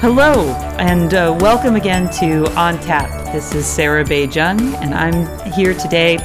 Hello, 0.00 0.52
and 0.78 1.12
uh, 1.12 1.36
welcome 1.40 1.74
again 1.74 2.08
to 2.20 2.46
On 2.56 2.78
Tap. 2.78 3.32
This 3.32 3.52
is 3.52 3.66
Sarah 3.66 4.04
Bay-Cheng, 4.04 4.60
and 4.76 4.94
I'm 4.94 5.52
here 5.52 5.74
today 5.74 6.18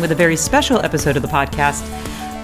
with 0.00 0.12
a 0.12 0.14
very 0.14 0.36
special 0.36 0.80
episode 0.80 1.16
of 1.16 1.22
the 1.22 1.28
podcast, 1.28 1.84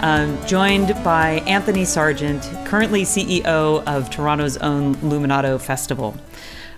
um, 0.03 0.37
joined 0.45 0.89
by 1.03 1.41
Anthony 1.47 1.83
Sargent, 1.83 2.43
currently 2.67 3.05
CEO 3.05 3.83
of 3.87 4.11
Toronto's 4.11 4.57
own 4.57 4.93
Luminato 4.97 5.59
Festival. 5.59 6.15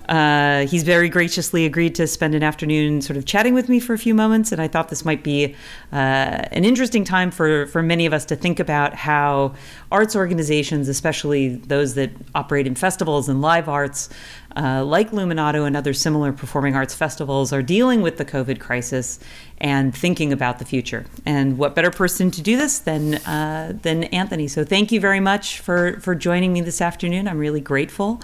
Uh, 0.08 0.66
he's 0.68 0.84
very 0.84 1.10
graciously 1.10 1.66
agreed 1.66 1.96
to 1.96 2.08
spend 2.08 2.36
an 2.36 2.44
afternoon 2.44 3.02
sort 3.02 3.18
of 3.18 3.26
chatting 3.26 3.54
with 3.54 3.70
me 3.70 3.80
for 3.80 3.94
a 3.94 3.98
few 3.98 4.14
moments, 4.14 4.52
and 4.52 4.62
I 4.62 4.68
thought 4.68 4.90
this 4.90 5.04
might 5.05 5.24
be 5.24 5.55
uh, 5.92 5.96
an 5.96 6.66
interesting 6.66 7.04
time 7.04 7.31
for, 7.31 7.66
for 7.68 7.81
many 7.81 8.05
of 8.05 8.14
us 8.14 8.26
to 8.26 8.36
think 8.36 8.59
about 8.59 8.94
how 8.94 9.54
arts 9.91 10.16
organizations, 10.16 10.88
especially 10.90 11.55
those 11.55 11.95
that 11.95 12.12
operate 12.34 12.68
in 12.68 12.76
festivals 12.76 13.30
and 13.30 13.41
live 13.41 13.68
arts, 13.68 14.09
uh, 14.55 14.84
like 14.86 15.12
Luminato 15.12 15.66
and 15.66 15.76
other 15.76 15.94
similar 15.94 16.31
performing 16.31 16.76
arts 16.76 16.94
festivals, 16.94 17.52
are 17.52 17.62
dealing 17.62 18.02
with 18.02 18.17
the 18.17 18.26
COVID 18.26 18.59
crisis 18.59 19.20
and 19.58 19.95
thinking 19.95 20.31
about 20.31 20.59
the 20.59 20.66
future. 20.66 21.06
And 21.26 21.58
what 21.58 21.76
better 21.76 21.92
person 21.92 22.31
to 22.31 22.42
do 22.42 22.56
this 22.56 22.80
than 22.80 23.16
uh, 23.16 23.73
than 23.81 24.06
Anthony? 24.06 24.48
So 24.48 24.64
thank 24.64 24.92
you 24.92 25.00
very 25.00 25.20
much 25.20 25.59
for 25.59 26.00
for 26.00 26.16
joining 26.16 26.53
me 26.53 26.62
this 26.62 26.81
afternoon. 26.81 27.28
I'm 27.28 27.38
really 27.38 27.62
grateful. 27.62 28.22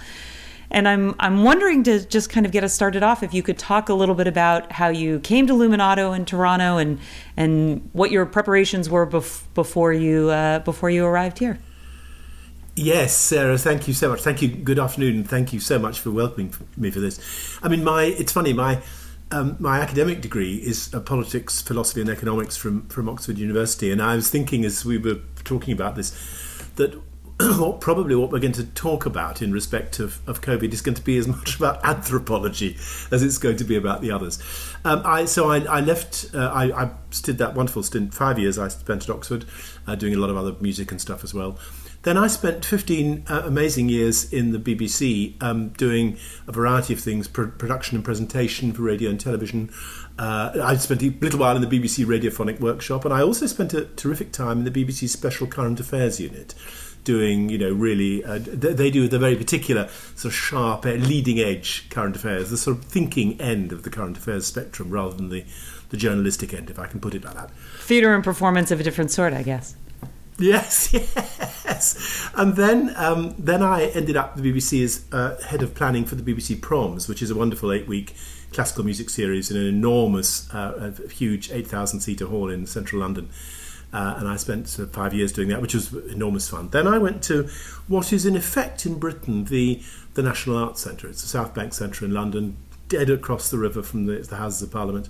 And 0.72 0.88
I'm 0.88 1.14
I'm 1.20 1.44
wondering 1.44 1.84
to 1.84 2.04
just 2.04 2.30
kind 2.30 2.46
of 2.46 2.50
get 2.50 2.64
us 2.64 2.72
started 2.72 3.02
off 3.02 3.22
if 3.22 3.34
you 3.34 3.42
could 3.42 3.58
talk 3.58 3.90
a 3.90 3.94
little 3.94 4.14
bit 4.14 4.26
about 4.26 4.72
how 4.72 4.88
you 4.88 5.20
came 5.20 5.46
to 5.46 5.52
Luminato 5.52 6.16
in 6.16 6.24
Toronto 6.24 6.78
and 6.78 6.98
and 7.36 7.88
what 7.92 8.10
your 8.10 8.24
preparations 8.24 8.88
were 8.88 9.06
bef- 9.06 9.44
before 9.54 9.92
you 9.92 10.30
uh, 10.30 10.60
before 10.60 10.88
you 10.88 11.04
arrived 11.04 11.38
here. 11.38 11.58
Yes, 12.74 13.14
Sarah, 13.14 13.58
thank 13.58 13.86
you 13.86 13.92
so 13.92 14.08
much. 14.08 14.22
Thank 14.22 14.40
you. 14.40 14.48
Good 14.48 14.78
afternoon, 14.78 15.24
thank 15.24 15.52
you 15.52 15.60
so 15.60 15.78
much 15.78 16.00
for 16.00 16.10
welcoming 16.10 16.54
me 16.78 16.90
for 16.90 17.00
this. 17.00 17.20
I 17.62 17.68
mean, 17.68 17.84
my 17.84 18.04
it's 18.04 18.32
funny 18.32 18.54
my 18.54 18.80
um, 19.30 19.56
my 19.58 19.80
academic 19.80 20.22
degree 20.22 20.56
is 20.56 20.92
uh, 20.94 21.00
politics, 21.00 21.60
philosophy, 21.60 22.00
and 22.00 22.08
economics 22.08 22.56
from 22.56 22.86
from 22.88 23.10
Oxford 23.10 23.36
University, 23.36 23.92
and 23.92 24.00
I 24.00 24.16
was 24.16 24.30
thinking 24.30 24.64
as 24.64 24.86
we 24.86 24.96
were 24.96 25.20
talking 25.44 25.74
about 25.74 25.96
this 25.96 26.12
that 26.76 26.98
what 27.38 27.80
probably 27.80 28.14
what 28.14 28.30
we're 28.30 28.38
going 28.38 28.52
to 28.52 28.64
talk 28.64 29.06
about 29.06 29.42
in 29.42 29.52
respect 29.52 29.98
of, 29.98 30.20
of 30.28 30.40
COVID 30.40 30.72
is 30.72 30.80
going 30.80 30.94
to 30.94 31.02
be 31.02 31.16
as 31.16 31.26
much 31.26 31.56
about 31.58 31.84
anthropology 31.84 32.76
as 33.10 33.22
it's 33.22 33.38
going 33.38 33.56
to 33.56 33.64
be 33.64 33.76
about 33.76 34.00
the 34.00 34.10
others. 34.10 34.42
Um, 34.84 35.02
I, 35.04 35.24
so 35.24 35.50
I, 35.50 35.58
I 35.60 35.80
left, 35.80 36.26
uh, 36.34 36.50
I, 36.52 36.84
I, 36.84 36.90
did 37.22 37.38
that 37.38 37.54
wonderful 37.54 37.82
stint, 37.82 38.14
five 38.14 38.38
years 38.38 38.58
I 38.58 38.68
spent 38.68 39.04
at 39.04 39.10
Oxford, 39.10 39.44
uh, 39.86 39.94
doing 39.94 40.14
a 40.14 40.18
lot 40.18 40.30
of 40.30 40.36
other 40.36 40.54
music 40.60 40.90
and 40.90 41.00
stuff 41.00 41.22
as 41.22 41.34
well. 41.34 41.58
Then 42.02 42.16
I 42.16 42.26
spent 42.26 42.64
15 42.64 43.26
uh, 43.28 43.42
amazing 43.44 43.88
years 43.88 44.32
in 44.32 44.50
the 44.50 44.58
BBC 44.58 45.40
um, 45.40 45.68
doing 45.70 46.18
a 46.48 46.52
variety 46.52 46.94
of 46.94 47.00
things 47.00 47.28
pr- 47.28 47.44
production 47.44 47.96
and 47.96 48.04
presentation 48.04 48.72
for 48.72 48.82
radio 48.82 49.08
and 49.08 49.20
television. 49.20 49.70
Uh, 50.18 50.50
I 50.64 50.74
spent 50.76 51.02
a 51.02 51.14
little 51.20 51.38
while 51.38 51.54
in 51.54 51.62
the 51.62 51.68
BBC 51.68 52.04
Radiophonic 52.04 52.58
Workshop, 52.60 53.04
and 53.04 53.14
I 53.14 53.22
also 53.22 53.46
spent 53.46 53.72
a 53.72 53.84
terrific 53.84 54.32
time 54.32 54.58
in 54.58 54.64
the 54.64 54.70
BBC 54.70 55.08
Special 55.08 55.46
Current 55.46 55.78
Affairs 55.78 56.18
Unit 56.18 56.54
doing, 57.04 57.48
you 57.48 57.58
know, 57.58 57.72
really, 57.72 58.24
uh, 58.24 58.38
they 58.38 58.90
do 58.90 59.08
the 59.08 59.18
very 59.18 59.36
particular 59.36 59.88
sort 60.14 60.26
of 60.26 60.34
sharp, 60.34 60.86
uh, 60.86 60.90
leading 60.90 61.40
edge 61.40 61.88
current 61.90 62.16
affairs, 62.16 62.50
the 62.50 62.56
sort 62.56 62.78
of 62.78 62.84
thinking 62.84 63.40
end 63.40 63.72
of 63.72 63.82
the 63.82 63.90
current 63.90 64.16
affairs 64.16 64.46
spectrum 64.46 64.90
rather 64.90 65.16
than 65.16 65.28
the, 65.28 65.44
the 65.90 65.96
journalistic 65.96 66.54
end, 66.54 66.70
if 66.70 66.78
I 66.78 66.86
can 66.86 67.00
put 67.00 67.14
it 67.14 67.24
like 67.24 67.34
that. 67.34 67.50
Theatre 67.78 68.14
and 68.14 68.22
performance 68.22 68.70
of 68.70 68.80
a 68.80 68.82
different 68.82 69.10
sort, 69.10 69.32
I 69.32 69.42
guess. 69.42 69.76
Yes, 70.38 70.92
yes. 71.64 72.30
And 72.34 72.56
then, 72.56 72.92
um, 72.96 73.34
then 73.38 73.62
I 73.62 73.86
ended 73.86 74.16
up 74.16 74.36
the 74.36 74.42
BBC 74.42 74.82
as 74.84 75.04
uh, 75.12 75.40
head 75.42 75.62
of 75.62 75.74
planning 75.74 76.04
for 76.04 76.14
the 76.14 76.22
BBC 76.22 76.60
Proms, 76.60 77.08
which 77.08 77.22
is 77.22 77.30
a 77.30 77.34
wonderful 77.34 77.72
eight-week 77.72 78.14
classical 78.52 78.84
music 78.84 79.10
series 79.10 79.50
in 79.50 79.56
an 79.56 79.66
enormous, 79.66 80.52
uh, 80.52 80.92
huge 81.10 81.48
8,000-seater 81.50 82.26
hall 82.26 82.50
in 82.50 82.66
central 82.66 83.00
London. 83.00 83.30
Uh, 83.92 84.14
and 84.18 84.26
I 84.26 84.36
spent 84.36 84.74
uh, 84.80 84.86
five 84.86 85.12
years 85.12 85.32
doing 85.32 85.48
that, 85.48 85.60
which 85.60 85.74
was 85.74 85.92
enormous 85.92 86.48
fun. 86.48 86.68
Then 86.70 86.86
I 86.86 86.96
went 86.96 87.22
to 87.24 87.48
what 87.88 88.12
is 88.12 88.24
in 88.24 88.36
effect 88.36 88.86
in 88.86 88.98
Britain 88.98 89.44
the 89.44 89.82
the 90.14 90.22
National 90.22 90.56
Arts 90.56 90.80
Centre. 90.80 91.08
It's 91.08 91.22
the 91.22 91.28
South 91.28 91.54
Bank 91.54 91.74
Centre 91.74 92.04
in 92.04 92.12
London, 92.12 92.56
dead 92.88 93.10
across 93.10 93.50
the 93.50 93.58
river 93.58 93.82
from 93.82 94.06
the, 94.06 94.18
the 94.18 94.36
Houses 94.36 94.62
of 94.62 94.70
Parliament. 94.70 95.08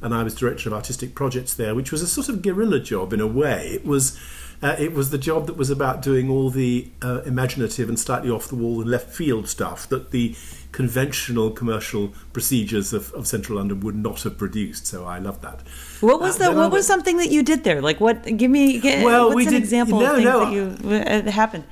And 0.00 0.14
I 0.14 0.22
was 0.22 0.34
director 0.34 0.68
of 0.68 0.74
artistic 0.74 1.14
projects 1.14 1.54
there, 1.54 1.74
which 1.74 1.92
was 1.92 2.02
a 2.02 2.06
sort 2.06 2.28
of 2.28 2.42
guerrilla 2.42 2.80
job 2.80 3.12
in 3.12 3.20
a 3.20 3.26
way. 3.26 3.68
It 3.68 3.86
was 3.86 4.18
uh, 4.62 4.76
it 4.78 4.92
was 4.94 5.10
the 5.10 5.18
job 5.18 5.46
that 5.46 5.56
was 5.56 5.70
about 5.70 6.02
doing 6.02 6.30
all 6.30 6.48
the 6.48 6.88
uh, 7.02 7.22
imaginative 7.22 7.88
and 7.88 7.98
slightly 7.98 8.30
off 8.30 8.48
the 8.48 8.54
wall 8.54 8.80
and 8.80 8.88
left 8.88 9.10
field 9.10 9.48
stuff 9.48 9.88
that 9.88 10.12
the 10.12 10.36
conventional 10.70 11.50
commercial 11.50 12.12
procedures 12.32 12.92
of, 12.92 13.12
of 13.12 13.26
central 13.26 13.58
London 13.58 13.80
would 13.80 13.96
not 13.96 14.22
have 14.22 14.38
produced. 14.38 14.86
So 14.86 15.04
I 15.04 15.18
love 15.18 15.40
that. 15.42 15.60
What 16.00 16.20
was 16.20 16.40
uh, 16.40 16.50
the 16.50 16.56
What 16.56 16.70
was 16.70 16.86
something 16.86 17.16
that 17.18 17.30
you 17.30 17.42
did 17.42 17.64
there? 17.64 17.82
Like 17.82 18.00
what? 18.00 18.24
Give 18.36 18.50
me. 18.50 18.80
Get, 18.80 19.04
well, 19.04 19.26
what's 19.26 19.36
we 19.36 19.46
an 19.46 19.52
did, 19.52 19.62
example 19.62 20.00
no, 20.00 20.06
of 20.06 20.12
things 20.16 20.24
no, 20.24 20.44
that 20.44 20.52
you 20.52 21.26
uh, 21.28 21.30
happened. 21.30 21.64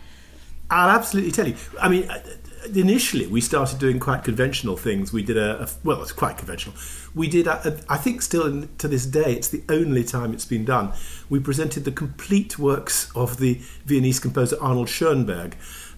I'll 0.69 0.91
absolutely 0.91 1.33
tell 1.33 1.49
you. 1.49 1.57
I 1.81 1.89
mean, 1.89 2.09
uh, 2.09 2.23
initially 2.75 3.27
we 3.27 3.41
started 3.41 3.79
doing 3.79 3.99
quite 3.99 4.25
conventional 4.25 4.77
things. 4.77 5.13
We 5.13 5.23
did 5.23 5.37
a, 5.37 5.63
a 5.63 5.69
well, 5.85 6.03
it's 6.03 6.13
quite 6.13 6.39
conventional. 6.39 6.77
We 7.15 7.29
did. 7.29 7.47
A, 7.47 7.69
a, 7.69 7.93
I 7.93 7.97
think 7.97 8.23
still 8.23 8.47
in, 8.47 8.69
to 8.79 8.89
this 8.89 9.07
day, 9.07 9.35
it's 9.35 9.49
the 9.49 9.63
only 9.69 10.05
time 10.05 10.33
it's 10.33 10.45
been 10.45 10.65
done. 10.65 10.93
We 11.29 11.41
presented 11.41 11.85
the 11.85 11.93
complete 11.93 12.59
works 12.59 13.11
of 13.15 13.39
the 13.39 13.61
Viennese 13.85 14.21
composer 14.21 14.57
Arnold 14.61 14.89
Schoenberg 14.89 15.57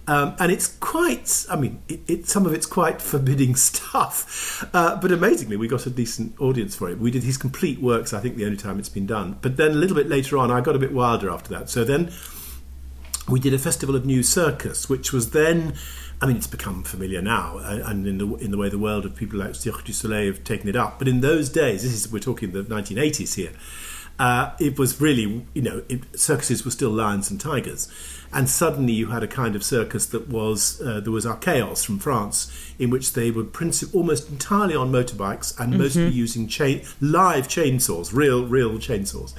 um, 0.08 0.34
and 0.40 0.50
it's 0.50 0.66
quite, 0.78 1.46
I 1.48 1.56
mean, 1.56 1.80
it, 1.88 2.00
it, 2.08 2.28
some 2.28 2.44
of 2.44 2.52
it's 2.52 2.66
quite 2.66 3.00
forbidding 3.12 3.54
stuff. 3.54 4.68
Uh, 4.72 4.96
but 4.96 5.12
amazingly, 5.12 5.56
we 5.56 5.68
got 5.68 5.86
a 5.86 5.90
decent 5.90 6.40
audience 6.40 6.74
for 6.74 6.90
it. 6.90 6.98
We 6.98 7.10
did 7.10 7.22
his 7.22 7.36
complete 7.36 7.80
works, 7.80 8.12
I 8.12 8.20
think 8.20 8.36
the 8.36 8.44
only 8.44 8.56
time 8.56 8.78
it's 8.78 8.88
been 8.88 9.06
done. 9.06 9.38
But 9.40 9.56
then 9.56 9.72
a 9.72 9.74
little 9.74 9.96
bit 9.96 10.08
later 10.08 10.38
on, 10.38 10.50
I 10.50 10.60
got 10.60 10.74
a 10.74 10.78
bit 10.78 10.92
wilder 10.92 11.30
after 11.30 11.50
that. 11.50 11.70
So 11.70 11.84
then 11.84 12.12
we 13.28 13.38
did 13.38 13.54
a 13.54 13.58
festival 13.58 13.94
of 13.94 14.04
new 14.04 14.22
circus, 14.22 14.88
which 14.88 15.12
was 15.12 15.30
then. 15.30 15.74
I 16.22 16.26
mean, 16.26 16.36
it's 16.36 16.46
become 16.46 16.84
familiar 16.84 17.20
now, 17.20 17.58
uh, 17.58 17.82
and 17.84 18.06
in 18.06 18.18
the 18.18 18.36
in 18.36 18.52
the 18.52 18.56
way 18.56 18.68
the 18.68 18.78
world 18.78 19.04
of 19.04 19.16
people 19.16 19.40
like 19.40 19.56
Cirque 19.56 19.82
du 19.82 19.92
Soleil 19.92 20.26
have 20.26 20.44
taken 20.44 20.68
it 20.68 20.76
up. 20.76 21.00
But 21.00 21.08
in 21.08 21.20
those 21.20 21.48
days, 21.48 21.82
this 21.82 21.92
is 21.92 22.12
we're 22.12 22.20
talking 22.20 22.52
the 22.52 22.62
1980s 22.62 23.34
here. 23.34 23.50
Uh, 24.20 24.52
it 24.60 24.78
was 24.78 25.00
really, 25.00 25.44
you 25.52 25.62
know, 25.62 25.82
it, 25.88 26.18
circuses 26.18 26.64
were 26.64 26.70
still 26.70 26.90
lions 26.90 27.28
and 27.28 27.40
tigers, 27.40 27.92
and 28.32 28.48
suddenly 28.48 28.92
you 28.92 29.08
had 29.08 29.24
a 29.24 29.26
kind 29.26 29.56
of 29.56 29.64
circus 29.64 30.06
that 30.06 30.28
was 30.28 30.80
uh, 30.80 31.00
there 31.00 31.10
was 31.10 31.26
Archaos 31.26 31.84
from 31.84 31.98
France, 31.98 32.52
in 32.78 32.88
which 32.88 33.14
they 33.14 33.32
were 33.32 33.42
princip- 33.42 33.92
almost 33.92 34.28
entirely 34.28 34.76
on 34.76 34.92
motorbikes 34.92 35.58
and 35.58 35.72
mm-hmm. 35.72 35.82
mostly 35.82 36.08
using 36.08 36.46
chain 36.46 36.82
live 37.00 37.48
chainsaws, 37.48 38.14
real 38.14 38.46
real 38.46 38.74
chainsaws, 38.74 39.34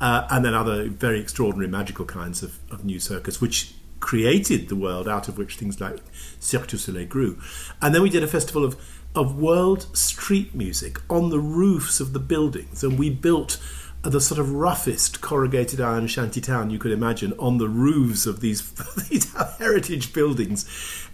uh, 0.00 0.28
and 0.30 0.44
then 0.44 0.54
other 0.54 0.84
very 0.88 1.18
extraordinary 1.18 1.68
magical 1.68 2.04
kinds 2.04 2.44
of, 2.44 2.60
of 2.70 2.84
new 2.84 3.00
circus, 3.00 3.40
which 3.40 3.74
created 4.00 4.68
the 4.68 4.76
world 4.76 5.08
out 5.08 5.28
of 5.28 5.38
which 5.38 5.56
things 5.56 5.80
like 5.80 5.98
Cirque 6.40 6.66
du 6.66 6.78
Soleil 6.78 7.06
grew, 7.06 7.38
and 7.80 7.94
then 7.94 8.02
we 8.02 8.10
did 8.10 8.22
a 8.22 8.28
festival 8.28 8.64
of 8.64 8.76
of 9.14 9.36
world 9.36 9.88
street 9.96 10.54
music 10.54 10.98
on 11.10 11.30
the 11.30 11.40
roofs 11.40 12.00
of 12.00 12.12
the 12.12 12.18
buildings, 12.18 12.84
and 12.84 12.98
we 12.98 13.10
built 13.10 13.58
the 14.02 14.20
sort 14.20 14.40
of 14.40 14.50
roughest 14.52 15.20
corrugated 15.20 15.80
iron 15.80 16.06
shanty 16.06 16.40
town 16.40 16.70
you 16.70 16.78
could 16.78 16.92
imagine 16.92 17.34
on 17.38 17.58
the 17.58 17.68
roofs 17.68 18.24
of 18.24 18.40
these, 18.40 18.70
these 19.10 19.32
heritage 19.58 20.12
buildings, 20.12 20.64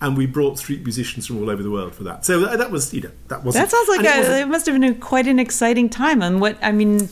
and 0.00 0.16
we 0.16 0.26
brought 0.26 0.58
street 0.58 0.82
musicians 0.82 1.26
from 1.26 1.38
all 1.38 1.50
over 1.50 1.62
the 1.62 1.70
world 1.70 1.94
for 1.94 2.04
that. 2.04 2.24
So 2.24 2.56
that 2.56 2.70
was, 2.70 2.94
you 2.94 3.00
know, 3.02 3.10
that 3.28 3.42
was. 3.42 3.54
That 3.54 3.70
sounds 3.70 3.88
like 3.88 4.00
a, 4.00 4.20
it, 4.20 4.42
it, 4.42 4.48
must 4.48 4.66
have 4.66 4.74
been 4.74 4.84
a, 4.84 4.94
quite 4.94 5.26
an 5.26 5.38
exciting 5.38 5.88
time, 5.88 6.22
and 6.22 6.40
what 6.40 6.58
I 6.62 6.72
mean, 6.72 7.08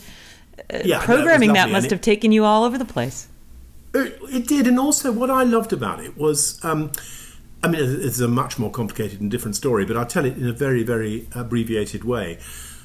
uh, 0.73 0.79
yeah, 0.85 1.05
programming 1.05 1.49
no, 1.49 1.55
that 1.55 1.71
must 1.71 1.91
have 1.91 2.01
taken 2.01 2.31
you 2.31 2.45
all 2.45 2.65
over 2.65 2.79
the 2.79 2.85
place. 2.85 3.29
It, 3.95 4.19
it, 4.31 4.49
did, 4.49 4.67
and 4.67 4.79
also 4.79 5.13
what 5.13 5.31
I 5.31 5.45
loved 5.45 5.73
about 5.73 6.01
it 6.01 6.17
was. 6.17 6.63
Um, 6.65 6.93
I 7.63 7.69
mean, 7.69 7.81
it's 7.81 8.21
a 8.21 8.29
much 8.29 8.59
more 8.59 8.71
complicated 8.71 9.23
and 9.23 9.31
different 9.31 9.57
story, 9.57 9.87
but 9.87 9.97
I'll 9.97 10.05
tell 10.05 10.27
it 10.27 10.37
in 10.37 10.47
a 10.47 10.53
very, 10.53 10.83
very 10.83 11.29
abbreviated 11.35 12.05
way. 12.05 12.39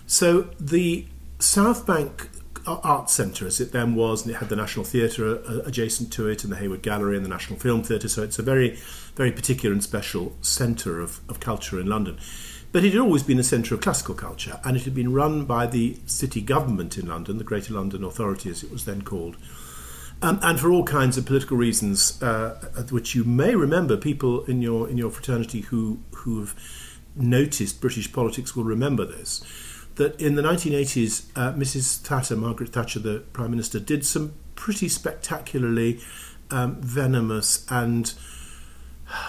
So 0.07 0.51
the 0.57 1.05
South 1.37 1.85
Bank 1.85 2.29
art 2.65 3.09
centre 3.09 3.47
as 3.47 3.59
it 3.59 3.71
then 3.71 3.95
was, 3.95 4.25
and 4.25 4.33
it 4.33 4.37
had 4.37 4.49
the 4.49 4.55
National 4.55 4.85
Theatre 4.85 5.39
uh, 5.45 5.61
adjacent 5.65 6.13
to 6.13 6.27
it, 6.27 6.43
and 6.43 6.53
the 6.53 6.57
Hayward 6.57 6.81
Gallery 6.81 7.15
and 7.15 7.25
the 7.25 7.29
National 7.29 7.59
Film 7.59 7.83
Theatre. 7.83 8.07
So 8.07 8.23
it's 8.23 8.39
a 8.39 8.43
very, 8.43 8.77
very 9.15 9.31
particular 9.31 9.73
and 9.73 9.83
special 9.83 10.35
centre 10.41 11.01
of, 11.01 11.19
of 11.29 11.39
culture 11.39 11.79
in 11.79 11.87
London. 11.87 12.17
But 12.71 12.85
it 12.85 12.91
had 12.91 13.01
always 13.01 13.23
been 13.23 13.39
a 13.39 13.43
centre 13.43 13.73
of 13.73 13.81
classical 13.81 14.15
culture, 14.15 14.59
and 14.63 14.77
it 14.77 14.83
had 14.83 14.93
been 14.93 15.11
run 15.11 15.45
by 15.45 15.65
the 15.65 15.97
city 16.05 16.41
government 16.41 16.97
in 16.97 17.07
London, 17.07 17.37
the 17.37 17.43
Greater 17.43 17.73
London 17.73 18.03
Authority, 18.03 18.49
as 18.49 18.63
it 18.63 18.71
was 18.71 18.85
then 18.85 19.01
called. 19.01 19.37
Um, 20.21 20.39
and 20.43 20.59
for 20.59 20.69
all 20.69 20.83
kinds 20.83 21.17
of 21.17 21.25
political 21.25 21.55
reasons, 21.55 22.21
uh, 22.21 22.55
which 22.89 23.15
you 23.15 23.23
may 23.23 23.55
remember, 23.55 23.95
people 23.95 24.43
in 24.45 24.61
your 24.61 24.89
in 24.89 24.97
your 24.97 25.11
fraternity 25.11 25.61
who 25.61 25.99
who 26.11 26.39
have 26.41 26.55
noticed 27.15 27.79
British 27.79 28.11
politics 28.11 28.55
will 28.55 28.65
remember 28.65 29.05
this 29.05 29.43
that 29.95 30.19
in 30.19 30.35
the 30.35 30.41
1980s, 30.41 31.25
uh, 31.35 31.51
Mrs. 31.53 31.99
Thatcher, 31.99 32.37
Margaret 32.37 32.69
Thatcher, 32.69 32.99
the 32.99 33.19
Prime 33.33 33.51
Minister, 33.51 33.81
did 33.81 34.05
some 34.05 34.33
pretty 34.55 34.87
spectacularly 34.87 35.99
um, 36.49 36.81
venomous 36.81 37.65
and 37.69 38.13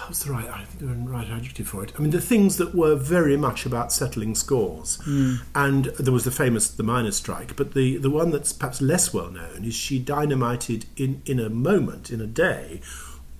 what's 0.05 0.23
the 0.23 0.31
right 0.31 0.47
I 0.49 0.63
think 0.63 0.79
the 0.79 1.09
right 1.09 1.27
adjective 1.27 1.67
for 1.67 1.83
it? 1.83 1.91
I 1.97 2.01
mean, 2.01 2.11
the 2.11 2.21
things 2.21 2.57
that 2.57 2.75
were 2.75 2.95
very 2.95 3.37
much 3.37 3.65
about 3.65 3.91
settling 3.91 4.35
scores. 4.35 4.99
Hmm. 5.03 5.35
And 5.55 5.85
there 5.85 6.13
was 6.13 6.23
the 6.23 6.31
famous 6.31 6.69
the 6.69 6.83
miners' 6.83 7.17
strike, 7.17 7.55
but 7.55 7.73
the 7.73 7.97
the 7.97 8.09
one 8.09 8.31
that's 8.31 8.53
perhaps 8.53 8.81
less 8.81 9.13
well 9.13 9.31
known 9.31 9.65
is 9.65 9.73
she 9.73 9.99
dynamited 9.99 10.85
in 10.95 11.21
in 11.25 11.39
a 11.39 11.49
moment, 11.49 12.11
in 12.11 12.21
a 12.21 12.27
day, 12.27 12.81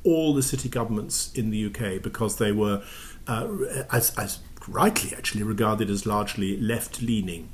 all 0.04 0.34
the 0.34 0.44
city 0.44 0.70
governments 0.70 1.32
in 1.34 1.52
the 1.52 1.66
UK 1.66 2.02
because 2.02 2.38
they 2.38 2.52
were, 2.52 2.84
uh, 3.28 3.48
as 3.92 4.16
as 4.18 4.40
rightly 4.68 5.16
actually 5.16 5.44
regarded 5.44 5.90
as 5.90 6.06
largely 6.06 6.60
left 6.60 7.02
leaning. 7.02 7.50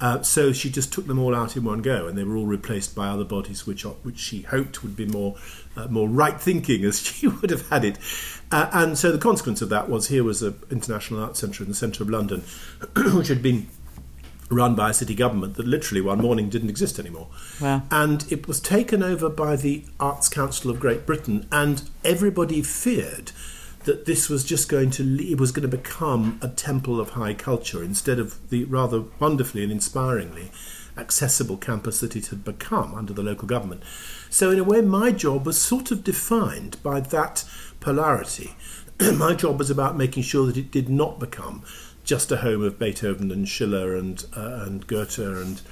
Uh, 0.00 0.22
so 0.22 0.52
she 0.52 0.70
just 0.70 0.92
took 0.92 1.06
them 1.06 1.18
all 1.18 1.34
out 1.34 1.56
in 1.56 1.64
one 1.64 1.82
go, 1.82 2.06
and 2.06 2.16
they 2.16 2.24
were 2.24 2.36
all 2.36 2.46
replaced 2.46 2.94
by 2.94 3.08
other 3.08 3.24
bodies 3.24 3.66
which 3.66 3.82
which 3.82 4.18
she 4.18 4.42
hoped 4.42 4.82
would 4.82 4.96
be 4.96 5.06
more 5.06 5.36
uh, 5.76 5.86
more 5.88 6.08
right 6.08 6.40
thinking, 6.40 6.84
as 6.84 7.00
she 7.06 7.28
would 7.28 7.50
have 7.50 7.68
had 7.68 7.84
it. 7.84 7.98
Uh, 8.50 8.70
and 8.72 8.98
so 8.98 9.12
the 9.12 9.18
consequence 9.18 9.60
of 9.62 9.68
that 9.68 9.88
was 9.88 10.08
here 10.08 10.24
was 10.24 10.42
an 10.42 10.58
international 10.70 11.22
arts 11.22 11.40
centre 11.40 11.62
in 11.62 11.68
the 11.68 11.74
centre 11.74 12.02
of 12.02 12.10
London, 12.10 12.42
which 13.14 13.28
had 13.28 13.42
been 13.42 13.68
run 14.50 14.74
by 14.74 14.90
a 14.90 14.94
city 14.94 15.14
government 15.14 15.54
that 15.54 15.66
literally 15.66 16.00
one 16.00 16.18
morning 16.18 16.48
didn't 16.48 16.68
exist 16.68 16.98
anymore. 16.98 17.28
Wow. 17.60 17.82
And 17.90 18.30
it 18.32 18.48
was 18.48 18.60
taken 18.60 19.02
over 19.02 19.28
by 19.28 19.56
the 19.56 19.84
Arts 20.00 20.28
Council 20.28 20.70
of 20.70 20.80
Great 20.80 21.06
Britain, 21.06 21.46
and 21.52 21.88
everybody 22.04 22.62
feared 22.62 23.32
that 23.84 24.04
this 24.04 24.28
was 24.28 24.44
just 24.44 24.68
going 24.68 24.90
to 24.90 25.02
it 25.24 25.40
was 25.40 25.52
going 25.52 25.68
to 25.68 25.76
become 25.76 26.38
a 26.42 26.48
temple 26.48 27.00
of 27.00 27.10
high 27.10 27.34
culture 27.34 27.82
instead 27.82 28.18
of 28.18 28.50
the 28.50 28.64
rather 28.64 29.04
wonderfully 29.18 29.62
and 29.62 29.72
inspiringly 29.72 30.50
accessible 30.96 31.56
campus 31.56 32.00
that 32.00 32.14
it 32.14 32.26
had 32.26 32.44
become 32.44 32.94
under 32.94 33.12
the 33.12 33.22
local 33.22 33.48
government. 33.48 33.82
So 34.28 34.50
in 34.50 34.58
a 34.58 34.64
way 34.64 34.80
my 34.80 35.12
job 35.12 35.46
was 35.46 35.60
sort 35.60 35.90
of 35.90 36.04
defined 36.04 36.82
by 36.82 37.00
that 37.00 37.44
polarity. 37.80 38.54
my 39.16 39.34
job 39.34 39.58
was 39.58 39.70
about 39.70 39.96
making 39.96 40.24
sure 40.24 40.46
that 40.46 40.56
it 40.56 40.70
did 40.70 40.88
not 40.88 41.18
become 41.18 41.62
just 42.04 42.30
a 42.32 42.38
home 42.38 42.62
of 42.62 42.78
Beethoven 42.78 43.30
and 43.30 43.48
Schiller 43.48 43.96
and 43.96 44.24
uh, 44.36 44.64
and 44.66 44.86
Goethe 44.86 45.18
and 45.18 45.62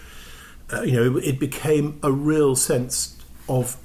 uh, 0.72 0.82
you 0.82 0.92
know 0.92 1.18
it 1.18 1.38
became 1.38 1.98
a 2.02 2.12
real 2.12 2.56
sense 2.56 3.16
of 3.48 3.76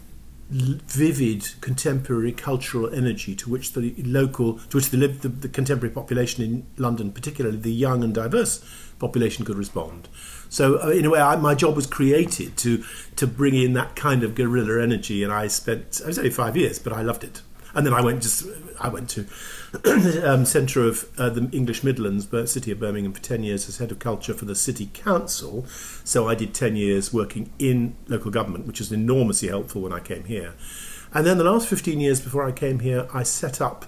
vivid 0.49 1.49
contemporary 1.61 2.31
cultural 2.31 2.93
energy 2.93 3.35
to 3.35 3.49
which 3.49 3.73
the 3.73 3.95
local 4.03 4.59
to 4.69 4.77
which 4.77 4.89
the, 4.89 4.97
the, 4.97 5.27
the 5.27 5.49
contemporary 5.49 5.93
population 5.93 6.43
in 6.43 6.65
London 6.77 7.11
particularly 7.11 7.57
the 7.57 7.71
young 7.71 8.03
and 8.03 8.13
diverse 8.13 8.63
population 8.99 9.43
could 9.45 9.57
respond. 9.57 10.07
So 10.49 10.81
uh, 10.81 10.89
in 10.89 11.05
a 11.05 11.09
way 11.09 11.19
I, 11.19 11.35
my 11.37 11.55
job 11.55 11.75
was 11.75 11.87
created 11.87 12.57
to 12.57 12.83
to 13.15 13.25
bring 13.25 13.55
in 13.55 13.73
that 13.73 13.95
kind 13.95 14.23
of 14.23 14.35
guerrilla 14.35 14.81
energy 14.81 15.23
and 15.23 15.33
I 15.33 15.47
spent 15.47 16.01
I 16.03 16.07
was 16.07 16.17
only 16.17 16.29
5 16.29 16.57
years 16.57 16.77
but 16.77 16.93
I 16.93 17.01
loved 17.01 17.23
it 17.23 17.41
and 17.75 17.85
then 17.85 17.93
I 17.93 18.01
went 18.01 18.21
just 18.21 18.45
I 18.79 18.89
went 18.89 19.09
to 19.11 19.25
um, 20.23 20.45
centre 20.45 20.83
of 20.83 21.09
uh, 21.17 21.29
the 21.29 21.49
English 21.51 21.83
Midlands, 21.83 22.27
city 22.51 22.71
of 22.71 22.79
Birmingham, 22.79 23.13
for 23.13 23.21
ten 23.21 23.43
years 23.43 23.67
as 23.67 23.77
head 23.77 23.91
of 23.91 23.99
culture 23.99 24.33
for 24.33 24.45
the 24.45 24.55
city 24.55 24.89
council. 24.93 25.65
So 26.03 26.27
I 26.27 26.35
did 26.35 26.53
ten 26.53 26.75
years 26.75 27.13
working 27.13 27.51
in 27.59 27.95
local 28.07 28.31
government, 28.31 28.67
which 28.67 28.79
was 28.79 28.91
enormously 28.91 29.49
helpful 29.49 29.81
when 29.81 29.93
I 29.93 29.99
came 29.99 30.25
here. 30.25 30.53
And 31.13 31.25
then 31.25 31.37
the 31.37 31.43
last 31.43 31.67
fifteen 31.67 31.99
years 31.99 32.19
before 32.19 32.47
I 32.47 32.51
came 32.51 32.79
here, 32.79 33.07
I 33.13 33.23
set 33.23 33.61
up 33.61 33.85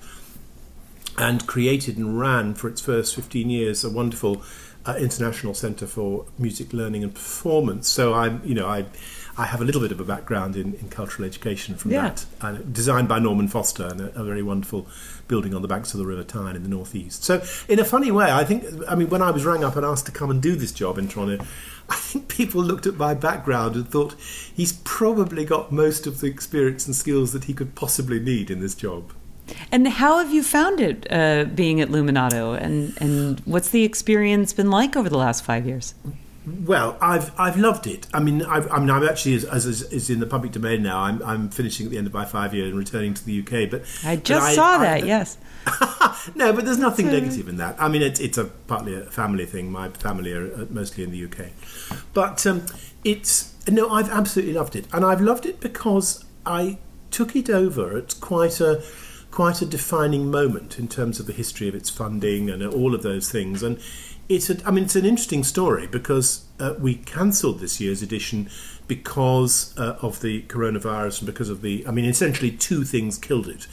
and 1.18 1.46
created 1.48 1.98
and 1.98 2.20
ran 2.20 2.54
for 2.54 2.68
its 2.68 2.82
first 2.82 3.16
15 3.16 3.50
years 3.50 3.84
a 3.84 3.90
wonderful 3.90 4.44
uh, 4.86 4.96
international 5.00 5.54
centre 5.54 5.88
for 5.88 6.26
music 6.38 6.74
learning 6.74 7.04
and 7.04 7.14
performance. 7.14 7.88
So 7.88 8.14
I'm, 8.14 8.42
you 8.44 8.54
know, 8.54 8.68
I, 8.68 8.86
I 9.38 9.46
have 9.46 9.62
a 9.62 9.66
little 9.66 9.82
bit 9.82 9.92
of 9.92 10.00
a 10.00 10.04
background 10.04 10.56
in, 10.56 10.76
in 10.76 10.88
cultural 10.90 11.28
education 11.28 11.76
from 11.76 11.92
Yeah. 11.92 12.10
that, 12.10 12.26
and 12.42 12.74
designed 12.74 13.08
by 13.08 13.20
Norman 13.20 13.48
Foster, 13.48 13.86
and 13.88 14.00
a, 14.02 14.20
a 14.20 14.24
very 14.24 14.42
wonderful 14.42 14.88
building 15.28 15.54
on 15.54 15.62
the 15.62 15.68
banks 15.68 15.94
of 15.94 16.00
the 16.00 16.06
River 16.06 16.24
Tyne 16.24 16.56
in 16.56 16.64
the 16.64 16.70
northeast. 16.70 17.24
So, 17.24 17.44
in 17.68 17.80
a 17.80 17.84
funny 17.86 18.12
way, 18.12 18.32
I 18.32 18.44
think, 18.46 18.64
I 18.88 18.96
mean, 18.96 19.10
when 19.10 19.22
I 19.22 19.32
was 19.32 19.44
rang 19.46 19.64
up 19.64 19.76
and 19.76 19.86
asked 19.86 20.06
to 20.06 20.12
come 20.12 20.30
and 20.32 20.42
do 20.42 20.56
this 20.56 20.72
job 20.72 20.98
in 20.98 21.08
Toronto. 21.08 21.44
I 21.90 21.96
think 21.98 22.30
people 22.30 22.64
looked 22.64 22.88
at 22.88 22.96
my 22.96 23.14
background 23.14 23.76
and 23.76 23.88
thought 23.88 24.16
he's 24.20 24.74
probably 24.86 25.46
got 25.46 25.72
most 25.72 26.08
of 26.08 26.20
the 26.20 26.26
experience 26.26 26.88
and 26.88 26.96
skills 26.96 27.32
that 27.34 27.44
he 27.44 27.54
could 27.54 27.76
possibly 27.76 28.20
need 28.20 28.50
in 28.50 28.60
this 28.60 28.74
job. 28.74 29.14
And 29.72 29.88
how 29.88 30.18
have 30.18 30.34
you 30.34 30.42
found 30.42 30.80
it 30.80 31.06
uh, 31.12 31.44
being 31.44 31.80
at 31.82 31.90
Luminato? 31.90 32.60
And, 32.60 32.98
and 33.00 33.40
what's 33.42 33.70
the 33.70 33.84
experience 33.84 34.52
been 34.52 34.72
like 34.72 34.96
over 34.96 35.10
the 35.10 35.18
last 35.20 35.44
five 35.44 35.68
years? 35.68 35.94
Well, 36.46 36.98
I've 37.02 37.32
I've 37.40 37.58
loved 37.58 37.88
it. 37.88 38.08
I 38.14 38.20
mean, 38.20 38.44
I've, 38.44 38.72
I 38.72 38.80
mean, 38.80 38.90
I'm 38.92 39.04
actually 39.04 39.36
as, 39.36 39.46
as 39.46 39.66
is- 39.66 39.82
is 39.92 40.10
in 40.10 40.20
the 40.20 40.28
public 40.28 40.52
domain 40.52 40.84
now. 40.84 41.00
I'm 41.00 41.22
I'm 41.24 41.50
finishing 41.50 41.86
at 41.88 41.92
the 41.92 41.98
end 41.98 42.08
of 42.08 42.14
my 42.14 42.26
five 42.26 42.54
year 42.54 42.66
and 42.66 42.78
returning 42.78 43.14
to 43.16 43.26
the 43.26 43.40
UK. 43.42 43.70
But 43.70 43.84
I 44.04 44.16
but 44.16 44.24
just 44.26 44.56
saw 44.56 44.78
I- 44.78 45.00
that, 45.00 45.06
yes. 45.14 45.38
no, 46.36 46.54
but 46.54 46.64
there's 46.66 46.78
nothing 46.78 47.08
negative 47.08 47.50
in 47.50 47.58
that. 47.58 47.76
I 47.82 47.88
mean, 47.88 48.02
it's 48.04 48.20
it's 48.20 48.38
a 48.38 48.46
partly 48.46 48.94
a 48.96 49.02
family 49.02 49.46
thing. 49.48 49.72
My 49.72 49.90
family 49.90 50.34
are 50.34 50.54
uh, 50.54 50.66
mostly 50.70 51.04
in 51.04 51.12
the 51.12 51.26
UK, 51.26 51.48
but 52.14 52.46
um, 52.46 52.64
it's 53.04 53.54
no, 53.68 53.90
I've 53.90 54.10
absolutely 54.12 54.54
loved 54.54 54.76
it, 54.76 54.86
and 54.94 55.04
I've 55.04 55.22
loved 55.22 55.46
it 55.48 55.60
because 55.60 56.24
I 56.46 56.78
took 57.10 57.36
it 57.36 57.50
over 57.50 57.98
at 57.98 58.20
quite 58.22 58.60
a 58.62 58.84
quite 59.32 59.62
a 59.62 59.66
defining 59.66 60.30
moment 60.32 60.78
in 60.80 60.88
terms 60.88 61.20
of 61.20 61.26
the 61.26 61.34
history 61.34 61.68
of 61.68 61.76
its 61.76 61.90
funding 61.90 62.50
and 62.50 62.64
all 62.64 62.94
of 62.96 63.02
those 63.04 63.30
things. 63.32 63.64
And 63.64 63.80
it's 64.28 64.50
a, 64.50 64.58
I 64.66 64.72
mean, 64.72 64.86
it's 64.86 64.96
an 64.96 65.06
interesting 65.06 65.44
story 65.44 65.88
because 65.88 66.46
uh, 66.60 66.74
we 66.80 66.96
cancelled 66.96 67.60
this 67.60 67.80
year's 67.80 68.02
edition 68.02 68.50
because 68.88 69.78
uh, 69.78 69.98
of 70.02 70.22
the 70.22 70.44
coronavirus 70.44 71.20
and 71.20 71.26
because 71.26 71.50
of 71.50 71.62
the, 71.62 71.86
I 71.88 71.92
mean, 71.92 72.06
essentially 72.06 72.52
two 72.52 72.84
things 72.84 73.18
killed 73.18 73.48
it 73.48 73.68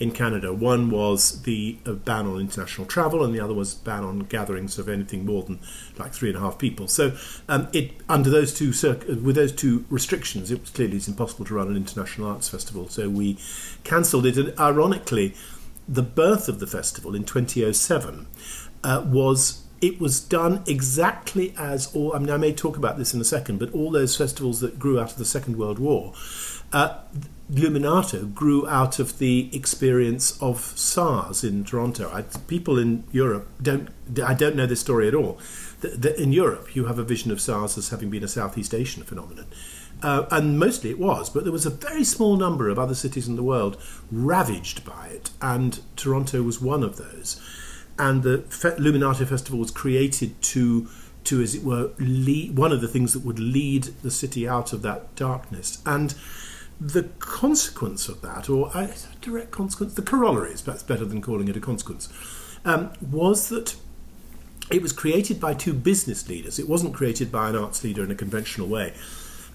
in 0.00 0.10
Canada. 0.10 0.52
One 0.52 0.90
was 0.90 1.42
the 1.42 1.78
uh, 1.86 1.92
ban 1.92 2.26
on 2.26 2.40
international 2.40 2.86
travel, 2.86 3.24
and 3.24 3.34
the 3.34 3.40
other 3.40 3.54
was 3.54 3.74
ban 3.74 4.04
on 4.04 4.20
gatherings 4.20 4.78
of 4.78 4.88
anything 4.88 5.24
more 5.24 5.42
than 5.42 5.60
like 5.98 6.12
three 6.12 6.30
and 6.30 6.38
a 6.38 6.40
half 6.40 6.58
people. 6.58 6.88
So, 6.88 7.16
um, 7.48 7.68
it 7.72 7.92
under 8.08 8.30
those 8.30 8.52
two 8.52 8.72
circ- 8.72 9.06
with 9.06 9.36
those 9.36 9.52
two 9.52 9.84
restrictions, 9.90 10.50
it 10.50 10.60
was 10.60 10.70
clearly 10.70 10.96
it's 10.96 11.08
impossible 11.08 11.44
to 11.46 11.54
run 11.54 11.68
an 11.68 11.76
international 11.76 12.28
arts 12.28 12.48
festival. 12.48 12.88
So 12.88 13.08
we 13.08 13.38
cancelled 13.84 14.26
it, 14.26 14.36
and 14.36 14.58
ironically, 14.58 15.34
the 15.88 16.02
birth 16.02 16.48
of 16.48 16.60
the 16.60 16.66
festival 16.66 17.14
in 17.14 17.24
2007 17.24 18.26
uh, 18.82 19.04
was. 19.06 19.60
It 19.84 20.00
was 20.00 20.18
done 20.18 20.64
exactly 20.66 21.52
as 21.58 21.94
all. 21.94 22.14
I 22.14 22.18
mean, 22.18 22.30
I 22.30 22.38
may 22.38 22.54
talk 22.54 22.78
about 22.78 22.96
this 22.96 23.12
in 23.12 23.20
a 23.20 23.24
second, 23.24 23.58
but 23.58 23.70
all 23.74 23.90
those 23.90 24.16
festivals 24.16 24.60
that 24.60 24.78
grew 24.78 24.98
out 24.98 25.12
of 25.12 25.18
the 25.18 25.26
Second 25.26 25.58
World 25.58 25.78
War, 25.78 26.14
uh, 26.72 27.00
Luminato 27.52 28.32
grew 28.32 28.66
out 28.66 28.98
of 28.98 29.18
the 29.18 29.50
experience 29.54 30.40
of 30.40 30.72
SARS 30.74 31.44
in 31.44 31.64
Toronto. 31.64 32.10
I, 32.10 32.22
people 32.22 32.78
in 32.78 33.04
Europe 33.12 33.46
don't. 33.60 33.90
I 34.24 34.32
don't 34.32 34.56
know 34.56 34.64
this 34.64 34.80
story 34.80 35.06
at 35.06 35.14
all. 35.14 35.38
The, 35.82 35.88
the, 35.88 36.22
in 36.22 36.32
Europe, 36.32 36.74
you 36.74 36.86
have 36.86 36.98
a 36.98 37.04
vision 37.04 37.30
of 37.30 37.38
SARS 37.38 37.76
as 37.76 37.90
having 37.90 38.08
been 38.08 38.24
a 38.24 38.28
Southeast 38.28 38.72
Asian 38.72 39.02
phenomenon. 39.02 39.44
Uh, 40.02 40.24
and 40.30 40.58
mostly 40.58 40.88
it 40.88 40.98
was, 40.98 41.28
but 41.28 41.44
there 41.44 41.52
was 41.52 41.66
a 41.66 41.70
very 41.70 42.04
small 42.04 42.36
number 42.36 42.70
of 42.70 42.78
other 42.78 42.94
cities 42.94 43.28
in 43.28 43.36
the 43.36 43.42
world 43.42 43.76
ravaged 44.10 44.82
by 44.82 45.08
it, 45.08 45.28
and 45.42 45.82
Toronto 45.94 46.42
was 46.42 46.58
one 46.58 46.82
of 46.82 46.96
those. 46.96 47.38
And 47.98 48.22
the 48.22 48.38
Fe- 48.48 48.76
Festival 49.24 49.58
was 49.58 49.70
created 49.70 50.40
to, 50.42 50.88
to 51.24 51.40
as 51.40 51.54
it 51.54 51.62
were, 51.62 51.92
lead, 51.98 52.56
one 52.56 52.72
of 52.72 52.80
the 52.80 52.88
things 52.88 53.12
that 53.12 53.24
would 53.24 53.38
lead 53.38 53.84
the 54.02 54.10
city 54.10 54.48
out 54.48 54.72
of 54.72 54.82
that 54.82 55.14
darkness. 55.14 55.80
And 55.86 56.14
the 56.80 57.04
consequence 57.20 58.08
of 58.08 58.20
that, 58.22 58.48
or 58.48 58.70
a 58.74 58.90
direct 59.20 59.50
consequence, 59.50 59.94
the 59.94 60.02
corollaries, 60.02 60.62
that's 60.62 60.82
better 60.82 61.04
than 61.04 61.22
calling 61.22 61.48
it 61.48 61.56
a 61.56 61.60
consequence, 61.60 62.08
um, 62.64 62.92
was 63.00 63.48
that 63.48 63.76
it 64.70 64.82
was 64.82 64.92
created 64.92 65.40
by 65.40 65.54
two 65.54 65.72
business 65.72 66.28
leaders. 66.28 66.58
It 66.58 66.68
wasn't 66.68 66.94
created 66.94 67.30
by 67.30 67.50
an 67.50 67.56
arts 67.56 67.84
leader 67.84 68.02
in 68.02 68.10
a 68.10 68.14
conventional 68.14 68.66
way. 68.66 68.94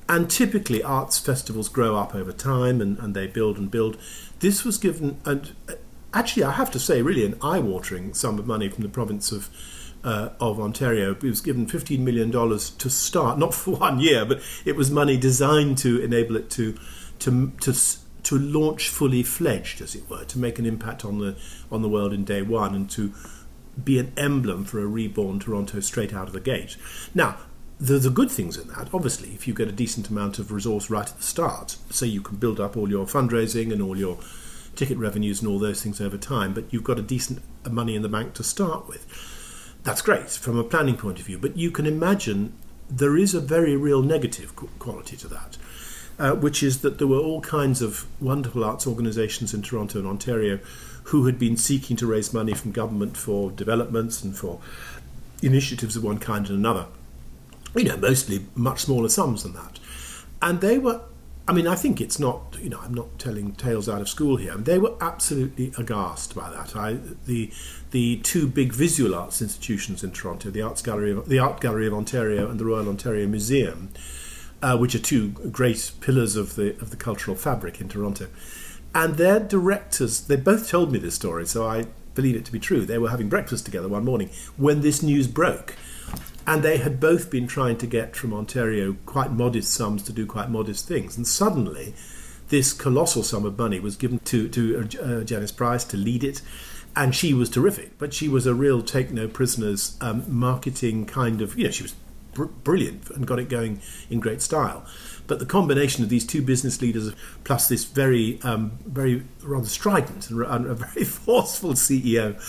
And 0.08 0.30
typically, 0.30 0.82
arts 0.82 1.20
festivals 1.20 1.70
grow 1.70 1.96
up 1.96 2.16
over 2.16 2.32
time 2.32 2.82
and, 2.82 2.98
and 3.00 3.14
they 3.14 3.28
build 3.28 3.58
and 3.58 3.70
build. 3.70 3.98
This 4.40 4.64
was 4.64 4.78
given, 4.78 5.20
and 5.26 5.54
actually, 6.14 6.44
I 6.44 6.52
have 6.52 6.72
to 6.72 6.80
say, 6.80 7.02
really 7.02 7.26
an 7.26 7.38
eye 7.42 7.60
watering 7.60 8.14
sum 8.14 8.40
of 8.40 8.48
money 8.48 8.70
from 8.70 8.84
the 8.84 8.90
province 8.90 9.32
of. 9.32 9.50
Uh, 10.02 10.30
of 10.40 10.62
Ontario, 10.62 11.12
it 11.12 11.24
was 11.24 11.42
given 11.42 11.68
$15 11.68 12.00
million 12.00 12.32
to 12.32 12.90
start, 12.90 13.38
not 13.38 13.54
for 13.54 13.76
one 13.76 14.00
year, 14.00 14.24
but 14.24 14.40
it 14.64 14.78
was 14.78 14.90
money 14.90 15.18
designed 15.18 15.78
to 15.78 16.02
enable 16.02 16.38
it 16.38 16.50
to, 16.52 16.78
to, 17.20 17.52
to, 17.60 17.76
to 18.24 18.40
launch 18.40 18.88
fully 18.88 19.24
fledged, 19.24 19.82
as 19.82 19.96
it 19.96 20.10
were, 20.10 20.24
to 20.24 20.40
make 20.40 20.58
an 20.58 20.66
impact 20.66 21.04
on 21.04 21.20
the, 21.20 21.36
on 21.70 21.82
the 21.82 21.90
world 21.90 22.14
in 22.14 22.24
day 22.24 22.42
one 22.42 22.74
and 22.74 22.90
to 22.92 23.14
be 23.84 24.00
an 24.00 24.14
emblem 24.18 24.66
for 24.66 24.80
a 24.80 24.86
reborn 24.86 25.40
Toronto 25.40 25.80
straight 25.80 26.14
out 26.14 26.28
of 26.28 26.34
the 26.34 26.40
gate. 26.40 26.78
Now, 27.14 27.38
there's 27.80 28.04
the 28.04 28.10
good 28.10 28.30
things 28.30 28.58
in 28.58 28.68
that. 28.70 28.90
Obviously, 28.94 29.30
if 29.30 29.48
you 29.48 29.54
get 29.54 29.68
a 29.68 29.74
decent 29.74 30.10
amount 30.10 30.38
of 30.38 30.52
resource 30.52 30.90
right 30.90 31.08
at 31.08 31.18
the 31.18 31.24
start, 31.24 31.78
so 31.90 32.06
you 32.06 32.22
can 32.22 32.38
build 32.38 32.60
up 32.60 32.76
all 32.76 32.90
your 32.90 33.06
fundraising 33.06 33.72
and 33.72 33.82
all 33.82 33.98
your 33.98 34.18
ticket 34.76 34.98
revenues 34.98 35.42
and 35.42 35.50
all 35.50 35.60
those 35.60 35.82
things 35.82 36.00
over 36.00 36.18
time, 36.18 36.54
but 36.54 36.66
you've 36.72 36.84
got 36.84 37.00
a 37.00 37.04
decent 37.04 37.42
money 37.70 37.96
in 37.96 38.02
the 38.02 38.10
bank 38.10 38.34
to 38.36 38.44
start 38.44 38.88
with. 38.88 39.06
that's 39.84 40.02
great 40.02 40.30
from 40.30 40.58
a 40.58 40.64
planning 40.64 40.98
point 40.98 41.20
of 41.20 41.26
view, 41.26 41.38
but 41.38 41.56
you 41.58 41.72
can 41.72 41.86
imagine 41.86 42.54
there 42.90 43.16
is 43.16 43.34
a 43.34 43.40
very 43.40 43.76
real 43.76 44.02
negative 44.02 44.56
quality 44.78 45.16
to 45.18 45.28
that. 45.28 45.58
Uh, 46.18 46.36
which 46.36 46.62
is 46.62 46.82
that 46.82 46.98
there 46.98 47.08
were 47.08 47.18
all 47.18 47.40
kinds 47.40 47.82
of 47.82 48.06
wonderful 48.20 48.62
arts 48.62 48.86
organisations 48.86 49.54
in 49.54 49.62
Toronto 49.62 50.00
and 50.00 50.08
Ontario 50.08 50.60
who 51.04 51.26
had 51.26 51.40
been 51.40 51.56
seeking 51.56 51.96
to 51.96 52.06
raise 52.06 52.34
money 52.34 52.54
from 52.54 52.74
government 52.74 53.16
for 53.16 53.52
developments 53.52 54.22
and 54.22 54.36
for 54.36 54.60
initiatives 55.42 55.96
of 55.96 56.04
one 56.04 56.20
kind 56.20 56.48
and 56.50 56.58
another. 56.58 56.88
You 57.74 57.86
know, 57.86 57.96
mostly 57.96 58.46
much 58.54 58.82
smaller 58.82 59.08
sums 59.08 59.44
than 59.44 59.54
that. 59.54 59.80
And 60.42 60.60
they 60.60 60.78
were, 60.78 61.02
I 61.50 61.52
mean, 61.52 61.66
I 61.66 61.74
think 61.74 62.00
it's 62.00 62.20
not, 62.20 62.58
you 62.62 62.70
know, 62.70 62.80
I'm 62.80 62.94
not 62.94 63.18
telling 63.18 63.54
tales 63.54 63.90
out 63.90 64.02
of 64.02 64.08
school 64.08 64.38
here. 64.38 64.56
They 64.56 64.78
were 64.78 64.94
absolutely 65.02 65.74
aghast 65.80 66.36
by 66.36 66.48
that. 66.52 66.76
I, 66.76 67.00
the, 67.26 67.52
the 67.90 68.18
two 68.18 68.48
big 68.48 68.72
visual 68.72 69.16
arts 69.16 69.42
institutions 69.42 70.04
in 70.04 70.12
Toronto, 70.12 70.52
the 70.52 70.62
Arts 70.62 70.84
Gallery, 70.84 71.12
of, 71.12 71.28
the 71.28 71.40
Art 71.40 71.60
Gallery 71.60 71.88
of 71.88 71.94
Ontario 71.96 72.48
and 72.52 72.60
the 72.60 72.66
Royal 72.66 72.88
Ontario 72.88 73.26
Museum, 73.26 73.90
uh, 74.62 74.78
which 74.78 74.94
are 74.94 75.00
two 75.00 75.30
great 75.30 75.92
pillars 76.02 76.36
of 76.36 76.54
the 76.54 76.80
of 76.82 76.92
the 76.92 76.98
cultural 76.98 77.36
fabric 77.36 77.82
in 77.82 77.90
Toronto. 77.90 78.28
And 78.94 79.16
their 79.16 79.40
directors, 79.40 80.22
they 80.22 80.36
both 80.36 80.70
told 80.70 80.92
me 80.92 81.00
this 81.00 81.16
story, 81.16 81.48
so 81.48 81.66
I 81.66 81.88
believe 82.14 82.36
it 82.36 82.46
to 82.46 82.52
be 82.52 82.60
true. 82.60 82.86
They 82.86 83.00
were 83.00 83.10
having 83.10 83.28
breakfast 83.28 83.66
together 83.66 83.88
one 83.88 84.06
morning 84.06 84.30
when 84.56 84.82
this 84.82 85.02
news 85.02 85.28
broke. 85.28 85.76
And 86.50 86.64
they 86.64 86.78
had 86.78 87.00
both 87.00 87.30
been 87.30 87.46
trying 87.46 87.78
to 87.78 87.86
get 87.86 88.16
from 88.16 88.34
Ontario 88.34 88.98
quite 89.06 89.32
modest 89.32 89.72
sums 89.72 90.02
to 90.04 90.12
do 90.12 90.26
quite 90.26 90.50
modest 90.50 90.88
things. 90.88 91.16
And 91.16 91.28
suddenly, 91.28 91.94
this 92.48 92.74
colossal 92.74 93.22
sum 93.22 93.46
of 93.46 93.56
money 93.56 93.80
was 93.80 93.96
given 93.96 94.18
to, 94.18 94.50
to 94.50 94.80
uh, 95.00 95.24
Janice 95.24 95.52
Price 95.52 95.84
to 95.84 95.96
lead 95.96 96.24
it 96.24 96.42
and 96.96 97.14
she 97.14 97.36
was 97.36 97.52
terrific. 97.52 98.00
But 98.00 98.16
she 98.16 98.28
was 98.28 98.48
a 98.48 98.56
real 98.56 98.82
take 98.82 99.12
no 99.12 99.28
prisoners 99.28 99.96
um, 100.02 100.24
marketing 100.28 101.06
kind 101.06 101.44
of, 101.44 101.56
you 101.56 101.66
know, 101.66 101.70
she 101.70 101.84
was 101.84 101.94
br- 102.34 102.46
brilliant 102.46 103.12
and 103.12 103.28
got 103.28 103.38
it 103.38 103.48
going 103.48 103.80
in 104.10 104.20
great 104.20 104.42
style. 104.42 104.88
But 105.28 105.38
the 105.38 105.46
combination 105.46 106.04
of 106.04 106.10
these 106.10 106.26
two 106.26 106.42
business 106.42 106.82
leaders, 106.82 107.14
plus 107.44 107.70
this 107.70 107.86
very, 107.86 108.42
um, 108.42 108.72
very 108.88 109.24
rather 109.44 109.68
strident 109.68 110.32
and, 110.32 110.42
and 110.42 110.66
a 110.66 110.74
very 110.74 111.04
forceful 111.06 111.74
CEO, 111.74 112.42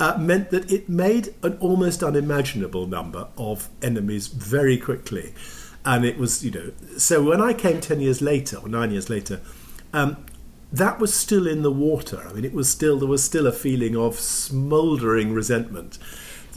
uh, 0.00 0.16
meant 0.18 0.50
that 0.50 0.70
it 0.70 0.88
made 0.88 1.34
an 1.42 1.56
almost 1.60 2.02
unimaginable 2.02 2.86
number 2.86 3.28
of 3.36 3.68
enemies 3.82 4.28
very 4.28 4.78
quickly. 4.78 5.34
And 5.84 6.04
it 6.04 6.18
was, 6.18 6.44
you 6.44 6.50
know, 6.50 6.72
so 6.96 7.22
when 7.22 7.40
I 7.40 7.52
came 7.52 7.80
10 7.80 8.00
years 8.00 8.20
later, 8.20 8.58
or 8.58 8.68
nine 8.68 8.90
years 8.90 9.08
later, 9.08 9.40
um, 9.92 10.24
that 10.72 10.98
was 10.98 11.14
still 11.14 11.46
in 11.46 11.62
the 11.62 11.72
water. 11.72 12.26
I 12.28 12.32
mean, 12.32 12.44
it 12.44 12.52
was 12.52 12.68
still 12.68 12.98
there 12.98 13.08
was 13.08 13.24
still 13.24 13.46
a 13.46 13.52
feeling 13.52 13.96
of 13.96 14.18
smouldering 14.18 15.32
resentment 15.32 15.98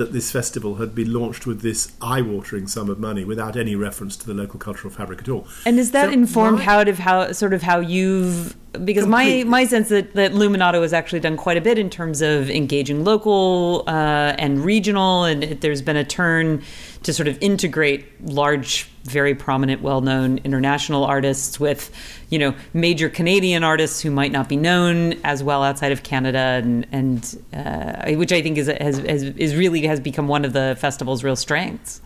that 0.02 0.14
this 0.14 0.32
festival 0.32 0.76
had 0.76 0.96
been 0.96 1.14
launched 1.14 1.46
with 1.46 1.62
this 1.62 1.92
eye-watering 2.02 2.66
sum 2.66 2.90
of 2.90 2.98
money 2.98 3.24
without 3.24 3.56
any 3.56 3.76
reference 3.76 4.18
to 4.18 4.26
the 4.26 4.34
local 4.34 4.60
cultural 4.60 4.92
fabric 4.92 5.20
at 5.20 5.30
all. 5.30 5.48
And 5.64 5.78
is 5.78 5.92
that 5.92 6.08
so 6.08 6.12
informed 6.12 6.58
my, 6.58 6.64
how 6.64 6.82
of 6.82 6.98
how 6.98 7.32
sort 7.34 7.54
of 7.54 7.62
how 7.62 7.80
you've 7.80 8.56
because 8.84 9.04
completely. 9.04 9.44
my 9.44 9.50
my 9.50 9.66
sense 9.66 9.90
that 9.90 10.16
that 10.16 10.32
Luminato 10.32 10.82
has 10.82 10.92
actually 10.92 11.20
done 11.20 11.38
quite 11.38 11.58
a 11.58 11.62
bit 11.62 11.78
in 11.78 11.90
terms 11.90 12.22
of 12.22 12.50
engaging 12.50 13.04
local 13.04 13.84
uh, 13.86 14.34
and 14.40 14.66
regional, 14.66 15.26
and 15.26 15.44
there's 15.62 15.84
been 15.84 15.98
a 15.98 16.04
turn 16.04 16.64
to 17.04 17.14
sort 17.14 17.28
of 17.28 17.38
integrate 17.42 18.06
large, 18.30 18.88
very 19.04 19.34
prominent, 19.34 19.82
well-known 19.82 20.40
international 20.44 21.04
artists 21.04 21.60
with, 21.60 21.92
you 22.30 22.38
know, 22.38 22.54
major 22.74 23.10
Canadian 23.10 23.64
artists 23.64 24.02
who 24.02 24.12
might 24.12 24.32
not 24.32 24.48
be 24.48 24.56
known 24.56 25.14
as 25.24 25.44
well 25.44 25.64
outside 25.64 25.92
of 25.92 26.04
Canada, 26.04 26.62
and 26.64 26.86
and 26.92 27.44
uh, 27.54 28.12
which 28.14 28.32
I 28.32 28.42
think 28.42 28.58
is 28.58 28.68
has, 28.68 29.00
has 29.00 29.24
is 29.24 29.56
really 29.56 29.82
has 29.88 30.00
become 30.00 30.28
one 30.28 30.46
of 30.46 30.54
the 30.54 30.78
festival's 30.80 31.24
real 31.24 31.36
strengths. 31.36 32.02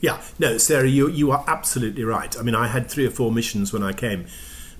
Yeah, 0.00 0.20
no, 0.40 0.58
Sarah, 0.58 0.88
you 0.88 1.08
you 1.08 1.30
are 1.30 1.44
absolutely 1.46 2.02
right. 2.02 2.36
I 2.36 2.42
mean, 2.42 2.56
I 2.56 2.66
had 2.66 2.90
three 2.90 3.06
or 3.06 3.10
four 3.10 3.30
missions 3.30 3.72
when 3.72 3.84
I 3.84 3.92
came, 3.92 4.26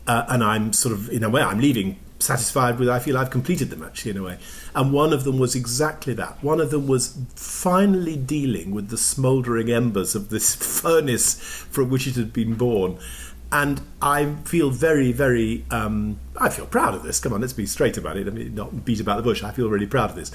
uh, 0.09 0.25
and 0.28 0.42
I'm 0.42 0.73
sort 0.73 0.92
of 0.92 1.09
in 1.11 1.23
a 1.23 1.31
way 1.31 1.42
I'm 1.42 1.61
leaving 1.61 2.00
satisfied 2.23 2.79
with. 2.79 2.88
I 2.88 2.99
feel 2.99 3.19
I've 3.19 3.31
completed 3.31 3.71
them 3.71 3.83
actually 3.83 4.12
in 4.12 4.17
a 4.19 4.23
way. 4.23 4.38
And 4.75 4.93
one 4.93 5.12
of 5.12 5.25
them 5.25 5.38
was 5.38 5.55
exactly 5.55 6.14
that. 6.14 6.43
One 6.43 6.61
of 6.61 6.71
them 6.71 6.87
was 6.87 7.19
finally 7.35 8.17
dealing 8.17 8.71
with 8.71 8.88
the 8.88 8.97
smouldering 8.97 9.71
embers 9.71 10.14
of 10.14 10.31
this 10.31 10.55
furnace 10.81 11.35
from 11.71 11.91
which 11.91 12.07
it 12.07 12.17
had 12.17 12.33
been 12.33 12.55
born. 12.55 12.99
And 13.50 13.83
I 14.00 14.35
feel 14.45 14.71
very, 14.71 15.12
very, 15.12 15.67
um, 15.71 16.19
I 16.38 16.49
feel 16.49 16.67
proud 16.67 16.95
of 16.95 17.02
this. 17.02 17.21
Come 17.21 17.35
on, 17.35 17.43
let's 17.43 17.52
be 17.52 17.67
straight 17.67 17.99
about 17.99 18.17
it. 18.17 18.26
I 18.26 18.31
mean, 18.31 18.55
not 18.55 18.85
beat 18.85 19.00
about 19.00 19.19
the 19.19 19.23
bush. 19.23 19.43
I 19.43 19.50
feel 19.50 19.69
really 19.69 19.87
proud 19.87 20.09
of 20.09 20.17
this. 20.17 20.31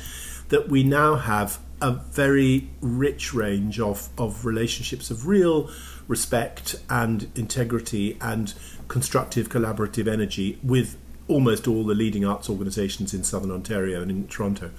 That 0.49 0.69
we 0.69 0.83
now 0.83 1.15
have 1.15 1.57
a 1.81 1.91
very 1.91 2.69
rich 2.79 3.33
range 3.33 3.79
of, 3.79 4.09
of 4.17 4.45
relationships 4.45 5.09
of 5.09 5.27
real 5.27 5.69
respect 6.07 6.75
and 6.89 7.29
integrity 7.35 8.17
and 8.21 8.53
constructive 8.87 9.49
collaborative 9.49 10.07
energy 10.07 10.59
with 10.63 10.97
almost 11.27 11.67
all 11.67 11.83
the 11.83 11.95
leading 11.95 12.25
arts 12.25 12.49
organisations 12.49 13.13
in 13.13 13.23
southern 13.23 13.51
Ontario 13.51 14.01
and 14.01 14.11
in 14.11 14.27
Toronto. 14.27 14.71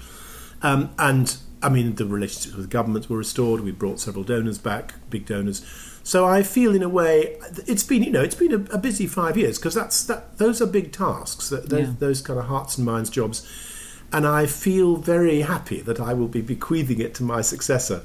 Um, 0.62 0.90
and 0.98 1.36
I 1.62 1.68
mean, 1.68 1.96
the 1.96 2.06
relationships 2.06 2.54
with 2.54 2.70
governments 2.70 3.08
were 3.08 3.18
restored. 3.18 3.60
We 3.60 3.72
brought 3.72 4.00
several 4.00 4.24
donors 4.24 4.58
back, 4.58 4.94
big 5.10 5.26
donors. 5.26 5.64
So 6.02 6.24
I 6.24 6.42
feel, 6.42 6.74
in 6.74 6.82
a 6.82 6.88
way, 6.88 7.36
it's 7.66 7.82
been 7.82 8.02
you 8.02 8.10
know 8.10 8.22
it's 8.22 8.34
been 8.34 8.52
a, 8.52 8.74
a 8.74 8.78
busy 8.78 9.06
five 9.06 9.36
years 9.36 9.58
because 9.58 9.74
that's 9.74 10.04
that 10.04 10.38
those 10.38 10.62
are 10.62 10.66
big 10.66 10.92
tasks, 10.92 11.50
those, 11.50 11.70
yeah. 11.70 11.92
those 11.98 12.22
kind 12.22 12.38
of 12.38 12.46
hearts 12.46 12.78
and 12.78 12.86
minds 12.86 13.10
jobs, 13.10 13.46
and 14.12 14.26
I 14.26 14.46
feel 14.46 14.96
very 14.96 15.42
happy 15.42 15.80
that 15.82 16.00
I 16.00 16.14
will 16.14 16.28
be 16.28 16.40
bequeathing 16.40 17.00
it 17.00 17.14
to 17.16 17.22
my 17.22 17.40
successor. 17.40 18.04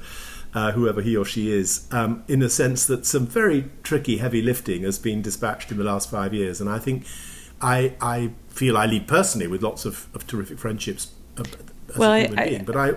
Uh, 0.52 0.70
whoever 0.70 1.02
he 1.02 1.16
or 1.16 1.24
she 1.24 1.50
is, 1.50 1.88
um, 1.90 2.22
in 2.28 2.38
the 2.38 2.48
sense 2.48 2.86
that 2.86 3.04
some 3.04 3.26
very 3.26 3.68
tricky, 3.82 4.18
heavy 4.18 4.40
lifting 4.40 4.84
has 4.84 5.00
been 5.00 5.20
dispatched 5.20 5.72
in 5.72 5.78
the 5.78 5.82
last 5.82 6.08
five 6.08 6.32
years. 6.32 6.60
And 6.60 6.70
I 6.70 6.78
think 6.78 7.06
I, 7.64 7.94
I 8.00 8.30
feel 8.48 8.76
I 8.76 8.84
lead 8.84 9.08
personally 9.08 9.46
with 9.46 9.62
lots 9.62 9.86
of, 9.86 10.08
of 10.14 10.26
terrific 10.26 10.58
friendships 10.58 11.12
as 11.38 11.46
well, 11.96 12.12
a 12.12 12.20
human 12.20 12.38
I, 12.38 12.48
being, 12.48 12.64
but 12.64 12.76
I. 12.76 12.88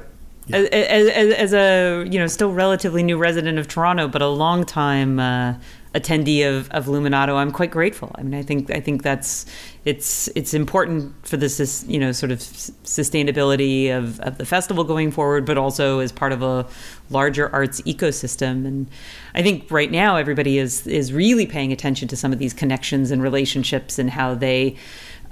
Yeah. 0.47 0.57
As, 0.57 1.09
as, 1.09 1.33
as, 1.33 1.53
a 1.53 2.05
you 2.09 2.19
know 2.19 2.27
still 2.27 2.53
relatively 2.53 3.03
new 3.03 3.17
resident 3.17 3.59
of 3.59 3.67
Toronto, 3.67 4.07
but 4.07 4.21
a 4.21 4.27
long 4.27 4.65
time 4.65 5.19
uh, 5.19 5.55
attendee 5.97 6.47
of, 6.47 6.69
of 6.71 6.85
Luminato, 6.85 7.35
I'm 7.35 7.51
quite 7.51 7.71
grateful. 7.71 8.11
I 8.15 8.23
mean, 8.23 8.33
I 8.33 8.43
think 8.43 8.71
I 8.71 8.79
think 8.79 9.03
that's 9.03 9.45
it's 9.85 10.27
it's 10.35 10.53
important 10.53 11.13
for 11.25 11.37
this 11.37 11.85
you 11.87 11.99
know 11.99 12.11
sort 12.11 12.31
of 12.31 12.39
sustainability 12.39 13.89
of, 13.89 14.19
of 14.19 14.37
the 14.37 14.45
festival 14.45 14.83
going 14.83 15.11
forward, 15.11 15.45
but 15.45 15.57
also 15.57 15.99
as 15.99 16.11
part 16.11 16.31
of 16.31 16.41
a 16.41 16.65
larger 17.09 17.53
arts 17.53 17.81
ecosystem. 17.81 18.65
And 18.65 18.87
I 19.33 19.41
think 19.41 19.71
right 19.71 19.91
now 19.91 20.17
everybody 20.17 20.57
is 20.57 20.85
is 20.85 21.13
really 21.13 21.45
paying 21.45 21.71
attention 21.71 22.07
to 22.09 22.15
some 22.15 22.33
of 22.33 22.39
these 22.39 22.53
connections 22.53 23.11
and 23.11 23.21
relationships 23.23 23.97
and 23.97 24.09
how 24.09 24.35
they 24.35 24.75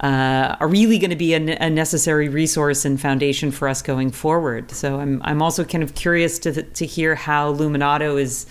uh, 0.00 0.56
are 0.60 0.68
really 0.68 0.98
going 0.98 1.10
to 1.10 1.16
be 1.16 1.32
a, 1.32 1.56
a, 1.58 1.70
necessary 1.70 2.28
resource 2.28 2.84
and 2.84 3.00
foundation 3.00 3.50
for 3.50 3.66
us 3.66 3.80
going 3.80 4.10
forward. 4.10 4.70
So 4.70 5.00
I'm 5.00 5.22
I'm 5.24 5.40
also 5.40 5.64
kind 5.64 5.82
of 5.82 5.94
curious 5.94 6.38
to 6.40 6.62
to 6.62 6.86
hear 6.86 7.14
how 7.14 7.54
Luminato 7.54 8.20
is, 8.20 8.46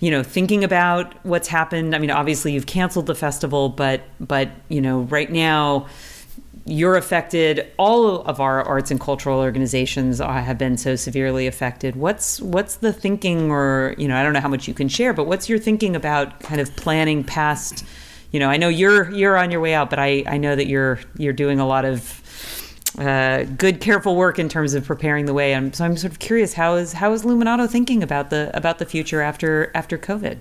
you 0.00 0.10
know, 0.10 0.22
thinking 0.22 0.64
about 0.64 1.14
what's 1.24 1.48
happened. 1.48 1.94
I 1.94 1.98
mean, 1.98 2.10
obviously 2.10 2.52
you've 2.52 2.66
canceled 2.66 3.06
the 3.06 3.14
festival, 3.14 3.68
but 3.68 4.02
but 4.20 4.50
you 4.68 4.80
know, 4.80 5.00
right 5.02 5.30
now 5.30 5.86
you're 6.66 6.96
affected. 6.96 7.70
All 7.78 8.22
of 8.22 8.40
our 8.40 8.62
arts 8.62 8.90
and 8.90 8.98
cultural 8.98 9.38
organizations 9.38 10.18
have 10.18 10.58
been 10.58 10.76
so 10.76 10.96
severely 10.96 11.46
affected. 11.46 11.96
What's 11.96 12.40
what's 12.40 12.76
the 12.76 12.92
thinking, 12.92 13.50
or 13.50 13.94
you 13.98 14.08
know, 14.08 14.16
I 14.16 14.22
don't 14.22 14.32
know 14.32 14.40
how 14.40 14.48
much 14.48 14.66
you 14.68 14.74
can 14.74 14.88
share, 14.88 15.12
but 15.12 15.26
what's 15.26 15.48
your 15.48 15.58
thinking 15.58 15.94
about 15.94 16.40
kind 16.40 16.60
of 16.60 16.74
planning 16.76 17.24
past? 17.24 17.84
you 18.34 18.40
know, 18.40 18.50
I 18.50 18.56
know 18.56 18.68
you're 18.68 19.12
you're 19.12 19.36
on 19.36 19.52
your 19.52 19.60
way 19.60 19.74
out, 19.74 19.90
but 19.90 20.00
I, 20.00 20.24
I 20.26 20.38
know 20.38 20.56
that 20.56 20.66
you're 20.66 20.98
you're 21.16 21.32
doing 21.32 21.60
a 21.60 21.66
lot 21.68 21.84
of 21.84 22.20
uh, 22.98 23.44
good, 23.44 23.80
careful 23.80 24.16
work 24.16 24.38
in 24.38 24.48
terms 24.48 24.74
of 24.74 24.84
preparing 24.84 25.26
the 25.26 25.34
way. 25.34 25.52
And 25.52 25.74
so 25.74 25.84
I'm 25.84 25.96
sort 25.96 26.12
of 26.12 26.18
curious 26.18 26.54
how 26.54 26.76
is 26.76 26.92
how 26.92 27.12
is 27.12 27.24
Luminato 27.24 27.68
thinking 27.68 28.02
about 28.02 28.30
the 28.30 28.50
about 28.54 28.78
the 28.78 28.86
future 28.86 29.20
after 29.20 29.70
after 29.74 29.98
COVID? 29.98 30.38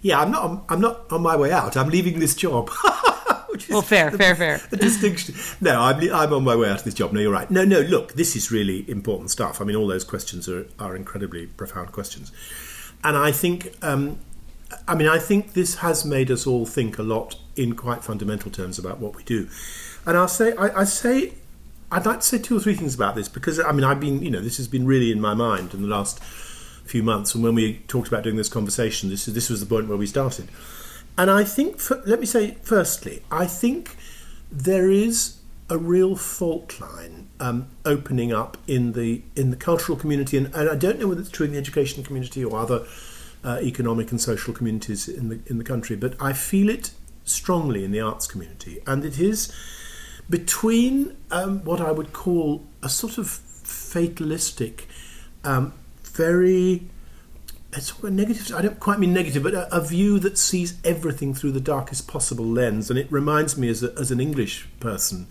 Yeah, 0.00 0.20
I'm 0.20 0.30
not 0.30 0.64
I'm 0.68 0.80
not 0.80 1.10
on 1.10 1.22
my 1.22 1.36
way 1.36 1.52
out. 1.52 1.76
I'm 1.76 1.88
leaving 1.88 2.18
this 2.18 2.34
job. 2.34 2.70
well, 3.70 3.82
fair, 3.82 4.10
the, 4.10 4.18
fair, 4.18 4.34
fair. 4.34 4.58
The 4.70 4.76
distinction. 4.76 5.34
No, 5.60 5.80
I'm, 5.80 6.00
I'm 6.12 6.32
on 6.32 6.44
my 6.44 6.56
way 6.56 6.68
out 6.68 6.78
of 6.78 6.84
this 6.84 6.94
job. 6.94 7.12
No, 7.12 7.20
you're 7.20 7.32
right. 7.32 7.50
No, 7.50 7.64
no. 7.64 7.80
Look, 7.80 8.14
this 8.14 8.36
is 8.36 8.50
really 8.50 8.88
important 8.90 9.30
stuff. 9.30 9.60
I 9.60 9.64
mean, 9.64 9.76
all 9.76 9.86
those 9.86 10.04
questions 10.04 10.48
are 10.48 10.66
are 10.78 10.96
incredibly 10.96 11.46
profound 11.46 11.92
questions, 11.92 12.32
and 13.02 13.16
I 13.16 13.32
think 13.32 13.74
um, 13.82 14.18
I 14.88 14.94
mean, 14.94 15.08
I 15.08 15.18
think 15.18 15.52
this 15.52 15.76
has 15.76 16.04
made 16.04 16.30
us 16.30 16.46
all 16.46 16.66
think 16.66 16.98
a 16.98 17.02
lot 17.02 17.36
in 17.56 17.74
quite 17.74 18.02
fundamental 18.02 18.50
terms 18.50 18.78
about 18.78 18.98
what 18.98 19.14
we 19.14 19.22
do. 19.22 19.48
And 20.06 20.16
I'll 20.16 20.28
say, 20.28 20.54
I, 20.56 20.80
I 20.80 20.84
say, 20.84 21.32
I'd 21.90 22.06
like 22.06 22.20
to 22.20 22.26
say 22.26 22.38
two 22.38 22.56
or 22.56 22.60
three 22.60 22.74
things 22.74 22.94
about 22.94 23.14
this 23.14 23.28
because 23.28 23.58
I 23.60 23.72
mean, 23.72 23.84
I've 23.84 24.00
been, 24.00 24.22
you 24.22 24.30
know, 24.30 24.40
this 24.40 24.56
has 24.58 24.68
been 24.68 24.86
really 24.86 25.10
in 25.10 25.20
my 25.20 25.34
mind 25.34 25.74
in 25.74 25.82
the 25.82 25.88
last 25.88 26.22
few 26.22 27.02
months. 27.02 27.34
And 27.34 27.42
when 27.42 27.54
we 27.54 27.78
talked 27.88 28.08
about 28.08 28.24
doing 28.24 28.36
this 28.36 28.48
conversation, 28.48 29.10
this 29.10 29.26
this 29.26 29.48
was 29.48 29.60
the 29.60 29.66
point 29.66 29.88
where 29.88 29.98
we 29.98 30.06
started. 30.06 30.48
And 31.16 31.30
I 31.30 31.44
think, 31.44 31.78
for, 31.78 32.02
let 32.06 32.18
me 32.18 32.26
say, 32.26 32.56
firstly, 32.62 33.22
I 33.30 33.46
think 33.46 33.96
there 34.50 34.90
is 34.90 35.36
a 35.70 35.78
real 35.78 36.16
fault 36.16 36.78
line 36.80 37.28
um, 37.40 37.68
opening 37.84 38.32
up 38.32 38.58
in 38.66 38.92
the 38.92 39.22
in 39.34 39.50
the 39.50 39.56
cultural 39.56 39.96
community, 39.96 40.36
and, 40.36 40.54
and, 40.54 40.68
I 40.68 40.74
don't 40.74 40.98
know 40.98 41.08
whether 41.08 41.20
it's 41.20 41.30
true 41.30 41.46
in 41.46 41.52
the 41.52 41.58
education 41.58 42.04
community 42.04 42.44
or 42.44 42.58
other 42.58 42.86
uh, 43.44 43.58
economic 43.62 44.10
and 44.10 44.20
social 44.20 44.52
communities 44.52 45.08
in 45.08 45.28
the 45.28 45.40
in 45.46 45.58
the 45.58 45.64
country, 45.64 45.96
but 45.96 46.20
I 46.20 46.32
feel 46.32 46.68
it 46.68 46.92
strongly 47.24 47.84
in 47.84 47.92
the 47.92 48.00
arts 48.00 48.26
community, 48.26 48.80
and 48.86 49.04
it 49.04 49.18
is 49.18 49.52
between 50.28 51.16
um, 51.30 51.64
what 51.64 51.80
I 51.80 51.90
would 51.90 52.12
call 52.12 52.64
a 52.82 52.88
sort 52.88 53.18
of 53.18 53.28
fatalistic, 53.28 54.88
um, 55.44 55.74
very 56.02 56.88
it's 57.76 57.92
a 58.02 58.10
negative. 58.10 58.54
I 58.54 58.62
don't 58.62 58.78
quite 58.78 58.98
mean 58.98 59.12
negative, 59.12 59.42
but 59.42 59.54
a, 59.54 59.76
a, 59.76 59.80
view 59.80 60.18
that 60.20 60.38
sees 60.38 60.78
everything 60.84 61.34
through 61.34 61.52
the 61.52 61.60
darkest 61.60 62.06
possible 62.06 62.44
lens. 62.44 62.88
And 62.88 62.98
it 62.98 63.10
reminds 63.10 63.58
me, 63.58 63.68
as, 63.68 63.82
a, 63.82 63.92
as 63.98 64.10
an 64.10 64.20
English 64.20 64.68
person, 64.80 65.26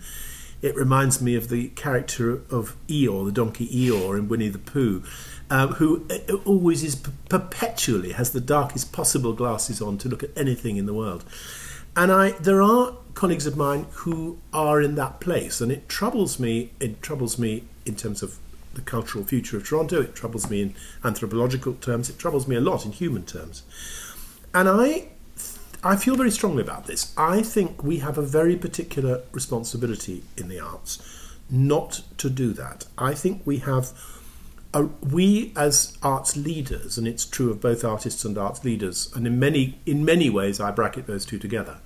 it 0.60 0.74
reminds 0.76 1.20
me 1.20 1.36
of 1.36 1.48
the 1.48 1.68
character 1.70 2.42
of 2.50 2.76
Eeyore, 2.88 3.26
the 3.26 3.32
donkey 3.32 3.66
Eeyore 3.68 4.18
in 4.18 4.28
Winnie 4.28 4.48
the 4.48 4.58
Pooh, 4.58 5.02
um, 5.50 5.70
who 5.74 6.06
uh, 6.10 6.34
always 6.44 6.82
is 6.82 6.96
perpetually 7.28 8.12
has 8.12 8.32
the 8.32 8.40
darkest 8.40 8.92
possible 8.92 9.32
glasses 9.32 9.80
on 9.80 9.98
to 9.98 10.08
look 10.08 10.22
at 10.22 10.30
anything 10.36 10.76
in 10.76 10.86
the 10.86 10.94
world. 10.94 11.24
And 11.96 12.10
I, 12.10 12.30
there 12.32 12.60
are 12.60 12.94
colleagues 13.14 13.46
of 13.46 13.56
mine 13.56 13.86
who 13.92 14.38
are 14.52 14.80
in 14.82 14.96
that 14.96 15.20
place, 15.20 15.60
and 15.60 15.72
it 15.72 15.88
troubles 15.88 16.38
me. 16.38 16.72
It 16.80 17.00
troubles 17.02 17.38
me 17.38 17.64
in 17.86 17.96
terms 17.96 18.22
of 18.22 18.38
the 18.74 18.80
cultural 18.80 19.24
future 19.24 19.56
of 19.56 19.66
Toronto. 19.66 20.02
It 20.02 20.14
troubles 20.14 20.50
me 20.50 20.62
in 20.62 20.74
anthropological 21.04 21.74
terms. 21.74 22.10
It 22.10 22.18
troubles 22.18 22.48
me 22.48 22.56
a 22.56 22.60
lot 22.60 22.84
in 22.84 22.92
human 22.92 23.24
terms. 23.24 23.62
And 24.52 24.68
I, 24.68 25.08
I 25.82 25.96
feel 25.96 26.16
very 26.16 26.30
strongly 26.30 26.62
about 26.62 26.86
this. 26.86 27.12
I 27.16 27.42
think 27.42 27.82
we 27.82 27.98
have 27.98 28.18
a 28.18 28.22
very 28.22 28.56
particular 28.56 29.22
responsibility 29.32 30.24
in 30.36 30.48
the 30.48 30.60
arts 30.60 30.98
not 31.50 32.02
to 32.18 32.30
do 32.30 32.52
that. 32.54 32.86
I 32.98 33.14
think 33.14 33.42
we 33.44 33.58
have. 33.58 33.92
We 35.00 35.52
as 35.54 35.96
arts 36.02 36.36
leaders, 36.36 36.98
and 36.98 37.06
it's 37.06 37.24
true 37.24 37.48
of 37.50 37.60
both 37.60 37.84
artists 37.84 38.24
and 38.24 38.36
arts 38.36 38.64
leaders, 38.64 39.08
and 39.14 39.24
in 39.24 39.38
many 39.38 39.78
in 39.86 40.04
many 40.04 40.28
ways 40.28 40.58
I 40.58 40.72
bracket 40.72 41.06
those 41.06 41.24
two 41.24 41.38
together 41.38 41.78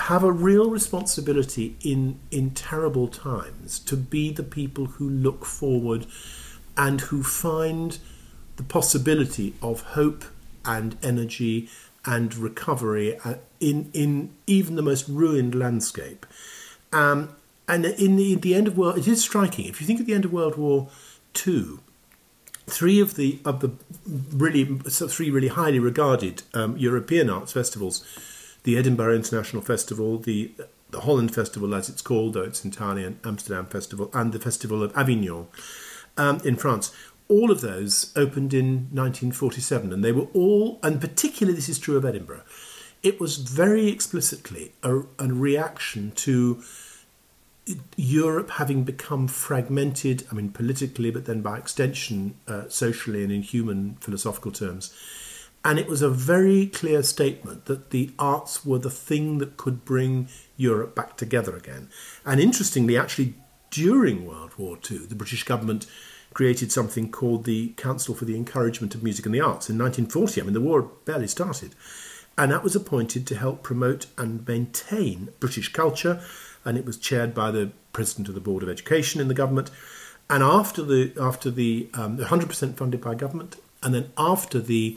have 0.00 0.24
a 0.24 0.32
real 0.32 0.70
responsibility 0.70 1.76
in 1.82 2.18
in 2.30 2.50
terrible 2.50 3.08
times 3.08 3.78
to 3.78 3.96
be 3.96 4.32
the 4.32 4.42
people 4.42 4.86
who 4.86 5.08
look 5.08 5.44
forward 5.44 6.06
and 6.76 7.00
who 7.02 7.22
find 7.22 7.98
the 8.56 8.62
possibility 8.62 9.54
of 9.60 9.82
hope 9.82 10.24
and 10.64 10.96
energy 11.02 11.68
and 12.04 12.34
recovery 12.34 13.18
uh, 13.24 13.34
in 13.58 13.90
in 13.92 14.30
even 14.46 14.76
the 14.76 14.82
most 14.82 15.08
ruined 15.08 15.54
landscape. 15.54 16.26
Um, 16.92 17.36
and 17.68 17.84
in 17.84 18.16
the, 18.16 18.32
in 18.32 18.40
the 18.40 18.54
end 18.54 18.66
of 18.66 18.76
world, 18.76 18.98
it 18.98 19.06
is 19.06 19.22
striking. 19.22 19.66
If 19.66 19.80
you 19.80 19.86
think 19.86 20.00
of 20.00 20.06
the 20.06 20.14
end 20.14 20.24
of 20.24 20.32
World 20.32 20.56
War 20.56 20.88
Two, 21.32 21.80
three 22.66 23.00
of 23.00 23.14
the 23.14 23.38
of 23.44 23.60
the 23.60 23.70
really 24.32 24.80
so 24.88 25.06
three 25.08 25.30
really 25.30 25.48
highly 25.48 25.78
regarded 25.78 26.42
um, 26.54 26.76
European 26.76 27.30
arts 27.30 27.52
festivals 27.52 28.04
the 28.62 28.76
Edinburgh 28.76 29.16
International 29.16 29.62
Festival, 29.62 30.18
the 30.18 30.52
the 30.90 31.00
Holland 31.00 31.34
Festival, 31.34 31.74
as 31.74 31.88
it's 31.88 32.02
called, 32.02 32.34
though 32.34 32.42
it's 32.42 32.64
entirely 32.64 33.04
an 33.04 33.20
Amsterdam 33.24 33.66
Festival, 33.66 34.10
and 34.12 34.32
the 34.32 34.40
Festival 34.40 34.82
of 34.82 34.96
Avignon 34.96 35.46
um, 36.16 36.40
in 36.44 36.56
France. 36.56 36.92
All 37.28 37.50
of 37.50 37.60
those 37.60 38.12
opened 38.16 38.52
in 38.52 38.88
1947, 38.90 39.92
and 39.92 40.04
they 40.04 40.10
were 40.12 40.26
all, 40.34 40.80
and 40.82 41.00
particularly 41.00 41.54
this 41.54 41.68
is 41.68 41.78
true 41.78 41.96
of 41.96 42.04
Edinburgh, 42.04 42.42
it 43.02 43.20
was 43.20 43.36
very 43.36 43.88
explicitly 43.88 44.72
a, 44.82 45.02
a 45.18 45.28
reaction 45.28 46.10
to 46.16 46.62
Europe 47.96 48.50
having 48.50 48.82
become 48.82 49.28
fragmented, 49.28 50.26
I 50.30 50.34
mean, 50.34 50.50
politically, 50.50 51.12
but 51.12 51.24
then 51.24 51.40
by 51.40 51.56
extension, 51.56 52.34
uh, 52.48 52.68
socially 52.68 53.22
and 53.22 53.30
in 53.30 53.42
human 53.42 53.94
philosophical 54.00 54.50
terms 54.50 54.92
and 55.64 55.78
it 55.78 55.88
was 55.88 56.00
a 56.00 56.08
very 56.08 56.66
clear 56.66 57.02
statement 57.02 57.66
that 57.66 57.90
the 57.90 58.12
arts 58.18 58.64
were 58.64 58.78
the 58.78 58.90
thing 58.90 59.38
that 59.38 59.56
could 59.56 59.84
bring 59.84 60.28
Europe 60.56 60.94
back 60.94 61.16
together 61.16 61.54
again. 61.54 61.88
And 62.24 62.40
interestingly, 62.40 62.96
actually, 62.96 63.34
during 63.70 64.26
World 64.26 64.52
War 64.56 64.78
II, 64.90 64.98
the 64.98 65.14
British 65.14 65.44
government 65.44 65.86
created 66.32 66.72
something 66.72 67.10
called 67.10 67.44
the 67.44 67.68
Council 67.70 68.14
for 68.14 68.24
the 68.24 68.36
Encouragement 68.36 68.94
of 68.94 69.02
Music 69.02 69.26
and 69.26 69.34
the 69.34 69.40
Arts 69.40 69.68
in 69.68 69.76
1940. 69.76 70.40
I 70.40 70.44
mean, 70.44 70.54
the 70.54 70.60
war 70.60 70.82
barely 71.04 71.28
started. 71.28 71.74
And 72.38 72.52
that 72.52 72.62
was 72.62 72.74
appointed 72.74 73.26
to 73.26 73.36
help 73.36 73.62
promote 73.62 74.06
and 74.16 74.46
maintain 74.46 75.28
British 75.40 75.72
culture. 75.72 76.22
And 76.64 76.78
it 76.78 76.86
was 76.86 76.96
chaired 76.96 77.34
by 77.34 77.50
the 77.50 77.72
President 77.92 78.28
of 78.28 78.34
the 78.34 78.40
Board 78.40 78.62
of 78.62 78.68
Education 78.68 79.20
in 79.20 79.28
the 79.28 79.34
government. 79.34 79.70
And 80.30 80.42
after 80.42 80.82
the 80.82 81.12
after 81.20 81.50
the 81.50 81.90
um, 81.92 82.16
100% 82.18 82.76
funded 82.76 83.00
by 83.00 83.14
government, 83.14 83.56
and 83.82 83.92
then 83.92 84.12
after 84.16 84.60
the 84.60 84.96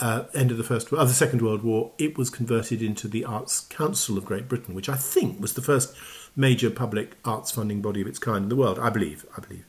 uh, 0.00 0.24
end 0.34 0.50
of 0.50 0.56
the 0.56 0.64
first 0.64 0.92
of 0.92 1.08
the 1.08 1.14
Second 1.14 1.42
World 1.42 1.62
War, 1.62 1.92
it 1.98 2.16
was 2.16 2.30
converted 2.30 2.82
into 2.82 3.08
the 3.08 3.24
Arts 3.24 3.60
Council 3.60 4.16
of 4.16 4.24
Great 4.24 4.48
Britain, 4.48 4.74
which 4.74 4.88
I 4.88 4.94
think 4.94 5.40
was 5.40 5.54
the 5.54 5.62
first 5.62 5.94
major 6.36 6.70
public 6.70 7.16
arts 7.24 7.50
funding 7.50 7.82
body 7.82 8.00
of 8.00 8.06
its 8.06 8.18
kind 8.18 8.44
in 8.44 8.48
the 8.48 8.56
world. 8.56 8.78
I 8.78 8.90
believe. 8.90 9.26
I 9.36 9.40
believe. 9.40 9.66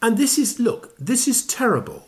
And 0.00 0.16
this 0.16 0.38
is 0.38 0.60
look. 0.60 0.96
This 0.96 1.26
is 1.26 1.46
terrible. 1.46 2.04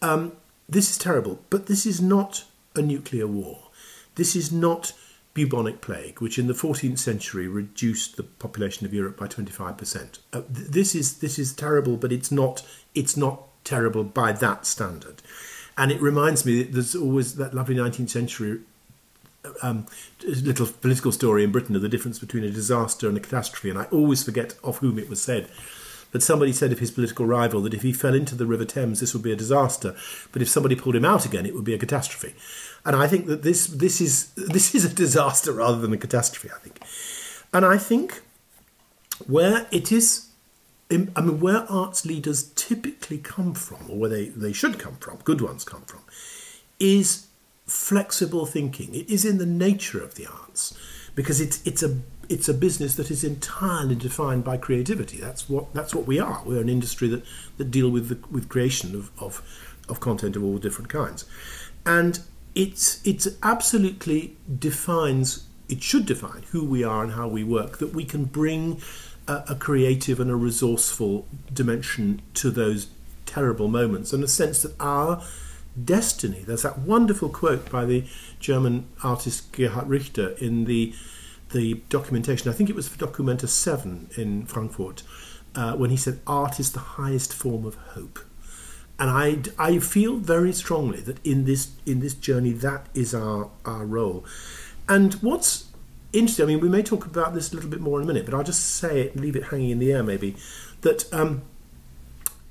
Um, 0.00 0.32
this 0.68 0.90
is 0.90 0.98
terrible. 0.98 1.40
But 1.50 1.66
this 1.66 1.84
is 1.84 2.00
not 2.00 2.44
a 2.74 2.82
nuclear 2.82 3.26
war. 3.26 3.68
This 4.14 4.34
is 4.34 4.50
not 4.50 4.92
bubonic 5.34 5.80
plague, 5.80 6.20
which 6.20 6.38
in 6.38 6.46
the 6.46 6.54
14th 6.54 6.98
century 6.98 7.48
reduced 7.48 8.16
the 8.16 8.22
population 8.22 8.86
of 8.86 8.94
Europe 8.94 9.18
by 9.18 9.26
25%. 9.26 10.18
Uh, 10.32 10.40
th- 10.40 10.68
this 10.68 10.94
is 10.94 11.18
this 11.18 11.38
is 11.38 11.52
terrible, 11.52 11.96
but 11.96 12.12
it's 12.12 12.30
not 12.30 12.62
it's 12.94 13.16
not 13.16 13.42
terrible 13.64 14.04
by 14.04 14.32
that 14.32 14.64
standard. 14.64 15.20
And 15.76 15.90
it 15.90 16.00
reminds 16.00 16.46
me 16.46 16.62
that 16.62 16.72
there's 16.72 16.94
always 16.94 17.36
that 17.36 17.54
lovely 17.54 17.74
19th 17.74 18.10
century 18.10 18.60
um, 19.62 19.86
little 20.24 20.66
political 20.66 21.12
story 21.12 21.44
in 21.44 21.52
Britain 21.52 21.76
of 21.76 21.82
the 21.82 21.88
difference 21.88 22.18
between 22.18 22.44
a 22.44 22.50
disaster 22.50 23.08
and 23.08 23.16
a 23.16 23.20
catastrophe. 23.20 23.70
And 23.70 23.78
I 23.78 23.84
always 23.84 24.22
forget 24.22 24.54
of 24.64 24.78
whom 24.78 24.98
it 24.98 25.08
was 25.08 25.22
said. 25.22 25.48
But 26.12 26.22
somebody 26.22 26.52
said 26.52 26.70
of 26.70 26.78
his 26.78 26.92
political 26.92 27.26
rival 27.26 27.60
that 27.62 27.74
if 27.74 27.82
he 27.82 27.92
fell 27.92 28.14
into 28.14 28.36
the 28.36 28.46
River 28.46 28.64
Thames, 28.64 29.00
this 29.00 29.12
would 29.14 29.22
be 29.22 29.32
a 29.32 29.36
disaster. 29.36 29.96
But 30.30 30.42
if 30.42 30.48
somebody 30.48 30.76
pulled 30.76 30.94
him 30.94 31.04
out 31.04 31.26
again, 31.26 31.44
it 31.44 31.54
would 31.54 31.64
be 31.64 31.74
a 31.74 31.78
catastrophe. 31.78 32.34
And 32.84 32.94
I 32.94 33.08
think 33.08 33.26
that 33.26 33.42
this 33.42 33.66
this 33.66 34.00
is 34.00 34.28
this 34.36 34.74
is 34.74 34.84
a 34.84 34.94
disaster 34.94 35.52
rather 35.52 35.78
than 35.78 35.92
a 35.92 35.96
catastrophe. 35.96 36.50
I 36.54 36.58
think, 36.60 36.80
and 37.52 37.64
I 37.64 37.78
think 37.78 38.22
where 39.26 39.66
it 39.72 39.90
is 39.90 40.28
I 40.90 40.96
mean, 40.96 41.40
where 41.40 41.70
arts 41.70 42.04
leaders 42.04 42.50
typically 42.54 43.18
come 43.18 43.54
from, 43.54 43.90
or 43.90 43.98
where 43.98 44.10
they, 44.10 44.28
they 44.28 44.52
should 44.52 44.78
come 44.78 44.96
from, 44.96 45.16
good 45.24 45.40
ones 45.40 45.64
come 45.64 45.82
from, 45.82 46.00
is 46.78 47.26
flexible 47.66 48.46
thinking. 48.46 48.94
It 48.94 49.08
is 49.08 49.24
in 49.24 49.38
the 49.38 49.46
nature 49.46 50.02
of 50.02 50.14
the 50.14 50.26
arts 50.26 50.76
because 51.14 51.40
it's 51.40 51.64
it's 51.66 51.82
a 51.82 51.98
it's 52.28 52.48
a 52.48 52.54
business 52.54 52.94
that 52.96 53.10
is 53.10 53.24
entirely 53.24 53.94
defined 53.94 54.44
by 54.44 54.56
creativity. 54.56 55.18
That's 55.18 55.48
what 55.48 55.72
that's 55.74 55.94
what 55.94 56.06
we 56.06 56.18
are. 56.18 56.42
We're 56.44 56.60
an 56.60 56.68
industry 56.68 57.08
that, 57.08 57.22
that 57.58 57.70
deal 57.70 57.90
with 57.90 58.08
the, 58.08 58.18
with 58.30 58.48
creation 58.48 58.94
of, 58.94 59.10
of 59.18 59.42
of 59.88 60.00
content 60.00 60.36
of 60.36 60.44
all 60.44 60.58
different 60.58 60.90
kinds, 60.90 61.24
and 61.86 62.20
it's 62.54 63.00
it's 63.06 63.28
absolutely 63.42 64.36
defines 64.58 65.46
it 65.68 65.82
should 65.82 66.06
define 66.06 66.42
who 66.50 66.64
we 66.64 66.84
are 66.84 67.02
and 67.02 67.12
how 67.12 67.28
we 67.28 67.44
work. 67.44 67.78
That 67.78 67.94
we 67.94 68.04
can 68.04 68.24
bring 68.24 68.80
a, 69.26 69.44
a 69.50 69.54
creative 69.54 70.20
and 70.20 70.30
a 70.30 70.36
resourceful 70.36 71.26
dimension 71.52 72.22
to 72.34 72.50
those 72.50 72.88
terrible 73.26 73.68
moments, 73.68 74.12
and 74.12 74.22
a 74.22 74.28
sense 74.28 74.62
that 74.62 74.74
our 74.80 75.22
destiny. 75.82 76.44
There's 76.46 76.62
that 76.62 76.78
wonderful 76.78 77.28
quote 77.28 77.70
by 77.70 77.84
the 77.84 78.04
German 78.38 78.86
artist 79.02 79.52
Gerhard 79.52 79.88
Richter 79.88 80.30
in 80.38 80.64
the 80.64 80.94
the 81.52 81.82
documentation. 81.88 82.50
I 82.50 82.54
think 82.54 82.68
it 82.68 82.76
was 82.76 82.88
for 82.88 82.98
Documenta 82.98 83.48
Seven 83.48 84.08
in 84.16 84.44
Frankfurt, 84.46 85.02
uh, 85.54 85.74
when 85.74 85.90
he 85.90 85.96
said, 85.96 86.20
"Art 86.26 86.58
is 86.60 86.72
the 86.72 86.80
highest 86.80 87.32
form 87.32 87.64
of 87.64 87.74
hope." 87.74 88.20
And 88.98 89.10
I, 89.10 89.38
I 89.58 89.80
feel 89.80 90.16
very 90.16 90.52
strongly 90.52 91.00
that 91.00 91.24
in 91.24 91.44
this 91.44 91.72
in 91.84 92.00
this 92.00 92.14
journey, 92.14 92.52
that 92.52 92.86
is 92.94 93.14
our 93.14 93.50
our 93.64 93.84
role. 93.84 94.24
And 94.88 95.14
what's 95.14 95.66
interesting. 96.14 96.44
I 96.44 96.46
mean, 96.46 96.60
we 96.60 96.68
may 96.68 96.82
talk 96.82 97.04
about 97.04 97.34
this 97.34 97.52
a 97.52 97.54
little 97.54 97.70
bit 97.70 97.80
more 97.80 97.98
in 97.98 98.04
a 98.04 98.06
minute, 98.06 98.24
but 98.24 98.34
I'll 98.34 98.44
just 98.44 98.76
say 98.76 99.02
it 99.02 99.16
leave 99.16 99.36
it 99.36 99.44
hanging 99.44 99.70
in 99.70 99.78
the 99.78 99.92
air, 99.92 100.02
maybe. 100.02 100.36
That 100.82 101.12
um, 101.12 101.42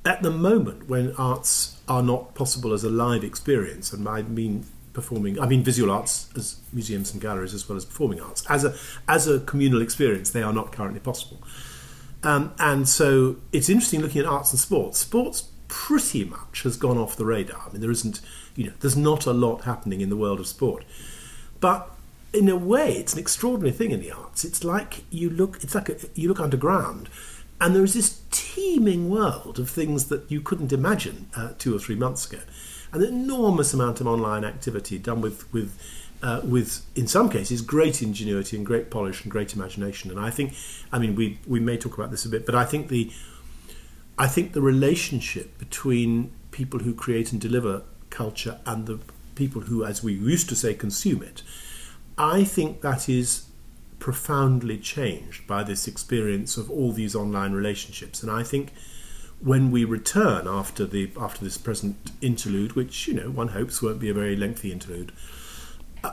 at 0.06 0.22
the 0.22 0.32
moment, 0.32 0.90
when 0.90 1.16
arts 1.16 1.82
are 1.88 2.04
not 2.04 2.36
possible 2.36 2.74
as 2.74 2.84
a 2.84 2.90
live 2.90 3.24
experience, 3.24 3.94
and 3.94 4.08
I 4.08 4.22
mean 4.22 4.66
performing, 4.92 5.40
I 5.40 5.48
mean 5.48 5.64
visual 5.64 5.92
arts 5.92 6.30
as 6.36 6.60
museums 6.72 7.12
and 7.12 7.22
galleries 7.22 7.54
as 7.54 7.68
well 7.68 7.78
as 7.78 7.86
performing 7.86 8.22
arts, 8.22 8.46
as 8.50 8.66
a 8.66 8.76
as 9.08 9.28
a 9.28 9.40
communal 9.40 9.82
experience, 9.82 10.32
they 10.32 10.44
are 10.44 10.54
not 10.54 10.72
currently 10.72 11.00
possible. 11.00 11.42
Um, 12.24 12.54
and 12.58 12.88
so 12.88 13.38
it's 13.52 13.70
interesting 13.70 14.02
looking 14.02 14.22
at 14.22 14.28
arts 14.28 14.52
and 14.52 14.60
sports. 14.60 15.00
Sports 15.00 15.50
pretty 15.68 16.24
much 16.24 16.64
has 16.64 16.78
gone 16.78 16.98
off 16.98 17.16
the 17.16 17.26
radar. 17.26 17.64
I 17.68 17.72
mean, 17.72 17.82
there 17.82 17.92
isn't, 17.92 18.22
you 18.56 18.66
know, 18.66 18.74
there's 18.80 18.96
not 18.96 19.26
a 19.26 19.34
lot 19.34 19.64
happening 19.64 20.02
in 20.02 20.10
the 20.10 20.16
world 20.16 20.40
of 20.40 20.48
sport. 20.48 20.86
But 21.60 21.93
in 22.34 22.50
a 22.50 22.58
way, 22.58 22.94
it's 22.94 23.14
an 23.14 23.20
extraordinary 23.20 23.72
thing 23.72 23.92
in 23.92 24.02
the 24.02 24.12
arts. 24.12 24.44
It's 24.44 24.64
like 24.64 25.04
you 25.12 25.30
look, 25.30 25.64
it's 25.64 25.76
like 25.76 25.90
a, 25.90 25.98
you 26.16 26.28
look 26.28 26.40
underground, 26.40 27.08
and 27.62 27.76
there 27.76 27.84
is 27.84 27.94
this 27.94 28.22
teeming 28.32 29.10
world 29.10 29.60
of 29.60 29.70
things 29.70 30.06
that 30.06 30.30
you 30.30 30.42
couldn't 30.42 30.74
imagine 30.74 31.28
uh, 31.38 31.54
two 31.60 31.76
or 31.76 31.80
three 31.80 31.96
months 31.96 32.30
ago. 32.30 32.42
An 32.92 33.04
enormous 33.04 33.74
amount 33.74 34.02
of 34.02 34.08
online 34.08 34.44
activity 34.44 34.98
done 34.98 35.22
with 35.22 35.52
with 35.54 35.78
uh, 36.24 36.42
with 36.44 36.86
in 36.96 37.08
some 37.08 37.30
cases 37.30 37.62
great 37.62 38.02
ingenuity 38.02 38.58
and 38.58 38.66
great 38.66 38.90
polish 38.90 39.24
and 39.24 39.32
great 39.32 39.54
imagination. 39.56 40.10
And 40.10 40.20
I 40.20 40.32
think, 40.32 40.54
I 40.92 40.98
mean, 40.98 41.16
we 41.16 41.40
we 41.46 41.60
may 41.60 41.78
talk 41.78 41.98
about 41.98 42.10
this 42.10 42.26
a 42.26 42.30
bit, 42.30 42.48
but 42.48 42.56
I 42.56 42.66
think 42.66 42.88
the 42.88 43.12
I 44.18 44.28
think 44.28 44.54
the 44.54 44.62
relationship 44.62 45.58
between 45.60 46.32
people 46.52 46.80
who 46.80 46.94
create 46.94 47.32
and 47.32 47.40
deliver 47.40 47.84
culture 48.10 48.60
and 48.66 48.88
the 48.88 49.00
people 49.36 49.62
who, 49.62 49.84
as 49.84 50.04
we 50.04 50.14
used 50.14 50.50
to 50.50 50.56
say, 50.56 50.74
consume 50.74 51.24
it 51.24 51.42
I 52.18 52.44
think 52.44 52.82
that 52.82 53.10
is 53.10 53.46
profoundly 54.00 54.78
changed 54.78 55.48
by 55.48 55.64
this 55.64 55.88
experience 55.88 56.58
of 56.58 56.70
all 56.70 56.92
these 56.92 57.16
online 57.16 57.54
relationships. 57.54 58.22
And 58.22 58.32
I 58.32 58.44
think 58.44 58.74
when 59.40 59.72
we 59.72 59.86
return 59.86 60.48
after 60.48 60.86
the 60.86 61.10
after 61.20 61.44
this 61.44 61.58
present 61.58 62.12
interlude, 62.22 62.74
which 62.74 63.08
you 63.08 63.14
know 63.14 63.30
one 63.30 63.50
hopes 63.50 63.82
won't 63.82 64.00
be 64.00 64.10
a 64.10 64.14
very 64.14 64.36
lengthy 64.36 64.72
interlude, 64.72 65.12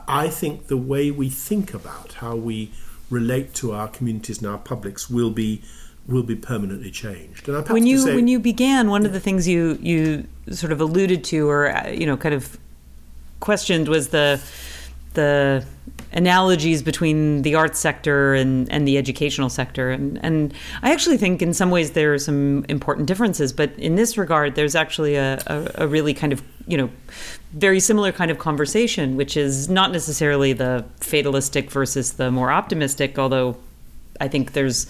I 0.06 0.28
think 0.28 0.68
the 0.68 0.76
way 0.76 1.10
we 1.10 1.28
think 1.30 1.74
about 1.74 2.14
how 2.14 2.36
we 2.36 2.72
relate 3.08 3.54
to 3.54 3.72
our 3.72 3.88
communities 3.88 4.38
and 4.38 4.46
our 4.46 4.58
publics 4.58 5.10
will 5.10 5.30
be 5.30 5.62
will 6.06 6.22
be 6.22 6.36
permanently 6.36 6.90
changed. 6.90 7.48
And 7.48 7.68
when 7.68 7.86
you 7.86 7.98
say, 7.98 8.14
when 8.14 8.28
you 8.28 8.38
began, 8.38 8.90
one 8.90 9.04
of 9.04 9.12
the 9.12 9.20
things 9.20 9.46
you 9.46 9.78
you 9.80 10.26
sort 10.50 10.72
of 10.72 10.80
alluded 10.80 11.24
to, 11.24 11.48
or 11.48 11.70
uh, 11.76 11.88
you 11.88 12.06
know, 12.06 12.16
kind 12.16 12.34
of 12.34 12.58
questioned 13.40 13.88
was 13.88 14.08
the 14.08 14.40
the 15.14 15.64
analogies 16.12 16.82
between 16.82 17.42
the 17.42 17.54
arts 17.54 17.78
sector 17.78 18.34
and, 18.34 18.70
and 18.70 18.86
the 18.86 18.98
educational 18.98 19.48
sector. 19.48 19.90
And, 19.90 20.18
and 20.24 20.52
I 20.82 20.92
actually 20.92 21.16
think 21.16 21.40
in 21.40 21.54
some 21.54 21.70
ways 21.70 21.92
there 21.92 22.12
are 22.14 22.18
some 22.18 22.64
important 22.68 23.06
differences, 23.06 23.52
but 23.52 23.70
in 23.78 23.94
this 23.94 24.18
regard, 24.18 24.54
there's 24.56 24.74
actually 24.74 25.14
a, 25.14 25.40
a, 25.46 25.84
a 25.84 25.88
really 25.88 26.12
kind 26.14 26.32
of, 26.32 26.42
you 26.66 26.76
know, 26.76 26.90
very 27.52 27.80
similar 27.80 28.12
kind 28.12 28.30
of 28.30 28.38
conversation, 28.38 29.16
which 29.16 29.36
is 29.36 29.68
not 29.68 29.92
necessarily 29.92 30.52
the 30.52 30.84
fatalistic 30.98 31.70
versus 31.70 32.14
the 32.14 32.30
more 32.30 32.50
optimistic, 32.50 33.18
although 33.18 33.56
I 34.20 34.28
think 34.28 34.52
there's 34.52 34.86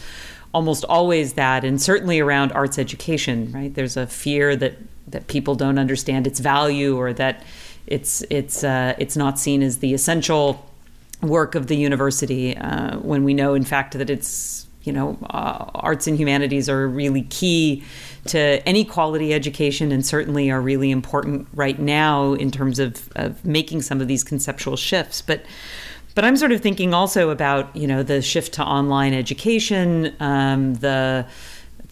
almost 0.52 0.84
always 0.86 1.34
that, 1.34 1.64
and 1.64 1.80
certainly 1.80 2.18
around 2.18 2.52
arts 2.52 2.78
education, 2.78 3.52
right? 3.52 3.72
There's 3.72 3.96
a 3.96 4.06
fear 4.06 4.56
that, 4.56 4.74
that 5.08 5.26
people 5.28 5.54
don't 5.54 5.78
understand 5.78 6.26
its 6.26 6.40
value 6.40 6.98
or 6.98 7.12
that 7.12 7.44
it's 7.90 8.22
it's 8.30 8.64
uh, 8.64 8.94
it's 8.98 9.16
not 9.16 9.38
seen 9.38 9.62
as 9.62 9.78
the 9.78 9.92
essential 9.92 10.64
work 11.22 11.54
of 11.54 11.66
the 11.66 11.76
university 11.76 12.56
uh, 12.56 12.96
when 12.98 13.24
we 13.24 13.34
know, 13.34 13.52
in 13.54 13.64
fact, 13.64 13.98
that 13.98 14.08
it's 14.08 14.66
you 14.84 14.92
know 14.92 15.18
uh, 15.30 15.70
arts 15.74 16.06
and 16.06 16.18
humanities 16.18 16.68
are 16.68 16.88
really 16.88 17.22
key 17.22 17.84
to 18.26 18.66
any 18.66 18.84
quality 18.84 19.34
education 19.34 19.92
and 19.92 20.06
certainly 20.06 20.50
are 20.50 20.60
really 20.60 20.90
important 20.90 21.48
right 21.54 21.78
now 21.78 22.34
in 22.34 22.50
terms 22.50 22.78
of, 22.78 23.08
of 23.16 23.44
making 23.44 23.82
some 23.82 24.00
of 24.00 24.08
these 24.08 24.22
conceptual 24.24 24.76
shifts. 24.76 25.20
But 25.20 25.44
but 26.14 26.24
I'm 26.24 26.36
sort 26.36 26.52
of 26.52 26.60
thinking 26.60 26.94
also 26.94 27.30
about 27.30 27.74
you 27.74 27.86
know 27.86 28.02
the 28.02 28.22
shift 28.22 28.54
to 28.54 28.64
online 28.64 29.14
education, 29.14 30.14
um, 30.20 30.74
the 30.74 31.26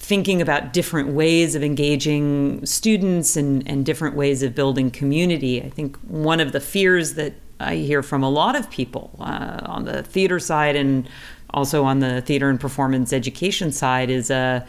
thinking 0.08 0.40
about 0.40 0.72
different 0.72 1.10
ways 1.10 1.54
of 1.54 1.62
engaging 1.62 2.64
students 2.64 3.36
and, 3.36 3.68
and 3.68 3.84
different 3.84 4.16
ways 4.16 4.42
of 4.42 4.54
building 4.54 4.90
community. 4.90 5.62
I 5.62 5.68
think 5.68 5.98
one 5.98 6.40
of 6.40 6.52
the 6.52 6.60
fears 6.60 7.12
that 7.14 7.34
I 7.60 7.74
hear 7.74 8.02
from 8.02 8.22
a 8.22 8.30
lot 8.30 8.56
of 8.56 8.70
people 8.70 9.10
uh, 9.20 9.60
on 9.66 9.84
the 9.84 10.02
theater 10.02 10.40
side 10.40 10.76
and 10.76 11.06
also 11.50 11.84
on 11.84 11.98
the 11.98 12.22
theater 12.22 12.48
and 12.48 12.58
performance 12.58 13.12
education 13.12 13.70
side 13.70 14.08
is 14.08 14.30
a 14.30 14.34
uh, 14.34 14.66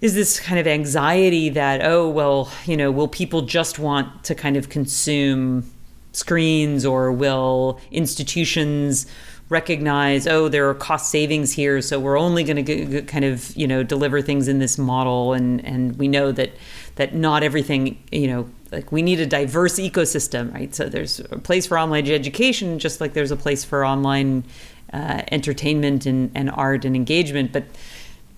is 0.00 0.14
this 0.14 0.40
kind 0.40 0.58
of 0.58 0.66
anxiety 0.66 1.50
that 1.50 1.82
oh 1.84 2.08
well 2.08 2.50
you 2.64 2.76
know 2.76 2.90
will 2.90 3.06
people 3.06 3.42
just 3.42 3.78
want 3.78 4.24
to 4.24 4.34
kind 4.34 4.56
of 4.56 4.70
consume 4.70 5.70
screens 6.12 6.86
or 6.86 7.12
will 7.12 7.78
institutions 7.90 9.06
recognize, 9.50 10.26
oh, 10.26 10.48
there 10.48 10.70
are 10.70 10.74
cost 10.74 11.10
savings 11.10 11.52
here, 11.52 11.82
so 11.82 12.00
we're 12.00 12.18
only 12.18 12.44
going 12.44 12.64
to 12.64 13.02
kind 13.02 13.26
of 13.26 13.54
you 13.54 13.66
know 13.66 13.82
deliver 13.82 14.22
things 14.22 14.48
in 14.48 14.58
this 14.58 14.78
model, 14.78 15.34
and 15.34 15.62
and 15.64 15.98
we 15.98 16.08
know 16.08 16.32
that 16.32 16.52
that 16.96 17.14
not 17.14 17.42
everything 17.42 18.02
you 18.10 18.26
know 18.26 18.48
like 18.72 18.90
we 18.90 19.02
need 19.02 19.20
a 19.20 19.26
diverse 19.26 19.78
ecosystem, 19.78 20.54
right? 20.54 20.74
So 20.74 20.88
there's 20.88 21.20
a 21.20 21.38
place 21.38 21.66
for 21.66 21.78
online 21.78 22.08
education, 22.08 22.78
just 22.78 23.00
like 23.00 23.12
there's 23.12 23.32
a 23.32 23.36
place 23.36 23.64
for 23.64 23.84
online 23.84 24.44
uh, 24.92 25.22
entertainment 25.30 26.06
and, 26.06 26.30
and 26.34 26.50
art 26.50 26.84
and 26.84 26.96
engagement, 26.96 27.52
but 27.52 27.64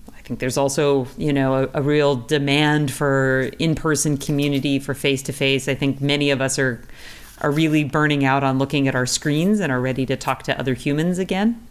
I 0.09 0.21
think 0.21 0.39
there's 0.39 0.57
also, 0.57 1.07
you 1.17 1.33
know, 1.33 1.63
a, 1.63 1.69
a 1.75 1.81
real 1.81 2.15
demand 2.15 2.91
for 2.91 3.51
in-person 3.59 4.17
community, 4.17 4.79
for 4.79 4.93
face-to-face. 4.93 5.67
I 5.67 5.75
think 5.75 5.99
many 5.99 6.31
of 6.31 6.41
us 6.41 6.57
are 6.57 6.81
are 7.43 7.51
really 7.51 7.83
burning 7.83 8.25
out 8.25 8.43
on 8.43 8.57
looking 8.57 8.87
at 8.87 8.95
our 8.95 9.05
screens 9.05 9.59
and 9.59 9.71
are 9.71 9.81
ready 9.81 10.05
to 10.05 10.15
talk 10.15 10.43
to 10.43 10.57
other 10.57 10.73
humans 10.73 11.19
again. 11.19 11.61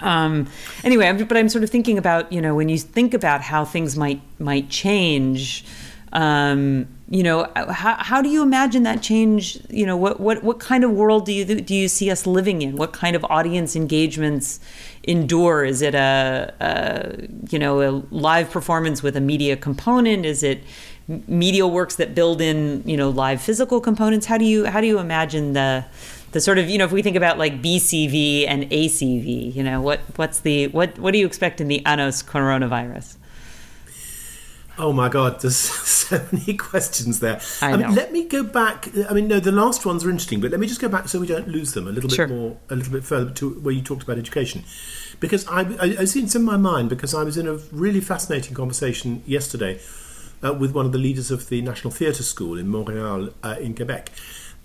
Um, 0.00 0.48
anyway, 0.84 1.12
but 1.12 1.36
I'm 1.36 1.48
sort 1.48 1.64
of 1.64 1.70
thinking 1.70 1.98
about 1.98 2.32
you 2.32 2.40
know 2.40 2.54
when 2.54 2.68
you 2.68 2.78
think 2.78 3.14
about 3.14 3.40
how 3.40 3.64
things 3.64 3.96
might 3.96 4.20
might 4.38 4.70
change. 4.70 5.64
Um, 6.10 6.88
you 7.10 7.22
know, 7.22 7.50
how, 7.54 7.96
how 7.96 8.22
do 8.22 8.28
you 8.28 8.42
imagine 8.42 8.82
that 8.84 9.02
change? 9.02 9.58
You 9.68 9.86
know, 9.86 9.96
what, 9.96 10.20
what, 10.20 10.42
what 10.42 10.58
kind 10.58 10.84
of 10.84 10.90
world 10.90 11.26
do 11.26 11.32
you 11.32 11.44
do 11.44 11.74
you 11.74 11.88
see 11.88 12.10
us 12.10 12.26
living 12.26 12.62
in? 12.62 12.76
What 12.76 12.92
kind 12.92 13.16
of 13.16 13.24
audience 13.24 13.74
engagements 13.74 14.60
endure? 15.02 15.64
Is 15.64 15.82
it 15.82 15.94
a, 15.94 16.54
a 16.60 17.28
you 17.50 17.58
know 17.58 17.80
a 17.82 17.90
live 18.10 18.50
performance 18.50 19.02
with 19.02 19.16
a 19.16 19.20
media 19.20 19.56
component? 19.56 20.24
Is 20.24 20.42
it 20.42 20.62
media 21.08 21.66
works 21.66 21.96
that 21.96 22.14
build 22.14 22.40
in 22.40 22.82
you 22.84 22.96
know 22.96 23.08
live 23.08 23.40
physical 23.40 23.80
components 23.80 24.26
how 24.26 24.36
do 24.36 24.44
you 24.44 24.66
how 24.66 24.80
do 24.80 24.86
you 24.86 24.98
imagine 24.98 25.54
the 25.54 25.84
the 26.32 26.40
sort 26.40 26.58
of 26.58 26.68
you 26.68 26.76
know 26.76 26.84
if 26.84 26.92
we 26.92 27.00
think 27.00 27.16
about 27.16 27.38
like 27.38 27.62
BCV 27.62 28.46
and 28.46 28.64
ACV 28.64 29.54
you 29.54 29.62
know 29.62 29.80
what 29.80 30.00
what's 30.16 30.40
the 30.40 30.68
what 30.68 30.98
what 30.98 31.12
do 31.12 31.18
you 31.18 31.26
expect 31.26 31.60
in 31.60 31.68
the 31.68 31.84
Anos 31.86 32.22
coronavirus 32.22 33.16
Oh 34.80 34.92
my 34.92 35.08
God, 35.08 35.40
there's 35.40 35.56
so 35.56 36.24
many 36.30 36.56
questions 36.56 37.18
there. 37.18 37.40
I 37.60 37.72
um, 37.72 37.80
know. 37.80 37.86
mean, 37.88 37.96
let 37.96 38.12
me 38.12 38.24
go 38.24 38.44
back. 38.44 38.88
I 39.10 39.12
mean, 39.12 39.26
no, 39.26 39.40
the 39.40 39.50
last 39.50 39.84
ones 39.84 40.04
are 40.04 40.10
interesting, 40.10 40.40
but 40.40 40.52
let 40.52 40.60
me 40.60 40.68
just 40.68 40.80
go 40.80 40.88
back 40.88 41.08
so 41.08 41.18
we 41.18 41.26
don't 41.26 41.48
lose 41.48 41.72
them 41.72 41.88
a 41.88 41.90
little 41.90 42.08
sure. 42.08 42.28
bit 42.28 42.36
more, 42.36 42.56
a 42.70 42.76
little 42.76 42.92
bit 42.92 43.02
further 43.02 43.32
to 43.32 43.54
where 43.54 43.74
you 43.74 43.82
talked 43.82 44.04
about 44.04 44.18
education, 44.18 44.62
because 45.18 45.48
I, 45.48 45.62
I, 45.62 45.96
I 45.98 46.04
see 46.04 46.22
it's 46.22 46.36
in 46.36 46.44
my 46.44 46.56
mind 46.56 46.90
because 46.90 47.12
I 47.12 47.24
was 47.24 47.36
in 47.36 47.48
a 47.48 47.54
really 47.72 48.00
fascinating 48.00 48.54
conversation 48.54 49.24
yesterday 49.26 49.80
uh, 50.42 50.52
with 50.52 50.72
one 50.72 50.86
of 50.86 50.92
the 50.92 50.98
leaders 50.98 51.30
of 51.30 51.48
the 51.48 51.60
National 51.62 51.90
Theatre 51.90 52.22
School 52.22 52.58
in 52.58 52.68
Montreal, 52.68 53.30
uh, 53.42 53.56
in 53.60 53.74
Quebec. 53.74 54.10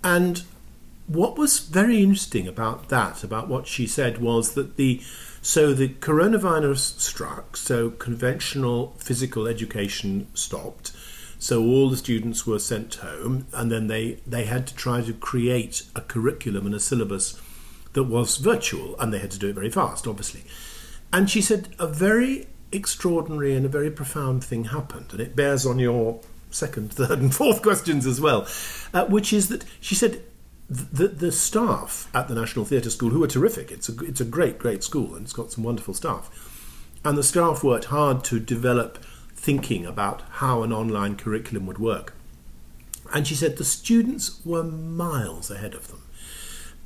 And 0.03 0.43
what 1.07 1.37
was 1.37 1.59
very 1.59 2.01
interesting 2.01 2.47
about 2.47 2.89
that, 2.89 3.23
about 3.23 3.47
what 3.47 3.67
she 3.67 3.87
said, 3.87 4.19
was 4.19 4.53
that 4.53 4.77
the 4.77 5.01
so 5.41 5.73
the 5.73 5.89
coronavirus 5.89 6.99
struck, 7.01 7.57
so 7.57 7.89
conventional 7.89 8.95
physical 8.97 9.45
education 9.45 10.27
stopped. 10.33 10.93
So 11.37 11.61
all 11.61 11.89
the 11.89 11.97
students 11.97 12.47
were 12.47 12.59
sent 12.59 12.95
home, 12.95 13.47
and 13.51 13.69
then 13.69 13.87
they, 13.87 14.19
they 14.25 14.45
had 14.45 14.65
to 14.67 14.75
try 14.75 15.01
to 15.01 15.11
create 15.11 15.83
a 15.93 15.99
curriculum 15.99 16.65
and 16.65 16.73
a 16.73 16.79
syllabus 16.79 17.41
that 17.91 18.03
was 18.03 18.37
virtual, 18.37 18.97
and 19.01 19.13
they 19.13 19.19
had 19.19 19.31
to 19.31 19.37
do 19.37 19.49
it 19.49 19.55
very 19.55 19.69
fast, 19.69 20.07
obviously. 20.07 20.45
And 21.11 21.29
she 21.29 21.41
said 21.41 21.75
a 21.77 21.87
very 21.87 22.47
extraordinary 22.73 23.55
and 23.55 23.65
a 23.65 23.69
very 23.69 23.91
profound 23.91 24.43
thing 24.43 24.65
happened, 24.65 25.07
and 25.11 25.21
it 25.21 25.35
bears 25.35 25.65
on 25.65 25.79
your 25.79 26.19
second, 26.51 26.91
third, 26.93 27.19
and 27.19 27.33
fourth 27.33 27.61
questions 27.61 28.05
as 28.05 28.19
well, 28.19 28.47
uh, 28.93 29.05
which 29.05 29.31
is 29.31 29.49
that 29.49 29.63
she 29.79 29.95
said 29.95 30.21
the, 30.69 31.07
the 31.07 31.31
staff 31.31 32.09
at 32.13 32.27
the 32.27 32.35
National 32.35 32.65
Theatre 32.65 32.89
School, 32.89 33.09
who 33.09 33.23
are 33.23 33.27
terrific, 33.27 33.71
it's 33.71 33.89
a, 33.89 33.99
it's 34.03 34.21
a 34.21 34.25
great, 34.25 34.57
great 34.57 34.83
school, 34.83 35.15
and 35.15 35.23
it's 35.23 35.33
got 35.33 35.51
some 35.51 35.63
wonderful 35.63 35.93
staff, 35.93 36.99
and 37.05 37.17
the 37.17 37.23
staff 37.23 37.63
worked 37.63 37.85
hard 37.85 38.23
to 38.25 38.39
develop 38.39 39.03
thinking 39.35 39.85
about 39.85 40.21
how 40.31 40.63
an 40.63 40.71
online 40.71 41.15
curriculum 41.15 41.65
would 41.67 41.77
work. 41.77 42.13
And 43.13 43.27
she 43.27 43.35
said 43.35 43.57
the 43.57 43.65
students 43.65 44.39
were 44.45 44.63
miles 44.63 45.51
ahead 45.51 45.75
of 45.75 45.89
them. 45.89 46.02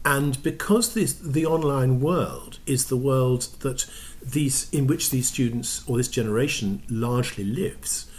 And 0.05 0.41
because 0.41 0.93
this, 0.93 1.13
the 1.13 1.45
online 1.45 1.99
world 1.99 2.59
is 2.65 2.85
the 2.85 2.97
world 2.97 3.49
that 3.59 3.85
these 4.23 4.69
in 4.71 4.87
which 4.87 5.09
these 5.09 5.27
students 5.27 5.83
or 5.87 5.97
this 5.97 6.07
generation 6.07 6.81
largely 6.89 7.43
lives, 7.43 8.09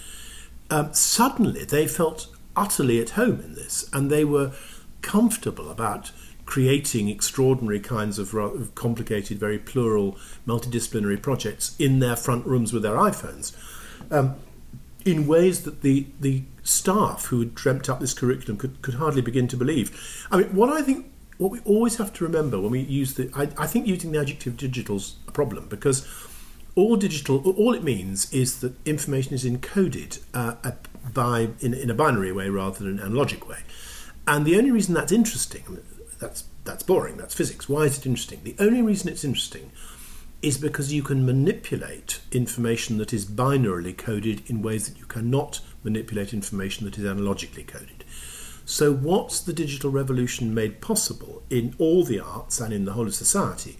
um, 0.71 0.93
suddenly 0.93 1.64
they 1.64 1.87
felt 1.87 2.29
utterly 2.55 3.01
at 3.01 3.11
home 3.11 3.41
in 3.41 3.55
this, 3.55 3.88
and 3.93 4.11
they 4.11 4.25
were 4.25 4.53
comfortable 5.01 5.71
about 5.71 6.11
creating 6.45 7.09
extraordinary 7.09 7.79
kinds 7.79 8.19
of 8.19 8.35
complicated, 8.75 9.38
very 9.38 9.59
plural, 9.59 10.17
multidisciplinary 10.47 11.21
projects 11.21 11.77
in 11.79 11.99
their 11.99 12.17
front 12.17 12.45
rooms 12.47 12.73
with 12.73 12.83
their 12.83 12.97
iPhones, 12.97 13.55
um, 14.11 14.35
in 15.05 15.27
ways 15.27 15.62
that 15.62 15.83
the 15.83 16.07
the 16.21 16.43
staff 16.62 17.27
who 17.27 17.41
had 17.41 17.55
dreamt 17.55 17.88
up 17.88 18.01
this 18.01 18.12
curriculum 18.12 18.59
could, 18.59 18.83
could 18.83 18.95
hardly 18.95 19.23
begin 19.23 19.49
to 19.49 19.57
believe. 19.57 20.27
I 20.31 20.38
mean, 20.38 20.55
what 20.55 20.71
I 20.71 20.83
think 20.83 21.07
what 21.38 21.53
we 21.53 21.61
always 21.61 21.96
have 21.96 22.12
to 22.14 22.24
remember 22.24 22.61
when 22.61 22.72
we 22.72 22.81
use 22.81 23.14
the, 23.14 23.31
I, 23.35 23.48
I 23.62 23.66
think 23.66 23.87
using 23.87 24.12
the 24.12 24.20
adjective 24.20 24.57
digital's 24.57 25.16
a 25.27 25.31
problem 25.31 25.68
because 25.68 26.07
all 26.74 26.96
digital, 26.96 27.48
all 27.53 27.74
it 27.74 27.83
means 27.83 28.33
is 28.33 28.61
that 28.61 28.74
information 28.87 29.35
is 29.35 29.44
encoded 29.44 30.20
uh, 30.35 30.55
by 31.14 31.48
in, 31.61 31.74
in 31.74 31.90
a 31.90 31.94
binary 31.94 32.33
way 32.33 32.48
rather 32.48 32.85
than 32.85 32.98
an 32.98 33.12
analogic 33.12 33.48
way. 33.48 33.59
And 34.27 34.44
the 34.44 34.57
only 34.57 34.70
reason 34.70 34.94
that's 34.94 35.12
interesting, 35.12 35.79
that's 36.20 36.44
that's 36.64 36.83
boring, 36.83 37.16
that's 37.16 37.35
physics. 37.35 37.68
Why 37.68 37.85
is 37.85 37.98
it 37.98 38.07
interesting? 38.07 38.40
The 38.42 38.55
only 38.59 38.83
reason 38.83 39.09
it's 39.09 39.24
interesting 39.24 39.72
is 40.42 40.59
because 40.59 40.92
you 40.92 41.03
can 41.03 41.24
manipulate 41.24 42.20
information 42.31 42.98
that 42.98 43.12
is 43.12 43.24
binarily 43.24 43.96
coded 43.96 44.42
in 44.48 44.62
ways 44.62 44.88
that 44.88 44.98
you 44.98 45.07
cannot 45.07 45.61
manipulate 45.83 46.33
information 46.33 46.85
that 46.85 46.98
is 46.98 47.05
analogically 47.05 47.64
coded. 47.64 48.05
So, 48.71 48.93
what's 48.93 49.41
the 49.41 49.55
digital 49.55 49.91
revolution 49.91 50.53
made 50.53 50.83
possible 50.83 51.43
in 51.49 51.75
all 51.79 52.05
the 52.05 52.21
arts 52.21 52.61
and 52.61 52.71
in 52.71 52.85
the 52.85 52.93
whole 52.93 53.07
of 53.07 53.15
society 53.15 53.79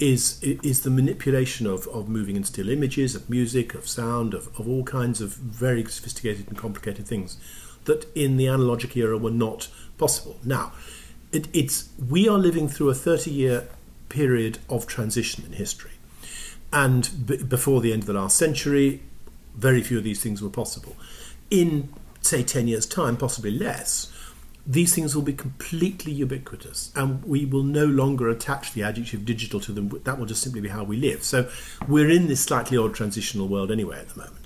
is, 0.00 0.42
is 0.42 0.80
the 0.80 0.88
manipulation 0.88 1.66
of, 1.66 1.86
of 1.88 2.08
moving 2.08 2.34
and 2.34 2.46
still 2.46 2.70
images, 2.70 3.14
of 3.14 3.28
music, 3.28 3.74
of 3.74 3.86
sound, 3.86 4.32
of, 4.32 4.48
of 4.58 4.66
all 4.66 4.82
kinds 4.82 5.20
of 5.20 5.34
very 5.34 5.84
sophisticated 5.84 6.48
and 6.48 6.56
complicated 6.56 7.06
things 7.06 7.36
that 7.84 8.06
in 8.16 8.38
the 8.38 8.46
analogic 8.46 8.96
era 8.96 9.18
were 9.18 9.30
not 9.30 9.68
possible. 9.98 10.38
Now, 10.42 10.72
it, 11.30 11.46
it's 11.52 11.90
we 12.08 12.26
are 12.26 12.38
living 12.38 12.66
through 12.66 12.88
a 12.88 12.94
30 12.94 13.30
year 13.30 13.68
period 14.08 14.56
of 14.70 14.86
transition 14.86 15.44
in 15.44 15.52
history. 15.52 15.92
And 16.72 17.26
b- 17.26 17.42
before 17.42 17.82
the 17.82 17.92
end 17.92 18.04
of 18.04 18.06
the 18.06 18.14
last 18.14 18.38
century, 18.38 19.02
very 19.54 19.82
few 19.82 19.98
of 19.98 20.04
these 20.04 20.22
things 20.22 20.40
were 20.40 20.48
possible. 20.48 20.96
In, 21.50 21.90
say, 22.22 22.42
10 22.42 22.68
years' 22.68 22.86
time, 22.86 23.18
possibly 23.18 23.50
less, 23.50 24.10
these 24.66 24.94
things 24.94 25.14
will 25.14 25.22
be 25.22 25.34
completely 25.34 26.12
ubiquitous 26.12 26.90
and 26.96 27.22
we 27.24 27.44
will 27.44 27.62
no 27.62 27.84
longer 27.84 28.28
attach 28.28 28.72
the 28.72 28.82
adjective 28.82 29.24
digital 29.24 29.60
to 29.60 29.72
them. 29.72 29.90
That 30.04 30.18
will 30.18 30.26
just 30.26 30.42
simply 30.42 30.62
be 30.62 30.70
how 30.70 30.84
we 30.84 30.96
live. 30.96 31.22
So 31.22 31.50
we're 31.86 32.10
in 32.10 32.28
this 32.28 32.42
slightly 32.42 32.78
odd 32.78 32.94
transitional 32.94 33.46
world 33.46 33.70
anyway 33.70 33.98
at 33.98 34.08
the 34.08 34.20
moment. 34.20 34.44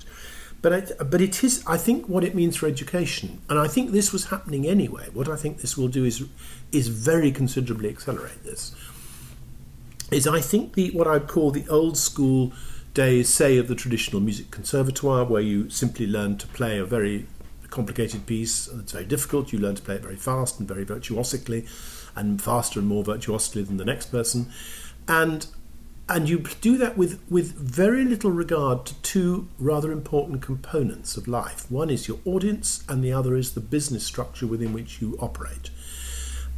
But, 0.61 0.73
I, 0.73 1.03
but 1.03 1.21
it 1.21 1.41
is, 1.43 1.63
I 1.65 1.77
think, 1.77 2.09
what 2.09 2.25
it 2.25 2.35
means 2.35 2.57
for 2.57 2.67
education, 2.67 3.41
and 3.49 3.57
I 3.57 3.69
think 3.69 3.91
this 3.91 4.11
was 4.11 4.25
happening 4.25 4.67
anyway. 4.67 5.07
What 5.13 5.29
I 5.29 5.37
think 5.37 5.59
this 5.59 5.77
will 5.77 5.87
do 5.87 6.03
is, 6.03 6.25
is 6.73 6.89
very 6.89 7.31
considerably 7.31 7.87
accelerate 7.87 8.43
this. 8.43 8.75
Is 10.11 10.27
I 10.27 10.41
think 10.41 10.73
the 10.73 10.91
what 10.91 11.07
I'd 11.07 11.27
call 11.27 11.51
the 11.51 11.65
old 11.69 11.97
school 11.97 12.51
days, 12.93 13.29
say, 13.29 13.57
of 13.57 13.69
the 13.69 13.75
traditional 13.75 14.19
music 14.19 14.51
conservatoire, 14.51 15.23
where 15.23 15.41
you 15.41 15.69
simply 15.69 16.07
learn 16.07 16.37
to 16.39 16.47
play 16.47 16.77
a 16.77 16.83
very 16.83 17.25
complicated 17.69 18.25
piece 18.25 18.67
It's 18.67 18.91
very 18.91 19.05
difficult. 19.05 19.53
You 19.53 19.59
learn 19.59 19.75
to 19.75 19.81
play 19.81 19.95
it 19.95 20.01
very 20.01 20.15
fast 20.15 20.59
and 20.59 20.67
very 20.67 20.83
virtuosically, 20.83 21.65
and 22.15 22.41
faster 22.41 22.79
and 22.79 22.87
more 22.87 23.03
virtuosely 23.03 23.63
than 23.63 23.77
the 23.77 23.85
next 23.85 24.07
person, 24.07 24.51
and 25.07 25.47
and 26.07 26.27
you 26.27 26.39
do 26.61 26.77
that 26.77 26.97
with 26.97 27.21
with 27.29 27.53
very 27.53 28.03
little 28.03 28.31
regard 28.31 28.85
to 28.87 28.95
two 29.01 29.47
rather 29.59 29.91
important 29.91 30.41
components 30.41 31.17
of 31.17 31.27
life. 31.27 31.69
One 31.69 31.89
is 31.89 32.07
your 32.07 32.19
audience, 32.25 32.83
and 32.89 33.03
the 33.03 33.13
other 33.13 33.35
is 33.35 33.53
the 33.53 33.61
business 33.61 34.05
structure 34.05 34.47
within 34.47 34.73
which 34.73 35.01
you 35.01 35.17
operate. 35.21 35.69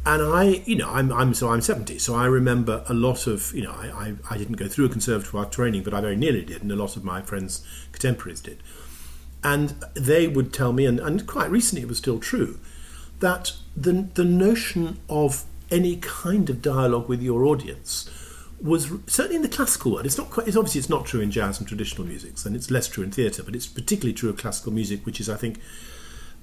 And 0.04 0.20
I, 0.20 0.62
you 0.66 0.74
know, 0.74 0.90
I'm, 0.90 1.12
I'm 1.12 1.32
so 1.32 1.50
I'm 1.50 1.60
70, 1.60 1.98
so 2.00 2.16
I 2.16 2.26
remember 2.26 2.82
a 2.88 2.94
lot 2.94 3.28
of, 3.28 3.54
you 3.54 3.62
know, 3.62 3.70
I, 3.70 3.86
I, 3.86 4.14
I 4.30 4.36
didn't 4.36 4.56
go 4.56 4.66
through 4.66 4.86
a 4.86 4.88
conservatoire 4.88 5.44
training, 5.44 5.84
but 5.84 5.94
I 5.94 6.00
very 6.00 6.16
nearly 6.16 6.44
did, 6.44 6.60
and 6.60 6.72
a 6.72 6.76
lot 6.76 6.96
of 6.96 7.04
my 7.04 7.22
friends, 7.22 7.64
contemporaries 7.92 8.40
did. 8.40 8.58
And 9.44 9.74
they 9.94 10.28
would 10.28 10.52
tell 10.52 10.72
me, 10.72 10.86
and, 10.86 11.00
and 11.00 11.26
quite 11.26 11.50
recently 11.50 11.82
it 11.82 11.88
was 11.88 11.98
still 11.98 12.20
true, 12.20 12.60
that 13.20 13.52
the, 13.76 14.08
the 14.14 14.24
notion 14.24 14.98
of 15.08 15.44
any 15.70 15.96
kind 15.96 16.48
of 16.50 16.62
dialogue 16.62 17.08
with 17.08 17.22
your 17.22 17.44
audience 17.44 18.08
was 18.60 18.88
certainly 19.06 19.36
in 19.36 19.42
the 19.42 19.48
classical 19.48 19.92
world. 19.92 20.06
It's 20.06 20.18
not 20.18 20.30
quite. 20.30 20.46
It's 20.46 20.56
obviously 20.56 20.78
it's 20.78 20.88
not 20.88 21.04
true 21.04 21.20
in 21.20 21.30
jazz 21.30 21.58
and 21.58 21.66
traditional 21.66 22.06
musics, 22.06 22.46
and 22.46 22.54
it's 22.54 22.70
less 22.70 22.86
true 22.86 23.02
in 23.02 23.10
theatre. 23.10 23.42
But 23.42 23.56
it's 23.56 23.66
particularly 23.66 24.12
true 24.12 24.30
of 24.30 24.36
classical 24.36 24.72
music, 24.72 25.04
which 25.04 25.20
is, 25.20 25.28
I 25.28 25.36
think, 25.36 25.60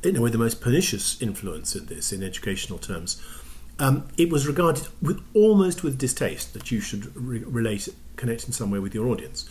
in 0.04 0.18
a 0.18 0.22
way, 0.22 0.30
the 0.30 0.38
most 0.38 0.60
pernicious 0.60 1.22
influence 1.22 1.76
in 1.76 1.86
this 1.86 2.12
in 2.12 2.24
educational 2.24 2.80
terms. 2.80 3.22
Um, 3.80 4.10
it 4.18 4.30
was 4.30 4.46
regarded 4.46 4.90
with 5.02 5.22
almost 5.34 5.84
with 5.84 5.98
distaste 5.98 6.54
that 6.54 6.70
you 6.70 6.82
should 6.82 7.16
re- 7.16 7.44
relate, 7.46 7.88
connect 8.18 8.46
in 8.46 8.52
some 8.52 8.72
way 8.72 8.80
with 8.80 8.94
your 8.94 9.08
audience. 9.08 9.50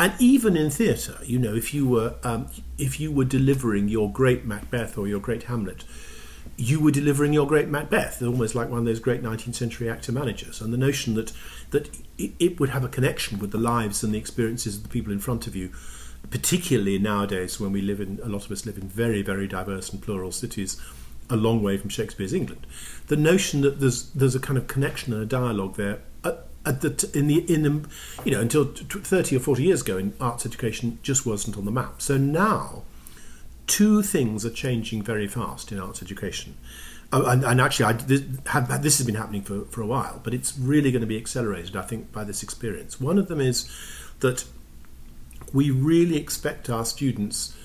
And 0.00 0.14
even 0.18 0.56
in 0.56 0.70
theatre, 0.70 1.18
you 1.22 1.38
know, 1.38 1.54
if 1.54 1.74
you 1.74 1.86
were 1.86 2.14
um, 2.24 2.46
if 2.78 2.98
you 2.98 3.12
were 3.12 3.26
delivering 3.26 3.90
your 3.90 4.10
great 4.10 4.46
Macbeth 4.46 4.96
or 4.96 5.06
your 5.06 5.20
great 5.20 5.42
Hamlet, 5.42 5.84
you 6.56 6.80
were 6.80 6.90
delivering 6.90 7.34
your 7.34 7.46
great 7.46 7.68
Macbeth, 7.68 8.22
almost 8.22 8.54
like 8.54 8.70
one 8.70 8.78
of 8.78 8.84
those 8.86 8.98
great 8.98 9.22
19th 9.22 9.56
century 9.56 9.90
actor 9.90 10.10
managers. 10.10 10.62
And 10.62 10.72
the 10.72 10.78
notion 10.78 11.16
that 11.16 11.34
that 11.72 11.90
it, 12.16 12.58
would 12.58 12.70
have 12.70 12.82
a 12.82 12.88
connection 12.88 13.38
with 13.38 13.50
the 13.50 13.58
lives 13.58 14.02
and 14.02 14.14
the 14.14 14.18
experiences 14.18 14.78
of 14.78 14.84
the 14.84 14.88
people 14.88 15.12
in 15.12 15.18
front 15.18 15.46
of 15.46 15.54
you, 15.54 15.70
particularly 16.30 16.98
nowadays 16.98 17.60
when 17.60 17.70
we 17.70 17.82
live 17.82 18.00
in 18.00 18.20
a 18.22 18.28
lot 18.30 18.46
of 18.46 18.50
us 18.50 18.64
live 18.64 18.78
in 18.78 18.88
very 18.88 19.20
very 19.20 19.46
diverse 19.46 19.90
and 19.90 20.00
plural 20.00 20.32
cities, 20.32 20.80
a 21.28 21.36
long 21.36 21.62
way 21.62 21.76
from 21.76 21.90
Shakespeare's 21.90 22.32
England. 22.32 22.66
The 23.08 23.16
notion 23.16 23.60
that 23.60 23.80
there's 23.80 24.08
there's 24.12 24.34
a 24.34 24.40
kind 24.40 24.56
of 24.56 24.66
connection 24.66 25.12
and 25.12 25.22
a 25.22 25.26
dialogue 25.26 25.76
there 25.76 26.00
at 26.24 26.46
the 26.64 26.90
t- 26.90 27.18
in 27.18 27.26
the 27.26 27.52
in 27.52 27.62
the 27.62 27.88
you 28.24 28.32
know 28.32 28.40
until 28.40 28.66
t- 28.66 28.84
30 28.84 29.36
or 29.36 29.40
40 29.40 29.62
years 29.62 29.82
ago 29.82 29.96
in 29.96 30.14
arts 30.20 30.44
education 30.44 30.98
just 31.02 31.24
wasn't 31.26 31.56
on 31.56 31.64
the 31.64 31.70
map. 31.70 32.02
So 32.02 32.16
now 32.16 32.82
two 33.66 34.02
things 34.02 34.44
are 34.44 34.50
changing 34.50 35.02
very 35.02 35.26
fast 35.26 35.72
in 35.72 35.78
arts 35.78 36.02
education. 36.02 36.56
Uh, 37.12 37.24
and, 37.26 37.44
and, 37.44 37.60
actually 37.60 37.86
I, 37.86 37.92
this, 37.94 38.22
have, 38.46 38.82
this 38.82 38.98
has 38.98 39.06
been 39.06 39.16
happening 39.16 39.42
for, 39.42 39.64
for 39.64 39.82
a 39.82 39.86
while 39.86 40.20
but 40.22 40.32
it's 40.32 40.56
really 40.56 40.92
going 40.92 41.00
to 41.00 41.08
be 41.08 41.16
accelerated 41.16 41.74
I 41.74 41.82
think 41.82 42.12
by 42.12 42.22
this 42.22 42.44
experience. 42.44 43.00
One 43.00 43.18
of 43.18 43.26
them 43.26 43.40
is 43.40 43.68
that 44.20 44.44
we 45.52 45.72
really 45.72 46.16
expect 46.16 46.70
our 46.70 46.84
students 46.84 47.56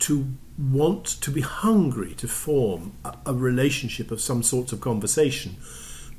to 0.00 0.26
want 0.58 1.06
to 1.06 1.30
be 1.30 1.40
hungry 1.40 2.14
to 2.14 2.26
form 2.26 2.94
a, 3.04 3.14
a 3.26 3.34
relationship 3.34 4.10
of 4.10 4.20
some 4.20 4.42
sorts 4.42 4.72
of 4.72 4.80
conversation 4.80 5.56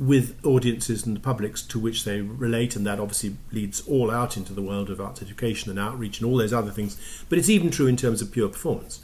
with 0.02 0.44
audiences 0.44 1.06
and 1.06 1.16
the 1.16 1.20
publics 1.20 1.62
to 1.62 1.78
which 1.78 2.06
they 2.06 2.22
relate, 2.22 2.76
and 2.76 2.88
that 2.88 3.00
obviously 3.00 3.38
leads 3.52 3.82
all 3.88 4.10
out 4.10 4.36
into 4.36 4.52
the 4.52 4.62
world 4.62 4.90
of 4.90 5.00
arts 5.00 5.22
education 5.22 5.70
and 5.70 5.80
outreach 5.80 6.20
and 6.20 6.28
all 6.28 6.38
those 6.38 6.52
other 6.52 6.72
things. 6.72 6.98
But 7.30 7.38
it's 7.38 7.50
even 7.50 7.70
true 7.70 7.86
in 7.86 7.98
terms 7.98 8.20
of 8.20 8.32
pure 8.32 8.50
performance. 8.50 9.00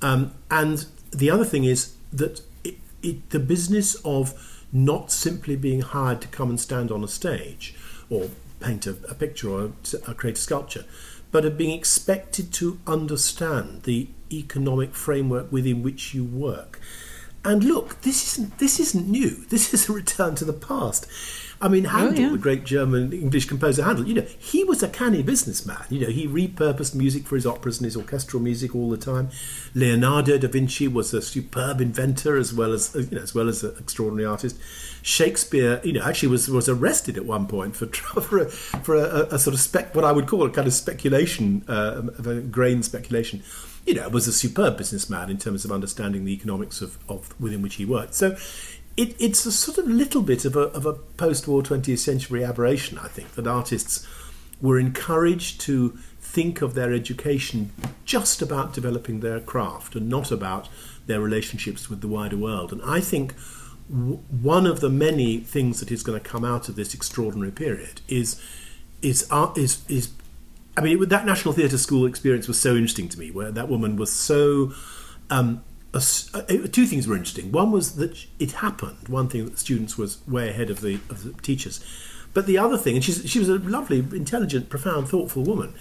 Um, 0.00 0.32
and 0.50 0.86
the 1.10 1.30
other 1.30 1.44
thing 1.44 1.64
is 1.64 1.94
that 2.14 2.40
it, 2.64 2.76
it, 3.02 3.28
the 3.28 3.38
business 3.38 3.94
of 4.06 4.64
not 4.72 5.12
simply 5.12 5.54
being 5.54 5.82
hired 5.82 6.22
to 6.22 6.28
come 6.28 6.48
and 6.48 6.58
stand 6.58 6.90
on 6.90 7.04
a 7.04 7.08
stage 7.08 7.74
or 8.08 8.30
paint 8.58 8.86
a, 8.86 8.96
a 9.10 9.14
picture 9.14 9.50
or, 9.50 9.72
or 10.08 10.14
create 10.14 10.38
a 10.38 10.40
sculpture, 10.40 10.86
but 11.30 11.44
of 11.44 11.58
being 11.58 11.78
expected 11.78 12.54
to 12.54 12.78
understand 12.86 13.82
the 13.82 14.08
economic 14.32 14.94
framework 14.94 15.52
within 15.52 15.82
which 15.82 16.14
you 16.14 16.24
work 16.24 16.80
and 17.44 17.64
look, 17.64 18.00
this 18.02 18.32
isn't 18.32 18.58
this 18.58 18.78
isn't 18.78 19.08
new. 19.08 19.44
This 19.52 19.74
is 19.74 19.88
a 19.88 19.92
return 19.92 20.34
to 20.36 20.44
the 20.44 20.52
past. 20.52 21.06
I 21.60 21.68
mean, 21.68 21.84
Handel, 21.84 22.18
oh, 22.18 22.20
yeah. 22.20 22.28
the 22.30 22.38
great 22.38 22.64
German 22.64 23.12
English 23.12 23.44
composer 23.46 23.84
Handel, 23.84 24.04
you 24.04 24.14
know, 24.14 24.26
he 24.36 24.64
was 24.64 24.82
a 24.82 24.88
canny 24.88 25.22
businessman. 25.22 25.84
You 25.90 26.00
know, 26.00 26.08
he 26.08 26.26
repurposed 26.26 26.96
music 26.96 27.24
for 27.24 27.36
his 27.36 27.46
operas 27.46 27.78
and 27.78 27.84
his 27.84 27.96
orchestral 27.96 28.42
music 28.42 28.74
all 28.74 28.90
the 28.90 28.96
time. 28.96 29.30
Leonardo 29.72 30.38
da 30.38 30.48
Vinci 30.48 30.88
was 30.88 31.14
a 31.14 31.22
superb 31.22 31.80
inventor 31.80 32.36
as 32.36 32.52
well 32.52 32.72
as 32.72 32.92
you 32.96 33.06
know, 33.12 33.22
as 33.22 33.32
well 33.32 33.48
as 33.48 33.62
an 33.62 33.76
extraordinary 33.78 34.26
artist. 34.26 34.58
Shakespeare, 35.02 35.80
you 35.84 35.92
know, 35.92 36.02
actually 36.02 36.30
was 36.30 36.48
was 36.48 36.68
arrested 36.68 37.16
at 37.16 37.26
one 37.26 37.46
point 37.46 37.76
for 37.76 37.86
for 38.20 38.38
a, 38.38 38.46
for 38.46 38.96
a, 38.96 39.34
a 39.34 39.38
sort 39.38 39.54
of 39.54 39.60
spec, 39.60 39.94
what 39.94 40.04
I 40.04 40.10
would 40.10 40.26
call 40.26 40.44
a 40.46 40.50
kind 40.50 40.66
of 40.66 40.74
speculation, 40.74 41.64
uh, 41.68 42.02
of 42.18 42.26
a 42.26 42.40
grain 42.40 42.82
speculation 42.82 43.42
you 43.86 43.94
know, 43.94 44.08
was 44.08 44.28
a 44.28 44.32
superb 44.32 44.76
businessman 44.76 45.30
in 45.30 45.38
terms 45.38 45.64
of 45.64 45.72
understanding 45.72 46.24
the 46.24 46.32
economics 46.32 46.80
of, 46.80 46.98
of 47.08 47.38
within 47.40 47.62
which 47.62 47.76
he 47.76 47.84
worked. 47.84 48.14
So 48.14 48.36
it, 48.96 49.16
it's 49.18 49.44
a 49.46 49.52
sort 49.52 49.78
of 49.78 49.86
little 49.86 50.22
bit 50.22 50.44
of 50.44 50.56
a, 50.56 50.68
of 50.68 50.86
a 50.86 50.92
post-war 50.92 51.62
20th 51.62 51.98
century 51.98 52.44
aberration, 52.44 52.98
I 52.98 53.08
think, 53.08 53.32
that 53.32 53.46
artists 53.46 54.06
were 54.60 54.78
encouraged 54.78 55.60
to 55.62 55.98
think 56.20 56.62
of 56.62 56.74
their 56.74 56.92
education 56.92 57.72
just 58.04 58.40
about 58.40 58.72
developing 58.72 59.20
their 59.20 59.40
craft 59.40 59.96
and 59.96 60.08
not 60.08 60.30
about 60.30 60.68
their 61.06 61.20
relationships 61.20 61.90
with 61.90 62.00
the 62.00 62.08
wider 62.08 62.36
world. 62.36 62.72
And 62.72 62.80
I 62.84 63.00
think 63.00 63.34
w- 63.90 64.20
one 64.30 64.66
of 64.66 64.80
the 64.80 64.88
many 64.88 65.38
things 65.38 65.80
that 65.80 65.90
is 65.90 66.02
going 66.02 66.20
to 66.20 66.26
come 66.26 66.44
out 66.44 66.68
of 66.68 66.76
this 66.76 66.94
extraordinary 66.94 67.52
period 67.52 68.00
is 68.08 68.40
is 69.02 69.26
uh, 69.30 69.52
is 69.56 69.84
is 69.88 70.10
I 70.76 70.80
mean, 70.80 71.08
that 71.08 71.26
National 71.26 71.52
Theatre 71.52 71.78
School 71.78 72.06
experience 72.06 72.48
was 72.48 72.60
so 72.60 72.74
interesting 72.74 73.08
to 73.10 73.18
me, 73.18 73.30
where 73.30 73.50
that 73.50 73.68
woman 73.68 73.96
was 73.96 74.12
so. 74.12 74.72
Um, 75.30 75.64
uh, 75.94 76.00
two 76.72 76.86
things 76.86 77.06
were 77.06 77.14
interesting. 77.14 77.52
One 77.52 77.70
was 77.70 77.96
that 77.96 78.26
it 78.38 78.52
happened. 78.52 79.08
One 79.08 79.28
thing 79.28 79.44
that 79.44 79.50
the 79.52 79.58
students 79.58 79.98
was 79.98 80.26
way 80.26 80.48
ahead 80.48 80.70
of 80.70 80.80
the 80.80 80.94
of 81.10 81.24
the 81.24 81.32
teachers, 81.42 81.84
but 82.32 82.46
the 82.46 82.56
other 82.56 82.78
thing, 82.78 82.94
and 82.94 83.04
she's, 83.04 83.28
she 83.28 83.38
was 83.38 83.50
a 83.50 83.58
lovely, 83.58 83.98
intelligent, 83.98 84.70
profound, 84.70 85.08
thoughtful 85.08 85.42
woman. 85.42 85.74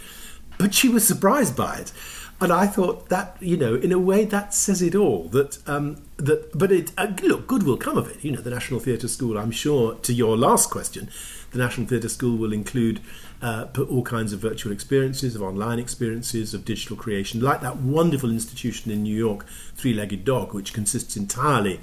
but 0.61 0.73
she 0.75 0.89
was 0.89 1.07
surprised 1.07 1.55
by 1.55 1.77
it. 1.77 1.91
And 2.39 2.51
I 2.51 2.65
thought 2.65 3.09
that, 3.09 3.37
you 3.39 3.57
know, 3.57 3.75
in 3.75 3.91
a 3.91 3.99
way 3.99 4.25
that 4.25 4.53
says 4.53 4.81
it 4.81 4.95
all. 4.95 5.23
That, 5.29 5.57
um, 5.67 6.03
that, 6.17 6.57
but 6.57 6.71
it, 6.71 6.91
uh, 6.97 7.11
look, 7.23 7.47
good 7.47 7.63
will 7.63 7.77
come 7.77 7.97
of 7.97 8.07
it. 8.09 8.23
You 8.23 8.31
know, 8.31 8.41
the 8.41 8.49
National 8.49 8.79
Theatre 8.79 9.07
School, 9.07 9.37
I'm 9.37 9.51
sure, 9.51 9.95
to 9.95 10.13
your 10.13 10.37
last 10.37 10.69
question, 10.71 11.09
the 11.51 11.59
National 11.59 11.87
Theatre 11.87 12.09
School 12.09 12.37
will 12.37 12.53
include 12.53 12.99
uh, 13.41 13.67
all 13.89 14.03
kinds 14.03 14.33
of 14.33 14.39
virtual 14.39 14.71
experiences, 14.71 15.35
of 15.35 15.41
online 15.41 15.79
experiences, 15.79 16.53
of 16.53 16.63
digital 16.65 16.95
creation, 16.95 17.41
like 17.41 17.61
that 17.61 17.77
wonderful 17.77 18.31
institution 18.31 18.91
in 18.91 19.03
New 19.03 19.17
York, 19.17 19.45
Three 19.75 19.93
Legged 19.93 20.23
Dog, 20.23 20.53
which 20.53 20.73
consists 20.73 21.17
entirely 21.17 21.79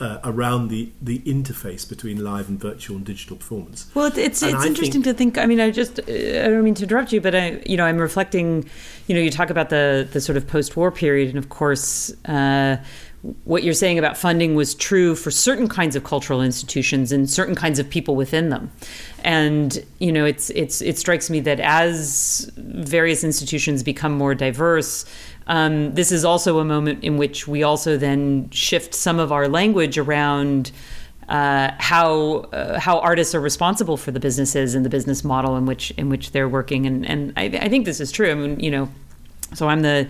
uh, 0.00 0.18
around 0.24 0.68
the, 0.68 0.90
the 1.02 1.18
interface 1.20 1.86
between 1.86 2.24
live 2.24 2.48
and 2.48 2.58
virtual 2.58 2.96
and 2.96 3.04
digital 3.04 3.36
performance. 3.36 3.90
Well, 3.94 4.06
it's 4.06 4.18
it's, 4.18 4.42
it's 4.42 4.64
interesting 4.64 5.02
think, 5.02 5.04
to 5.04 5.14
think. 5.14 5.38
I 5.38 5.46
mean, 5.46 5.60
I 5.60 5.70
just 5.70 6.00
I 6.08 6.48
don't 6.48 6.64
mean 6.64 6.74
to 6.74 6.84
interrupt 6.84 7.12
you, 7.12 7.20
but 7.20 7.34
I 7.34 7.62
you 7.66 7.76
know 7.76 7.84
I'm 7.84 7.98
reflecting. 7.98 8.68
You 9.06 9.14
know, 9.14 9.20
you 9.20 9.30
talk 9.30 9.50
about 9.50 9.68
the 9.68 10.08
the 10.10 10.20
sort 10.20 10.36
of 10.36 10.46
post 10.46 10.76
war 10.76 10.90
period, 10.90 11.28
and 11.28 11.38
of 11.38 11.48
course. 11.48 12.12
Uh, 12.24 12.78
what 13.44 13.62
you're 13.62 13.74
saying 13.74 13.98
about 13.98 14.16
funding 14.16 14.54
was 14.54 14.74
true 14.74 15.14
for 15.14 15.30
certain 15.30 15.68
kinds 15.68 15.94
of 15.94 16.04
cultural 16.04 16.40
institutions 16.40 17.12
and 17.12 17.28
certain 17.28 17.54
kinds 17.54 17.78
of 17.78 17.88
people 17.90 18.16
within 18.16 18.48
them. 18.48 18.70
And 19.22 19.84
you 19.98 20.10
know, 20.10 20.24
it's 20.24 20.48
it's 20.50 20.80
it 20.80 20.98
strikes 20.98 21.28
me 21.28 21.40
that 21.40 21.60
as 21.60 22.50
various 22.56 23.22
institutions 23.22 23.82
become 23.82 24.12
more 24.12 24.34
diverse, 24.34 25.04
um, 25.48 25.92
this 25.94 26.12
is 26.12 26.24
also 26.24 26.60
a 26.60 26.64
moment 26.64 27.04
in 27.04 27.18
which 27.18 27.46
we 27.46 27.62
also 27.62 27.98
then 27.98 28.48
shift 28.50 28.94
some 28.94 29.18
of 29.18 29.32
our 29.32 29.48
language 29.48 29.98
around. 29.98 30.72
Uh, 31.28 31.72
how 31.78 32.38
uh, 32.52 32.80
how 32.80 32.98
artists 32.98 33.36
are 33.36 33.40
responsible 33.40 33.96
for 33.96 34.10
the 34.10 34.18
businesses 34.18 34.74
and 34.74 34.84
the 34.84 34.88
business 34.88 35.22
model 35.22 35.56
in 35.56 35.64
which 35.64 35.92
in 35.92 36.08
which 36.08 36.32
they're 36.32 36.48
working, 36.48 36.86
and 36.86 37.06
and 37.06 37.32
I, 37.36 37.44
I 37.44 37.68
think 37.68 37.84
this 37.84 38.00
is 38.00 38.10
true. 38.10 38.32
I 38.32 38.34
mean, 38.34 38.58
you 38.58 38.68
know, 38.68 38.88
so 39.54 39.68
I'm 39.68 39.82
the 39.82 40.08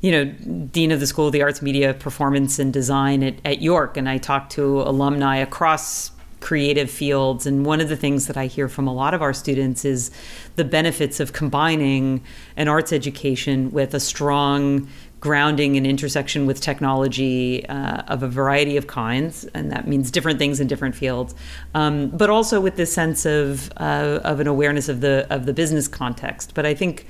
you 0.00 0.12
know, 0.12 0.24
dean 0.66 0.92
of 0.92 1.00
the 1.00 1.06
School 1.06 1.26
of 1.26 1.32
the 1.32 1.42
Arts, 1.42 1.60
Media, 1.60 1.94
Performance, 1.94 2.58
and 2.58 2.72
Design 2.72 3.22
at, 3.22 3.34
at 3.44 3.60
York, 3.60 3.96
and 3.96 4.08
I 4.08 4.18
talk 4.18 4.48
to 4.50 4.82
alumni 4.82 5.36
across 5.36 6.12
creative 6.40 6.88
fields. 6.88 7.46
And 7.46 7.66
one 7.66 7.80
of 7.80 7.88
the 7.88 7.96
things 7.96 8.28
that 8.28 8.36
I 8.36 8.46
hear 8.46 8.68
from 8.68 8.86
a 8.86 8.94
lot 8.94 9.12
of 9.12 9.22
our 9.22 9.32
students 9.32 9.84
is 9.84 10.10
the 10.54 10.64
benefits 10.64 11.18
of 11.18 11.32
combining 11.32 12.22
an 12.56 12.68
arts 12.68 12.92
education 12.92 13.72
with 13.72 13.92
a 13.94 14.00
strong 14.00 14.88
grounding 15.20 15.76
and 15.76 15.84
intersection 15.84 16.46
with 16.46 16.60
technology 16.60 17.66
uh, 17.66 18.02
of 18.06 18.22
a 18.22 18.28
variety 18.28 18.76
of 18.76 18.86
kinds, 18.86 19.44
and 19.46 19.72
that 19.72 19.88
means 19.88 20.12
different 20.12 20.38
things 20.38 20.60
in 20.60 20.68
different 20.68 20.94
fields. 20.94 21.34
Um, 21.74 22.10
but 22.10 22.30
also 22.30 22.60
with 22.60 22.76
this 22.76 22.92
sense 22.92 23.26
of 23.26 23.72
uh, 23.78 24.20
of 24.22 24.38
an 24.38 24.46
awareness 24.46 24.88
of 24.88 25.00
the 25.00 25.26
of 25.30 25.46
the 25.46 25.52
business 25.52 25.88
context. 25.88 26.54
But 26.54 26.66
I 26.66 26.74
think 26.74 27.06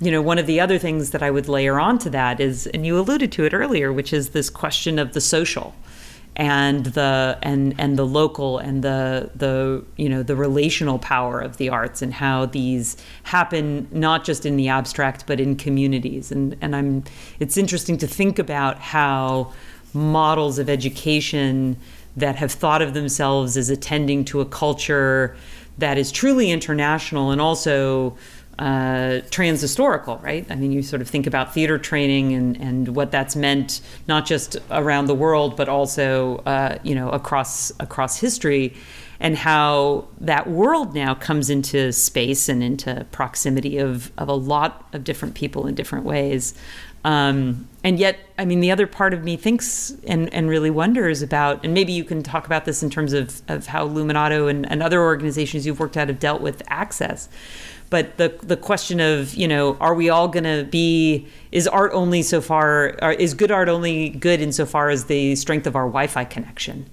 you 0.00 0.10
know, 0.10 0.22
one 0.22 0.38
of 0.38 0.46
the 0.46 0.60
other 0.60 0.78
things 0.78 1.10
that 1.10 1.22
I 1.22 1.30
would 1.30 1.48
layer 1.48 1.78
onto 1.78 2.08
that 2.10 2.40
is, 2.40 2.66
and 2.68 2.86
you 2.86 2.98
alluded 2.98 3.30
to 3.32 3.44
it 3.44 3.52
earlier, 3.52 3.92
which 3.92 4.12
is 4.12 4.30
this 4.30 4.48
question 4.48 4.98
of 4.98 5.12
the 5.12 5.20
social 5.20 5.74
and 6.36 6.86
the 6.86 7.38
and 7.42 7.74
and 7.78 7.98
the 7.98 8.06
local 8.06 8.58
and 8.58 8.82
the 8.82 9.30
the 9.34 9.84
you 9.96 10.08
know 10.08 10.22
the 10.22 10.36
relational 10.36 10.98
power 10.98 11.40
of 11.40 11.56
the 11.56 11.68
arts 11.68 12.02
and 12.02 12.14
how 12.14 12.46
these 12.46 12.96
happen 13.24 13.86
not 13.90 14.24
just 14.24 14.46
in 14.46 14.56
the 14.56 14.68
abstract 14.68 15.26
but 15.26 15.40
in 15.40 15.56
communities. 15.56 16.32
And 16.32 16.56
and 16.60 16.74
I'm 16.74 17.04
it's 17.40 17.56
interesting 17.56 17.98
to 17.98 18.06
think 18.06 18.38
about 18.38 18.78
how 18.78 19.52
models 19.92 20.58
of 20.58 20.70
education 20.70 21.76
that 22.16 22.36
have 22.36 22.52
thought 22.52 22.80
of 22.80 22.94
themselves 22.94 23.56
as 23.56 23.68
attending 23.68 24.24
to 24.24 24.40
a 24.40 24.46
culture 24.46 25.36
that 25.78 25.98
is 25.98 26.12
truly 26.12 26.50
international 26.50 27.30
and 27.30 27.40
also 27.40 28.16
uh, 28.60 29.22
transhistorical, 29.30 30.22
right? 30.22 30.46
I 30.50 30.54
mean, 30.54 30.70
you 30.70 30.82
sort 30.82 31.00
of 31.00 31.08
think 31.08 31.26
about 31.26 31.54
theater 31.54 31.78
training 31.78 32.34
and, 32.34 32.60
and 32.60 32.94
what 32.94 33.10
that's 33.10 33.34
meant, 33.34 33.80
not 34.06 34.26
just 34.26 34.58
around 34.70 35.06
the 35.06 35.14
world, 35.14 35.56
but 35.56 35.70
also, 35.70 36.36
uh, 36.44 36.78
you 36.82 36.94
know, 36.94 37.08
across 37.08 37.72
across 37.80 38.20
history, 38.20 38.74
and 39.18 39.34
how 39.34 40.06
that 40.20 40.46
world 40.46 40.94
now 40.94 41.14
comes 41.14 41.48
into 41.48 41.90
space 41.90 42.50
and 42.50 42.62
into 42.62 43.06
proximity 43.12 43.78
of, 43.78 44.12
of 44.18 44.28
a 44.28 44.34
lot 44.34 44.86
of 44.92 45.04
different 45.04 45.34
people 45.34 45.66
in 45.66 45.74
different 45.74 46.04
ways. 46.04 46.52
Um, 47.02 47.66
and 47.82 47.98
yet, 47.98 48.18
I 48.38 48.44
mean, 48.44 48.60
the 48.60 48.70
other 48.70 48.86
part 48.86 49.14
of 49.14 49.24
me 49.24 49.38
thinks 49.38 49.94
and, 50.06 50.32
and 50.34 50.50
really 50.50 50.68
wonders 50.68 51.22
about, 51.22 51.64
and 51.64 51.72
maybe 51.72 51.92
you 51.92 52.04
can 52.04 52.22
talk 52.22 52.44
about 52.44 52.66
this 52.66 52.82
in 52.82 52.90
terms 52.90 53.14
of, 53.14 53.40
of 53.48 53.66
how 53.68 53.88
Luminato 53.88 54.50
and, 54.50 54.70
and 54.70 54.82
other 54.82 55.00
organizations 55.00 55.64
you've 55.64 55.80
worked 55.80 55.96
at 55.96 56.08
have 56.08 56.18
dealt 56.18 56.42
with 56.42 56.62
access 56.68 57.30
but 57.90 58.16
the 58.16 58.28
the 58.42 58.56
question 58.56 59.00
of 59.00 59.34
you 59.34 59.46
know 59.46 59.76
are 59.80 59.94
we 59.94 60.08
all 60.08 60.28
going 60.28 60.44
to 60.44 60.64
be 60.70 61.26
is 61.52 61.66
art 61.68 61.92
only 61.92 62.22
so 62.22 62.40
far 62.40 62.88
is 63.18 63.34
good 63.34 63.50
art 63.50 63.68
only 63.68 64.08
good 64.08 64.40
insofar 64.40 64.88
as 64.88 65.04
the 65.06 65.36
strength 65.36 65.66
of 65.66 65.76
our 65.76 65.86
wi-fi 65.86 66.24
connection 66.24 66.88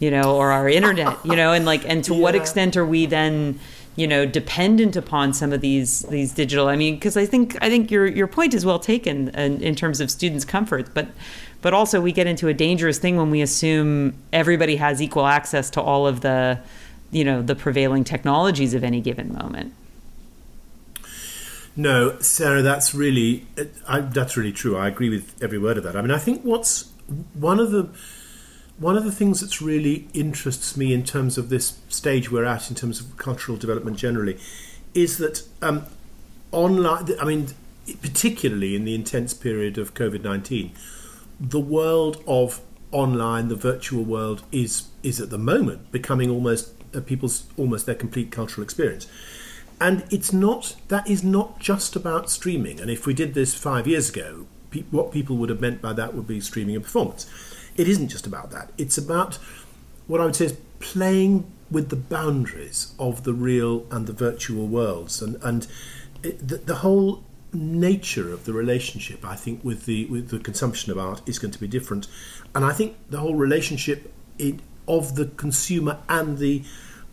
you 0.00 0.10
know 0.10 0.36
or 0.36 0.50
our 0.50 0.68
internet 0.68 1.16
you 1.24 1.36
know 1.36 1.52
and 1.52 1.64
like 1.64 1.88
and 1.88 2.04
to 2.04 2.14
yeah. 2.14 2.20
what 2.20 2.34
extent 2.34 2.76
are 2.76 2.84
we 2.84 3.06
then 3.06 3.58
you 3.96 4.06
know 4.06 4.26
dependent 4.26 4.96
upon 4.96 5.32
some 5.32 5.52
of 5.52 5.60
these 5.60 6.00
these 6.02 6.32
digital 6.32 6.68
i 6.68 6.76
mean 6.76 6.94
because 6.94 7.16
i 7.16 7.24
think 7.24 7.56
i 7.62 7.68
think 7.68 7.90
your 7.90 8.06
your 8.06 8.26
point 8.26 8.52
is 8.52 8.66
well 8.66 8.78
taken 8.78 9.28
in, 9.30 9.62
in 9.62 9.74
terms 9.74 10.00
of 10.00 10.10
students 10.10 10.44
comfort 10.44 10.92
but 10.94 11.08
but 11.62 11.74
also 11.74 12.00
we 12.00 12.10
get 12.10 12.26
into 12.26 12.48
a 12.48 12.54
dangerous 12.54 12.98
thing 12.98 13.16
when 13.16 13.30
we 13.30 13.42
assume 13.42 14.14
everybody 14.32 14.76
has 14.76 15.02
equal 15.02 15.26
access 15.26 15.70
to 15.70 15.80
all 15.80 16.06
of 16.06 16.20
the 16.22 16.58
you 17.10 17.24
know 17.24 17.42
the 17.42 17.54
prevailing 17.54 18.02
technologies 18.02 18.74
of 18.74 18.82
any 18.82 19.00
given 19.00 19.32
moment 19.34 19.72
no, 21.76 22.18
Sarah, 22.20 22.62
that's 22.62 22.94
really 22.94 23.46
I, 23.86 24.00
that's 24.00 24.36
really 24.36 24.52
true. 24.52 24.76
I 24.76 24.88
agree 24.88 25.08
with 25.08 25.40
every 25.42 25.58
word 25.58 25.78
of 25.78 25.84
that. 25.84 25.96
I 25.96 26.02
mean, 26.02 26.10
I 26.10 26.18
think 26.18 26.42
what's 26.42 26.90
one 27.34 27.60
of 27.60 27.70
the 27.70 27.88
one 28.78 28.96
of 28.96 29.04
the 29.04 29.12
things 29.12 29.40
that's 29.40 29.60
really 29.60 30.08
interests 30.14 30.76
me 30.76 30.92
in 30.92 31.04
terms 31.04 31.36
of 31.36 31.48
this 31.48 31.78
stage 31.88 32.30
we're 32.30 32.44
at 32.44 32.70
in 32.70 32.76
terms 32.76 32.98
of 32.98 33.16
cultural 33.18 33.58
development 33.58 33.98
generally 33.98 34.38
is 34.94 35.18
that 35.18 35.46
um, 35.62 35.84
online. 36.50 37.08
I 37.20 37.24
mean, 37.24 37.48
particularly 38.02 38.74
in 38.74 38.84
the 38.84 38.94
intense 38.94 39.32
period 39.32 39.78
of 39.78 39.94
COVID 39.94 40.22
nineteen, 40.22 40.72
the 41.38 41.60
world 41.60 42.22
of 42.26 42.60
online, 42.90 43.46
the 43.48 43.54
virtual 43.54 44.02
world, 44.02 44.42
is 44.50 44.88
is 45.04 45.20
at 45.20 45.30
the 45.30 45.38
moment 45.38 45.92
becoming 45.92 46.30
almost 46.30 46.72
uh, 46.94 47.00
people's 47.00 47.44
almost 47.56 47.86
their 47.86 47.94
complete 47.94 48.32
cultural 48.32 48.64
experience 48.64 49.06
and 49.80 50.04
it's 50.10 50.32
not 50.32 50.76
that 50.88 51.08
is 51.08 51.24
not 51.24 51.58
just 51.58 51.96
about 51.96 52.30
streaming. 52.30 52.80
And 52.80 52.90
if 52.90 53.06
we 53.06 53.14
did 53.14 53.34
this 53.34 53.54
five 53.54 53.86
years 53.86 54.10
ago, 54.10 54.46
pe- 54.70 54.82
what 54.90 55.12
people 55.12 55.36
would 55.38 55.48
have 55.48 55.60
meant 55.60 55.80
by 55.80 55.92
that 55.94 56.14
would 56.14 56.26
be 56.26 56.40
streaming 56.40 56.76
a 56.76 56.80
performance. 56.80 57.26
It 57.76 57.88
isn't 57.88 58.08
just 58.08 58.26
about 58.26 58.50
that. 58.50 58.72
It's 58.76 58.98
about 58.98 59.38
what 60.06 60.20
I 60.20 60.24
would 60.24 60.36
say 60.36 60.46
is 60.46 60.56
playing 60.80 61.50
with 61.70 61.88
the 61.88 61.96
boundaries 61.96 62.94
of 62.98 63.24
the 63.24 63.32
real 63.32 63.86
and 63.90 64.06
the 64.06 64.12
virtual 64.12 64.66
worlds, 64.66 65.22
and 65.22 65.36
and 65.42 65.66
it, 66.22 66.46
the, 66.46 66.56
the 66.56 66.76
whole 66.76 67.22
nature 67.52 68.32
of 68.32 68.44
the 68.44 68.52
relationship, 68.52 69.24
I 69.24 69.36
think, 69.36 69.64
with 69.64 69.86
the 69.86 70.06
with 70.06 70.28
the 70.28 70.40
consumption 70.40 70.92
of 70.92 70.98
art 70.98 71.22
is 71.26 71.38
going 71.38 71.52
to 71.52 71.60
be 71.60 71.68
different, 71.68 72.08
and 72.54 72.64
I 72.64 72.72
think 72.72 72.96
the 73.08 73.18
whole 73.18 73.36
relationship 73.36 74.12
of 74.88 75.14
the 75.14 75.26
consumer 75.26 75.98
and 76.08 76.38
the 76.38 76.64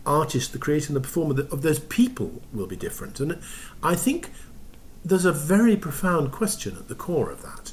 artist, 0.08 0.52
the 0.52 0.58
creator, 0.58 0.88
and 0.88 0.96
the 0.96 1.00
performer, 1.00 1.40
of 1.52 1.62
those 1.62 1.78
people 1.78 2.42
will 2.52 2.66
be 2.66 2.76
different. 2.76 3.20
And 3.20 3.38
I 3.82 3.94
think 3.94 4.30
there's 5.04 5.24
a 5.24 5.32
very 5.32 5.76
profound 5.76 6.32
question 6.32 6.76
at 6.76 6.88
the 6.88 6.94
core 6.94 7.30
of 7.30 7.42
that. 7.42 7.72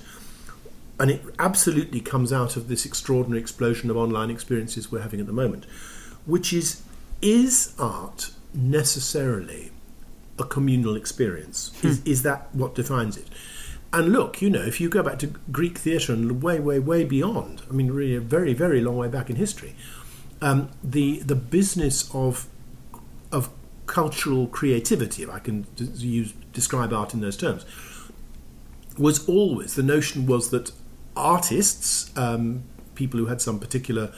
And 1.00 1.12
it 1.12 1.22
absolutely 1.40 2.00
comes 2.00 2.32
out 2.32 2.56
of 2.56 2.68
this 2.68 2.86
extraordinary 2.86 3.42
explosion 3.42 3.90
of 3.90 3.98
online 3.98 4.30
experiences 4.30 4.92
we're 4.92 5.02
having 5.02 5.20
at 5.20 5.26
the 5.26 5.34
moment, 5.34 5.66
which 6.26 6.54
is 6.54 6.82
is 7.22 7.74
art 7.80 8.32
necessarily 8.54 9.72
a 10.38 10.44
communal 10.44 10.96
experience? 10.96 11.72
Hmm. 11.82 11.88
Is, 11.88 12.04
is 12.06 12.24
that 12.24 12.54
what 12.54 12.76
defines 12.76 13.18
it? 13.18 13.28
And 13.94 14.12
look, 14.12 14.42
you 14.42 14.50
know, 14.50 14.62
if 14.62 14.82
you 14.82 14.90
go 14.90 15.02
back 15.02 15.20
to 15.20 15.28
Greek 15.52 15.78
theatre 15.78 16.12
and 16.12 16.42
way, 16.44 16.60
way, 16.60 16.80
way 16.80 17.06
beyond, 17.06 17.62
I 17.70 17.74
mean, 17.74 17.92
really 17.92 18.16
a 18.16 18.20
very, 18.20 18.54
very 18.54 18.82
long 18.82 18.98
way 18.98 19.08
back 19.08 19.30
in 19.30 19.38
history, 19.38 19.74
um, 20.42 20.70
the 20.84 21.20
the 21.20 21.36
business 21.36 22.10
of 22.14 22.48
of 23.32 23.50
cultural 23.86 24.48
creativity, 24.48 25.24
if 25.24 25.30
I 25.30 25.40
can 25.40 25.68
use 25.78 26.34
describe 26.54 26.94
art 26.94 27.14
in 27.14 27.22
those 27.22 27.38
terms, 27.38 27.66
was 28.98 29.28
always 29.28 29.76
the 29.76 29.84
notion 29.84 30.26
was 30.26 30.50
that 30.50 30.72
artists, 31.16 32.16
um, 32.18 32.64
people 32.96 33.20
who 33.20 33.28
had 33.28 33.42
some 33.42 33.60
particular 33.60 34.12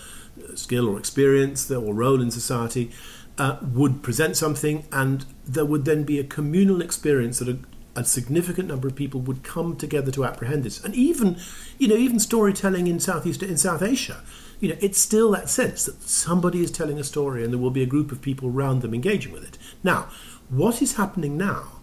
uh, 0.44 0.56
skill 0.56 0.88
or 0.88 0.98
experience 0.98 1.70
or 1.70 1.94
role 1.94 2.22
in 2.22 2.32
society, 2.32 2.92
uh, 3.38 3.58
would 3.62 4.02
present 4.02 4.36
something, 4.36 4.86
and 4.92 5.26
there 5.46 5.66
would 5.66 5.86
then 5.86 6.04
be 6.04 6.20
a 6.20 6.24
communal 6.24 6.82
experience 6.82 7.40
that 7.40 7.50
a, 7.50 7.58
a 7.96 8.04
significant 8.04 8.68
number 8.68 8.88
of 8.88 8.96
people 8.96 9.22
would 9.22 9.44
come 9.44 9.76
together 9.76 10.12
to 10.12 10.26
apprehend 10.26 10.64
this, 10.64 10.84
and 10.84 10.96
even, 10.96 11.38
you 11.78 11.88
know, 11.88 11.96
even 11.96 12.20
storytelling 12.20 12.88
in 12.88 13.00
Southeast 13.00 13.44
in 13.44 13.58
South 13.58 13.82
Asia 13.82 14.24
you 14.60 14.70
know, 14.70 14.78
it's 14.80 14.98
still 14.98 15.32
that 15.32 15.50
sense 15.50 15.86
that 15.86 16.02
somebody 16.02 16.62
is 16.62 16.72
telling 16.72 17.00
a 17.00 17.04
story 17.04 17.44
and 17.44 17.54
there 17.54 17.60
will 17.60 17.72
be 17.72 17.84
a 17.84 17.88
group 17.88 18.12
of 18.12 18.22
people 18.22 18.50
around 18.50 18.82
them 18.82 18.94
engaging 18.94 19.32
with 19.32 19.44
it. 19.44 19.58
Now, 19.84 20.08
what 20.50 20.82
is 20.82 20.96
happening 20.96 21.38
now 21.38 21.82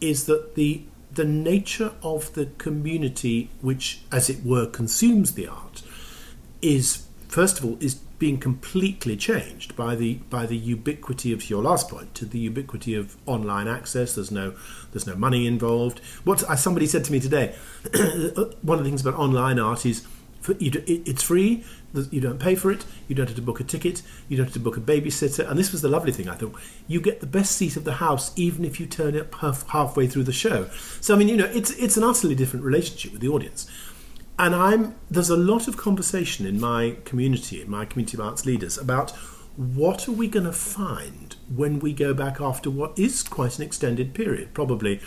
is 0.00 0.26
that 0.26 0.54
the 0.54 0.82
the 1.10 1.24
nature 1.24 1.92
of 2.02 2.34
the 2.34 2.46
community, 2.58 3.50
which, 3.62 4.02
as 4.12 4.28
it 4.28 4.44
were, 4.44 4.66
consumes 4.66 5.32
the 5.32 5.48
art, 5.48 5.82
is 6.60 7.06
first 7.28 7.58
of 7.58 7.64
all 7.64 7.76
is 7.80 7.94
being 8.18 8.38
completely 8.38 9.16
changed 9.16 9.76
by 9.76 9.94
the 9.94 10.14
by 10.28 10.44
the 10.44 10.56
ubiquity 10.56 11.32
of 11.32 11.48
your 11.48 11.62
last 11.62 11.88
point 11.88 12.14
to 12.14 12.24
the 12.24 12.38
ubiquity 12.38 12.94
of 12.94 13.16
online 13.26 13.68
access. 13.68 14.14
There's 14.14 14.30
no 14.30 14.54
there's 14.92 15.06
no 15.06 15.14
money 15.14 15.46
involved. 15.46 16.00
What 16.24 16.40
somebody 16.58 16.86
said 16.86 17.04
to 17.04 17.12
me 17.12 17.20
today, 17.20 17.54
one 18.62 18.78
of 18.78 18.84
the 18.84 18.90
things 18.90 19.00
about 19.00 19.14
online 19.14 19.58
art 19.58 19.86
is 19.86 20.06
it's 20.46 21.22
free. 21.22 21.64
You 22.10 22.20
don't 22.20 22.38
pay 22.38 22.54
for 22.54 22.70
it. 22.70 22.84
You 23.08 23.14
don't 23.14 23.26
have 23.26 23.36
to 23.36 23.42
book 23.42 23.60
a 23.60 23.64
ticket. 23.64 24.02
You 24.28 24.36
don't 24.36 24.46
have 24.46 24.52
to 24.54 24.60
book 24.60 24.76
a 24.76 24.80
babysitter. 24.80 25.48
And 25.48 25.58
this 25.58 25.72
was 25.72 25.82
the 25.82 25.88
lovely 25.88 26.12
thing 26.12 26.28
I 26.28 26.34
thought. 26.34 26.54
You 26.86 27.00
get 27.00 27.20
the 27.20 27.26
best 27.26 27.56
seat 27.56 27.76
of 27.76 27.84
the 27.84 27.94
house 27.94 28.32
even 28.36 28.64
if 28.64 28.78
you 28.78 28.86
turn 28.86 29.18
up 29.18 29.34
half, 29.36 29.68
halfway 29.68 30.06
through 30.06 30.24
the 30.24 30.32
show. 30.32 30.68
So 31.00 31.14
I 31.14 31.18
mean, 31.18 31.28
you 31.28 31.36
know, 31.36 31.46
it's 31.46 31.70
it's 31.72 31.96
an 31.96 32.04
utterly 32.04 32.34
different 32.34 32.64
relationship 32.64 33.12
with 33.12 33.20
the 33.20 33.28
audience. 33.28 33.70
And 34.38 34.54
I'm 34.54 34.94
there's 35.10 35.30
a 35.30 35.36
lot 35.36 35.66
of 35.66 35.76
conversation 35.76 36.46
in 36.46 36.60
my 36.60 36.96
community, 37.04 37.60
in 37.60 37.70
my 37.70 37.84
community 37.84 38.16
of 38.16 38.20
arts 38.20 38.46
leaders, 38.46 38.78
about 38.78 39.12
what 39.56 40.06
are 40.06 40.12
we 40.12 40.28
going 40.28 40.46
to 40.46 40.52
find 40.52 41.34
when 41.52 41.80
we 41.80 41.92
go 41.92 42.14
back 42.14 42.40
after 42.40 42.70
what 42.70 42.96
is 42.96 43.24
quite 43.24 43.58
an 43.58 43.64
extended 43.64 44.14
period, 44.14 44.54
probably, 44.54 45.00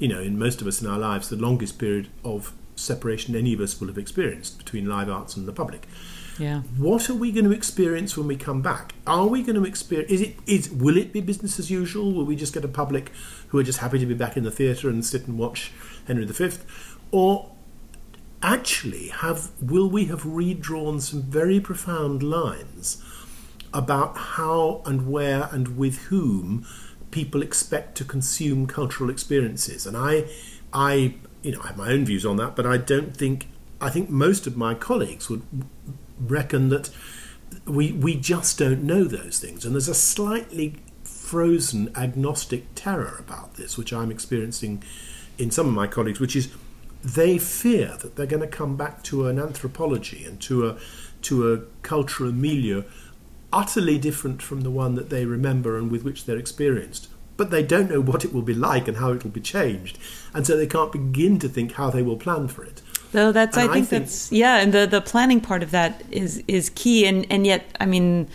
you 0.00 0.08
know, 0.08 0.20
in 0.20 0.36
most 0.36 0.60
of 0.60 0.66
us 0.66 0.82
in 0.82 0.88
our 0.88 0.98
lives, 0.98 1.28
the 1.28 1.36
longest 1.36 1.78
period 1.78 2.08
of 2.24 2.52
separation 2.82 3.34
any 3.34 3.52
of 3.54 3.60
us 3.60 3.80
will 3.80 3.88
have 3.88 3.98
experienced 3.98 4.58
between 4.58 4.86
live 4.86 5.08
arts 5.08 5.36
and 5.36 5.46
the 5.46 5.52
public. 5.52 5.86
Yeah. 6.38 6.62
What 6.76 7.10
are 7.10 7.14
we 7.14 7.30
going 7.30 7.44
to 7.44 7.52
experience 7.52 8.16
when 8.16 8.26
we 8.26 8.36
come 8.36 8.62
back? 8.62 8.94
Are 9.06 9.26
we 9.26 9.42
going 9.42 9.56
to 9.56 9.64
experience? 9.64 10.10
Is 10.10 10.20
it? 10.22 10.36
Is 10.46 10.70
will 10.70 10.96
it 10.96 11.12
be 11.12 11.20
business 11.20 11.58
as 11.58 11.70
usual? 11.70 12.12
Will 12.12 12.24
we 12.24 12.36
just 12.36 12.54
get 12.54 12.64
a 12.64 12.68
public 12.68 13.12
who 13.48 13.58
are 13.58 13.62
just 13.62 13.80
happy 13.80 13.98
to 13.98 14.06
be 14.06 14.14
back 14.14 14.36
in 14.36 14.44
the 14.44 14.50
theatre 14.50 14.88
and 14.88 15.04
sit 15.04 15.26
and 15.26 15.38
watch 15.38 15.72
Henry 16.06 16.24
V, 16.24 16.50
or 17.10 17.52
actually 18.42 19.08
have 19.08 19.50
will 19.60 19.88
we 19.88 20.06
have 20.06 20.24
redrawn 20.26 21.00
some 21.00 21.22
very 21.22 21.60
profound 21.60 22.22
lines 22.22 23.02
about 23.72 24.16
how 24.16 24.82
and 24.84 25.10
where 25.10 25.48
and 25.52 25.76
with 25.76 25.98
whom 26.04 26.66
people 27.10 27.42
expect 27.42 27.96
to 27.96 28.04
consume 28.04 28.66
cultural 28.66 29.08
experiences 29.08 29.86
and 29.86 29.96
i 29.96 30.28
i 30.72 31.14
you 31.42 31.52
know 31.52 31.60
i 31.62 31.68
have 31.68 31.76
my 31.76 31.90
own 31.90 32.04
views 32.04 32.24
on 32.24 32.36
that 32.36 32.54
but 32.56 32.66
i 32.66 32.76
don't 32.76 33.16
think 33.16 33.48
i 33.80 33.88
think 33.88 34.08
most 34.08 34.46
of 34.46 34.56
my 34.56 34.74
colleagues 34.74 35.28
would 35.28 35.42
reckon 36.20 36.68
that 36.68 36.90
we 37.66 37.92
we 37.92 38.14
just 38.14 38.58
don't 38.58 38.82
know 38.82 39.04
those 39.04 39.38
things 39.38 39.64
and 39.64 39.74
there's 39.74 39.88
a 39.88 39.94
slightly 39.94 40.76
frozen 41.04 41.90
agnostic 41.96 42.64
terror 42.74 43.16
about 43.18 43.54
this 43.54 43.76
which 43.76 43.92
i'm 43.92 44.10
experiencing 44.10 44.82
in 45.38 45.50
some 45.50 45.66
of 45.66 45.74
my 45.74 45.86
colleagues 45.86 46.20
which 46.20 46.36
is 46.36 46.52
they 47.04 47.36
fear 47.36 47.96
that 48.00 48.14
they're 48.14 48.26
going 48.26 48.40
to 48.40 48.46
come 48.46 48.76
back 48.76 49.02
to 49.02 49.26
an 49.26 49.38
anthropology 49.38 50.24
and 50.24 50.40
to 50.40 50.68
a 50.68 50.78
to 51.20 51.52
a 51.52 51.58
cultural 51.82 52.32
milieu 52.32 52.84
utterly 53.52 53.98
different 53.98 54.40
from 54.40 54.62
the 54.62 54.70
one 54.70 54.94
that 54.94 55.10
they 55.10 55.26
remember 55.26 55.76
and 55.76 55.90
with 55.90 56.02
which 56.02 56.24
they're 56.24 56.38
experienced. 56.38 57.08
But 57.36 57.50
they 57.50 57.62
don't 57.62 57.90
know 57.90 58.00
what 58.00 58.24
it 58.24 58.32
will 58.32 58.42
be 58.42 58.54
like 58.54 58.86
and 58.88 58.98
how 58.98 59.12
it 59.12 59.24
will 59.24 59.30
be 59.30 59.40
changed, 59.40 59.98
and 60.34 60.46
so 60.46 60.56
they 60.56 60.66
can't 60.66 60.92
begin 60.92 61.38
to 61.40 61.48
think 61.48 61.72
how 61.72 61.90
they 61.90 62.02
will 62.02 62.16
plan 62.16 62.48
for 62.48 62.64
it. 62.64 62.82
No, 63.14 63.32
that's 63.32 63.56
I 63.56 63.62
think, 63.62 63.70
I 63.70 63.74
think, 63.74 63.88
that's 63.88 64.32
yeah, 64.32 64.58
and 64.58 64.72
the 64.72 64.86
the 64.86 65.00
planning 65.00 65.40
part 65.40 65.62
of 65.62 65.70
that 65.72 66.02
is 66.10 66.42
is 66.48 66.70
key, 66.70 67.06
and 67.06 67.26
and 67.30 67.46
yet 67.46 67.64
I 67.80 67.86
mean, 67.86 68.28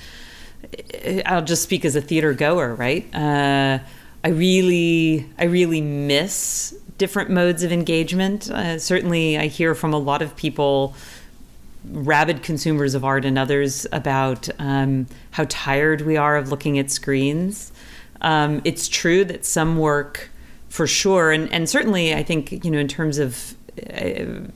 I'll 1.25 1.43
just 1.43 1.63
speak 1.63 1.85
as 1.85 1.95
a 1.95 2.01
theater 2.01 2.33
goer, 2.33 2.75
right? 2.75 3.13
Uh, 3.13 3.79
I 4.23 4.29
really 4.29 5.29
I 5.37 5.45
really 5.45 5.81
miss 5.81 6.75
different 6.97 7.29
modes 7.29 7.63
of 7.63 7.71
engagement. 7.71 8.49
Uh, 8.49 8.79
certainly, 8.79 9.37
I 9.37 9.47
hear 9.47 9.75
from 9.75 9.93
a 9.93 9.99
lot 9.99 10.21
of 10.21 10.35
people, 10.35 10.95
rabid 11.89 12.43
consumers 12.43 12.93
of 12.93 13.05
art 13.05 13.25
and 13.25 13.37
others, 13.37 13.87
about 13.91 14.49
um, 14.59 15.07
how 15.31 15.45
tired 15.49 16.01
we 16.01 16.17
are 16.17 16.35
of 16.35 16.49
looking 16.49 16.77
at 16.77 16.91
screens. 16.91 17.71
Um, 18.21 18.61
it's 18.63 18.87
true 18.87 19.25
that 19.25 19.45
some 19.45 19.77
work, 19.77 20.29
for 20.69 20.87
sure, 20.87 21.31
and, 21.31 21.51
and 21.51 21.69
certainly, 21.69 22.13
I 22.13 22.23
think 22.23 22.63
you 22.63 22.71
know, 22.71 22.79
in 22.79 22.87
terms 22.87 23.19
of 23.19 23.55
uh, 23.77 24.05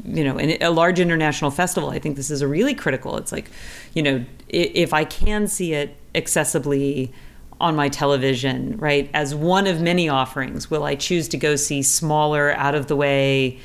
you 0.05 0.23
know, 0.23 0.39
a 0.39 0.71
large 0.71 0.99
international 0.99 1.51
festival, 1.51 1.91
I 1.91 1.99
think 1.99 2.15
this 2.15 2.31
is 2.31 2.41
a 2.41 2.47
really 2.47 2.73
critical. 2.73 3.17
It's 3.17 3.31
like, 3.31 3.51
you 3.93 4.01
know, 4.01 4.25
if 4.49 4.93
I 4.93 5.05
can 5.05 5.47
see 5.47 5.73
it 5.73 5.95
accessibly 6.15 7.11
on 7.59 7.75
my 7.75 7.87
television, 7.87 8.75
right? 8.77 9.09
As 9.13 9.35
one 9.35 9.67
of 9.67 9.79
many 9.79 10.09
offerings, 10.09 10.71
will 10.71 10.83
I 10.83 10.95
choose 10.95 11.27
to 11.29 11.37
go 11.37 11.55
see 11.55 11.83
smaller, 11.83 12.51
out 12.53 12.73
of 12.73 12.87
the 12.87 12.95
way, 12.95 13.59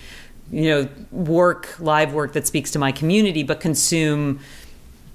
you 0.50 0.68
know, 0.68 0.88
work, 1.10 1.74
live 1.80 2.12
work 2.12 2.34
that 2.34 2.46
speaks 2.46 2.70
to 2.72 2.78
my 2.78 2.92
community, 2.92 3.42
but 3.42 3.58
consume, 3.58 4.40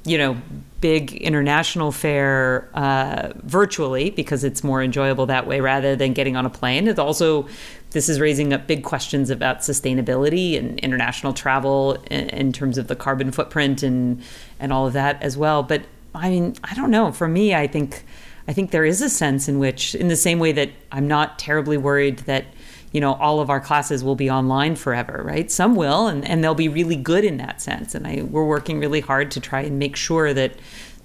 you 0.03 0.17
know, 0.17 0.37
big 0.79 1.13
international 1.13 1.91
fare 1.91 2.69
uh, 2.73 3.33
virtually 3.43 4.09
because 4.09 4.43
it's 4.43 4.63
more 4.63 4.81
enjoyable 4.81 5.27
that 5.27 5.45
way 5.45 5.61
rather 5.61 5.95
than 5.95 6.13
getting 6.13 6.35
on 6.35 6.45
a 6.45 6.49
plane. 6.49 6.87
It 6.87 6.97
also, 6.97 7.47
this 7.91 8.09
is 8.09 8.19
raising 8.19 8.51
up 8.51 8.65
big 8.65 8.83
questions 8.83 9.29
about 9.29 9.59
sustainability 9.59 10.57
and 10.57 10.79
international 10.79 11.33
travel 11.33 12.03
in, 12.09 12.29
in 12.29 12.51
terms 12.51 12.77
of 12.79 12.87
the 12.87 12.95
carbon 12.95 13.31
footprint 13.31 13.83
and 13.83 14.23
and 14.59 14.73
all 14.73 14.87
of 14.87 14.93
that 14.93 15.21
as 15.21 15.37
well. 15.37 15.61
But 15.61 15.83
I 16.15 16.29
mean, 16.29 16.55
I 16.63 16.73
don't 16.73 16.91
know. 16.91 17.11
For 17.11 17.27
me, 17.27 17.53
I 17.53 17.67
think 17.67 18.03
I 18.47 18.53
think 18.53 18.71
there 18.71 18.85
is 18.85 19.01
a 19.01 19.09
sense 19.09 19.47
in 19.47 19.59
which, 19.59 19.93
in 19.93 20.07
the 20.07 20.15
same 20.15 20.39
way 20.39 20.51
that 20.53 20.71
I'm 20.91 21.07
not 21.07 21.37
terribly 21.37 21.77
worried 21.77 22.19
that 22.19 22.45
you 22.91 22.99
know 22.99 23.13
all 23.13 23.39
of 23.39 23.49
our 23.49 23.59
classes 23.59 24.03
will 24.03 24.15
be 24.15 24.29
online 24.29 24.75
forever 24.75 25.21
right 25.23 25.49
some 25.51 25.75
will 25.75 26.07
and, 26.07 26.27
and 26.27 26.43
they'll 26.43 26.55
be 26.55 26.69
really 26.69 26.95
good 26.95 27.23
in 27.23 27.37
that 27.37 27.61
sense 27.61 27.95
and 27.95 28.07
I, 28.07 28.23
we're 28.23 28.45
working 28.45 28.79
really 28.79 29.01
hard 29.01 29.31
to 29.31 29.39
try 29.39 29.61
and 29.61 29.79
make 29.79 29.95
sure 29.95 30.33
that 30.33 30.53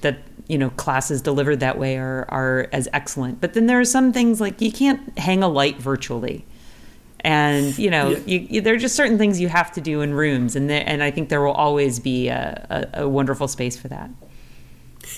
that 0.00 0.18
you 0.48 0.58
know 0.58 0.70
classes 0.70 1.22
delivered 1.22 1.60
that 1.60 1.78
way 1.78 1.96
are 1.96 2.26
are 2.28 2.68
as 2.72 2.88
excellent 2.92 3.40
but 3.40 3.54
then 3.54 3.66
there 3.66 3.80
are 3.80 3.84
some 3.84 4.12
things 4.12 4.40
like 4.40 4.60
you 4.60 4.72
can't 4.72 5.18
hang 5.18 5.42
a 5.42 5.48
light 5.48 5.76
virtually 5.76 6.44
and 7.20 7.78
you 7.78 7.90
know 7.90 8.10
yeah. 8.10 8.18
you, 8.26 8.46
you, 8.50 8.60
there 8.60 8.74
are 8.74 8.78
just 8.78 8.94
certain 8.94 9.18
things 9.18 9.40
you 9.40 9.48
have 9.48 9.72
to 9.72 9.80
do 9.80 10.00
in 10.00 10.12
rooms 10.12 10.54
and 10.54 10.68
there, 10.68 10.84
and 10.86 11.02
I 11.02 11.10
think 11.10 11.28
there 11.28 11.42
will 11.42 11.52
always 11.52 11.98
be 11.98 12.28
a, 12.28 12.88
a, 12.94 13.02
a 13.02 13.08
wonderful 13.08 13.48
space 13.48 13.76
for 13.76 13.88
that 13.88 14.10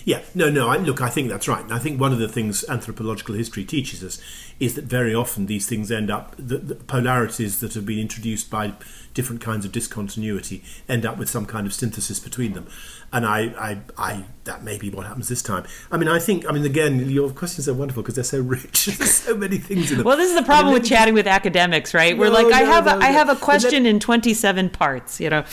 yeah, 0.05 0.23
no, 0.35 0.51
no. 0.51 0.69
I, 0.69 0.77
look, 0.77 1.01
I 1.01 1.09
think 1.09 1.29
that's 1.29 1.49
right. 1.49 1.63
And 1.63 1.73
I 1.73 1.79
think 1.79 2.01
one 2.01 2.13
of 2.13 2.19
the 2.19 2.29
things 2.29 2.65
anthropological 2.69 3.35
history 3.35 3.65
teaches 3.65 4.05
us 4.05 4.21
is 4.61 4.75
that 4.75 4.85
very 4.85 5.15
often 5.15 5.47
these 5.47 5.69
things 5.69 5.91
end 5.91 6.11
up 6.11 6.35
the, 6.37 6.59
the 6.59 6.75
polarities 6.75 7.61
that 7.61 7.75
have 7.75 7.87
been 7.87 7.99
introduced 7.99 8.51
by 8.51 8.73
different 9.15 9.41
kinds 9.41 9.65
of 9.65 9.73
discontinuity 9.73 10.63
end 10.89 11.05
up 11.07 11.17
with 11.19 11.29
some 11.29 11.47
kind 11.47 11.67
of 11.67 11.73
synthesis 11.73 12.21
between 12.21 12.53
them 12.53 12.67
and 13.13 13.25
I, 13.25 13.41
I, 13.59 13.79
I, 13.97 14.25
that 14.45 14.63
may 14.63 14.77
be 14.77 14.91
what 14.91 15.07
happens 15.07 15.29
this 15.29 15.43
time. 15.43 15.65
I 15.91 15.97
mean, 15.97 16.09
I 16.09 16.19
think, 16.19 16.47
I 16.47 16.53
mean, 16.53 16.65
again, 16.65 17.09
your 17.09 17.31
questions 17.31 17.67
are 17.67 17.73
wonderful 17.73 18.03
because 18.03 18.17
they're 18.17 18.25
so 18.25 18.41
rich. 18.41 18.87
There's 18.99 19.15
so 19.15 19.35
many 19.35 19.57
things 19.57 19.91
in 19.91 19.99
them. 19.99 20.07
Well, 20.07 20.17
this 20.17 20.29
is 20.29 20.37
the 20.37 20.43
problem 20.43 20.67
I 20.67 20.71
mean, 20.73 20.83
with 20.83 20.89
chatting 20.89 21.15
with 21.15 21.27
academics, 21.27 21.95
right? 21.95 22.17
We're 22.17 22.29
like, 22.29 22.49
no, 22.49 22.57
I 22.57 22.63
have, 22.65 22.85
no, 22.85 22.99
a, 22.99 22.99
I 22.99 23.07
have 23.07 23.31
a 23.31 23.37
question 23.37 23.87
in 23.87 23.99
27 23.99 24.69
parts, 24.71 25.21
you 25.21 25.31
know, 25.31 25.45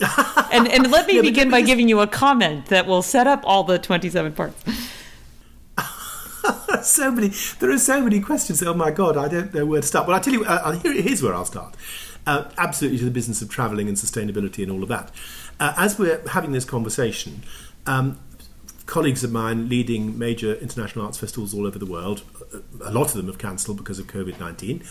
and 0.52 0.68
and 0.68 0.90
let 0.90 1.06
me 1.06 1.16
yeah, 1.16 1.22
begin 1.22 1.48
by 1.48 1.62
giving 1.62 1.88
you 1.88 2.00
a 2.00 2.06
comment 2.06 2.66
that 2.66 2.86
will 2.86 3.02
set 3.02 3.26
up 3.26 3.40
all 3.44 3.62
the 3.62 3.78
27 3.78 4.32
parts. 4.32 4.62
So 6.86 7.10
many, 7.10 7.28
there 7.60 7.70
are 7.70 7.78
so 7.78 8.02
many 8.02 8.20
questions. 8.20 8.62
Oh 8.62 8.74
my 8.74 8.90
God, 8.90 9.16
I 9.16 9.28
don't 9.28 9.52
know 9.54 9.66
where 9.66 9.80
to 9.80 9.86
start. 9.86 10.06
Well, 10.06 10.16
I 10.16 10.20
tell 10.20 10.32
you, 10.32 10.44
uh, 10.44 10.72
here, 10.72 10.92
here's 10.92 11.22
where 11.22 11.34
I'll 11.34 11.44
start. 11.44 11.74
Uh, 12.26 12.50
absolutely 12.58 12.98
to 12.98 13.04
the 13.04 13.10
business 13.10 13.40
of 13.40 13.48
travelling 13.48 13.88
and 13.88 13.96
sustainability 13.96 14.62
and 14.62 14.72
all 14.72 14.82
of 14.82 14.88
that. 14.88 15.12
Uh, 15.60 15.74
as 15.76 15.98
we're 15.98 16.26
having 16.28 16.52
this 16.52 16.64
conversation, 16.64 17.42
um, 17.86 18.18
colleagues 18.86 19.24
of 19.24 19.32
mine 19.32 19.68
leading 19.68 20.16
major 20.18 20.54
international 20.54 21.04
arts 21.04 21.18
festivals 21.18 21.52
all 21.52 21.66
over 21.66 21.78
the 21.78 21.86
world, 21.86 22.22
a 22.82 22.90
lot 22.90 23.08
of 23.08 23.14
them 23.14 23.26
have 23.26 23.38
cancelled 23.38 23.76
because 23.76 23.98
of 23.98 24.06
COVID 24.06 24.38
19, 24.40 24.82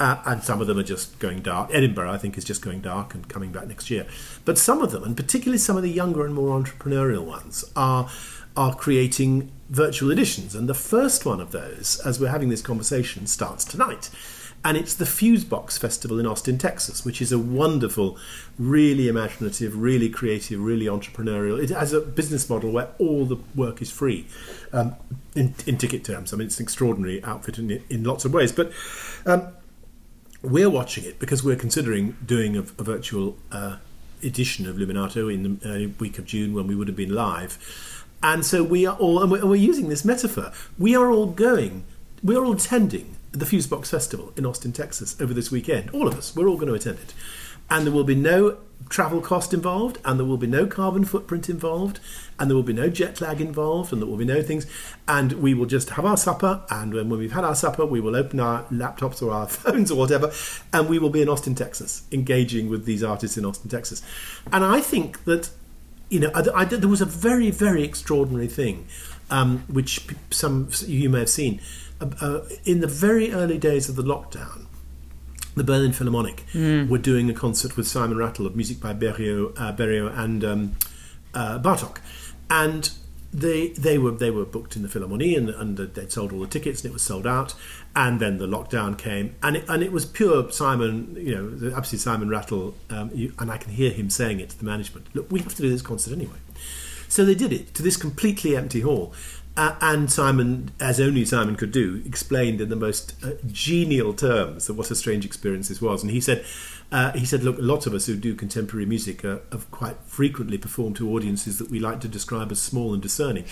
uh, 0.00 0.22
and 0.26 0.42
some 0.42 0.60
of 0.60 0.66
them 0.66 0.78
are 0.78 0.82
just 0.82 1.18
going 1.18 1.40
dark. 1.40 1.70
Edinburgh, 1.72 2.10
I 2.10 2.18
think, 2.18 2.36
is 2.36 2.44
just 2.44 2.62
going 2.62 2.80
dark 2.80 3.14
and 3.14 3.28
coming 3.28 3.52
back 3.52 3.66
next 3.66 3.90
year. 3.90 4.06
But 4.44 4.58
some 4.58 4.82
of 4.82 4.90
them, 4.90 5.04
and 5.04 5.16
particularly 5.16 5.58
some 5.58 5.76
of 5.76 5.82
the 5.82 5.90
younger 5.90 6.24
and 6.24 6.34
more 6.34 6.58
entrepreneurial 6.58 7.24
ones, 7.24 7.64
are, 7.76 8.10
are 8.56 8.74
creating 8.74 9.52
virtual 9.72 10.12
editions. 10.12 10.54
And 10.54 10.68
the 10.68 10.74
first 10.74 11.26
one 11.26 11.40
of 11.40 11.50
those, 11.50 12.00
as 12.04 12.20
we're 12.20 12.28
having 12.28 12.50
this 12.50 12.62
conversation, 12.62 13.26
starts 13.26 13.64
tonight 13.64 14.10
and 14.64 14.76
it's 14.76 14.94
the 14.94 15.04
Fusebox 15.04 15.78
Festival 15.78 16.20
in 16.20 16.26
Austin, 16.26 16.56
Texas, 16.56 17.04
which 17.04 17.20
is 17.20 17.32
a 17.32 17.38
wonderful, 17.38 18.16
really 18.58 19.08
imaginative, 19.08 19.76
really 19.76 20.08
creative, 20.08 20.60
really 20.60 20.86
entrepreneurial. 20.86 21.60
It 21.60 21.70
has 21.70 21.92
a 21.92 22.00
business 22.00 22.48
model 22.48 22.70
where 22.70 22.88
all 22.98 23.24
the 23.24 23.38
work 23.56 23.82
is 23.82 23.90
free 23.90 24.26
um, 24.72 24.94
in, 25.34 25.54
in, 25.66 25.78
ticket 25.78 26.04
terms. 26.04 26.32
I 26.32 26.36
mean, 26.36 26.46
it's 26.46 26.60
an 26.60 26.62
extraordinary 26.62 27.22
outfit 27.24 27.58
in, 27.58 27.82
in 27.90 28.04
lots 28.04 28.24
of 28.24 28.32
ways. 28.32 28.52
But 28.52 28.70
um, 29.26 29.48
we're 30.42 30.70
watching 30.70 31.04
it 31.04 31.18
because 31.18 31.42
we're 31.42 31.56
considering 31.56 32.16
doing 32.24 32.56
a, 32.56 32.60
a 32.60 32.84
virtual 32.84 33.36
uh, 33.50 33.78
edition 34.22 34.68
of 34.68 34.76
Luminato 34.76 35.32
in 35.32 35.58
the 35.58 35.86
uh, 35.86 35.88
week 35.98 36.18
of 36.18 36.24
June 36.24 36.54
when 36.54 36.68
we 36.68 36.76
would 36.76 36.86
have 36.86 36.96
been 36.96 37.12
live. 37.12 37.58
And 38.22 38.44
so 38.44 38.62
we 38.62 38.86
are 38.86 38.96
all, 38.96 39.22
and 39.22 39.30
we're, 39.30 39.54
using 39.56 39.88
this 39.88 40.04
metaphor, 40.04 40.52
we 40.78 40.94
are 40.94 41.10
all 41.10 41.26
going, 41.26 41.84
we 42.22 42.36
are 42.36 42.44
all 42.44 42.52
attending 42.52 43.16
the 43.32 43.44
Fusebox 43.44 43.88
Festival 43.88 44.32
in 44.36 44.46
Austin, 44.46 44.72
Texas 44.72 45.20
over 45.20 45.34
this 45.34 45.50
weekend. 45.50 45.90
All 45.90 46.06
of 46.06 46.16
us, 46.16 46.36
we're 46.36 46.46
all 46.46 46.56
going 46.56 46.68
to 46.68 46.74
attend 46.74 46.98
it. 47.00 47.14
And 47.70 47.86
there 47.86 47.92
will 47.92 48.04
be 48.04 48.14
no 48.14 48.58
travel 48.88 49.20
cost 49.20 49.54
involved, 49.54 49.98
and 50.04 50.18
there 50.18 50.26
will 50.26 50.36
be 50.36 50.46
no 50.46 50.66
carbon 50.66 51.04
footprint 51.04 51.48
involved, 51.48 52.00
and 52.38 52.50
there 52.50 52.54
will 52.54 52.62
be 52.62 52.72
no 52.72 52.88
jet 52.88 53.20
lag 53.20 53.40
involved, 53.40 53.92
and 53.92 54.02
there 54.02 54.08
will 54.08 54.16
be 54.16 54.24
no 54.24 54.42
things. 54.42 54.66
And 55.08 55.32
we 55.34 55.54
will 55.54 55.66
just 55.66 55.90
have 55.90 56.04
our 56.04 56.16
supper, 56.16 56.62
and 56.70 56.92
when 56.92 57.08
we've 57.08 57.32
had 57.32 57.44
our 57.44 57.54
supper, 57.54 57.86
we 57.86 58.00
will 58.00 58.16
open 58.16 58.40
our 58.40 58.64
laptops 58.64 59.22
or 59.22 59.32
our 59.32 59.48
phones 59.48 59.90
or 59.90 59.98
whatever, 59.98 60.32
and 60.72 60.88
we 60.88 60.98
will 60.98 61.10
be 61.10 61.22
in 61.22 61.28
Austin, 61.28 61.54
Texas, 61.54 62.02
engaging 62.12 62.68
with 62.68 62.84
these 62.84 63.02
artists 63.02 63.36
in 63.36 63.44
Austin, 63.44 63.70
Texas. 63.70 64.02
And 64.52 64.64
I 64.64 64.80
think 64.80 65.24
that, 65.24 65.50
you 66.12 66.20
know, 66.20 66.30
I, 66.34 66.44
I, 66.54 66.64
there 66.66 66.90
was 66.90 67.00
a 67.00 67.06
very, 67.06 67.50
very 67.50 67.82
extraordinary 67.82 68.46
thing, 68.46 68.86
um, 69.30 69.64
which 69.66 70.06
some 70.30 70.68
you 70.86 71.08
may 71.08 71.20
have 71.20 71.30
seen. 71.30 71.60
Uh, 72.02 72.10
uh, 72.20 72.40
in 72.66 72.80
the 72.80 72.86
very 72.86 73.32
early 73.32 73.56
days 73.56 73.88
of 73.88 73.96
the 73.96 74.02
lockdown, 74.02 74.66
the 75.56 75.64
Berlin 75.64 75.92
Philharmonic 75.92 76.44
mm. 76.52 76.86
were 76.88 76.98
doing 76.98 77.30
a 77.30 77.34
concert 77.34 77.78
with 77.78 77.88
Simon 77.88 78.18
Rattle 78.18 78.46
of 78.46 78.54
music 78.54 78.78
by 78.78 78.92
Berio, 78.92 79.58
uh, 79.58 79.74
Berio 79.74 80.14
and 80.16 80.44
um, 80.44 80.76
uh, 81.32 81.58
Bartok, 81.58 81.96
and 82.50 82.90
they 83.32 83.68
they 83.68 83.98
were 83.98 84.10
they 84.10 84.30
were 84.30 84.44
booked 84.44 84.76
in 84.76 84.82
the 84.82 84.88
Philharmonie 84.88 85.36
and, 85.36 85.48
and 85.48 85.78
they'd 85.78 86.12
sold 86.12 86.32
all 86.32 86.40
the 86.40 86.46
tickets 86.46 86.82
and 86.82 86.90
it 86.90 86.92
was 86.92 87.02
sold 87.02 87.26
out, 87.26 87.54
and 87.96 88.20
then 88.20 88.38
the 88.38 88.46
lockdown 88.46 88.96
came 88.98 89.34
and 89.42 89.56
it, 89.56 89.64
and 89.68 89.82
it 89.82 89.90
was 89.90 90.04
pure 90.04 90.50
Simon, 90.50 91.16
you 91.18 91.34
know, 91.34 91.74
absolutely 91.76 91.98
Simon 91.98 92.28
Rattle, 92.28 92.74
um, 92.90 93.10
you, 93.14 93.32
and 93.38 93.50
I 93.50 93.56
can 93.56 93.72
hear 93.72 93.90
him 93.90 94.10
saying 94.10 94.40
it 94.40 94.50
to 94.50 94.58
the 94.58 94.64
management. 94.64 95.06
Look, 95.14 95.30
we 95.30 95.40
have 95.40 95.54
to 95.54 95.62
do 95.62 95.70
this 95.70 95.82
concert 95.82 96.12
anyway. 96.12 96.38
So 97.08 97.24
they 97.24 97.34
did 97.34 97.52
it 97.52 97.74
to 97.74 97.82
this 97.82 97.96
completely 97.96 98.56
empty 98.56 98.80
hall, 98.80 99.12
uh, 99.56 99.76
and 99.80 100.10
Simon, 100.10 100.70
as 100.80 100.98
only 100.98 101.24
Simon 101.24 101.56
could 101.56 101.72
do, 101.72 102.02
explained 102.06 102.60
in 102.60 102.70
the 102.70 102.76
most 102.76 103.14
uh, 103.22 103.32
genial 103.50 104.14
terms 104.14 104.70
what 104.70 104.90
a 104.90 104.94
strange 104.94 105.26
experience 105.26 105.68
this 105.68 105.82
was. 105.82 106.02
And 106.02 106.10
he 106.10 106.20
said, 106.22 106.44
uh, 106.92 107.10
he 107.12 107.24
said, 107.24 107.42
look, 107.42 107.56
lots 107.58 107.86
of 107.86 107.94
us 107.94 108.04
who 108.04 108.14
do 108.14 108.34
contemporary 108.34 108.84
music 108.84 109.22
have 109.22 109.70
quite 109.70 109.96
frequently 110.04 110.58
performed 110.58 110.94
to 110.96 111.10
audiences 111.10 111.58
that 111.58 111.70
we 111.70 111.80
like 111.80 112.00
to 112.00 112.08
describe 112.08 112.52
as 112.52 112.60
small 112.60 112.92
and 112.92 113.02
discerning. 113.02 113.44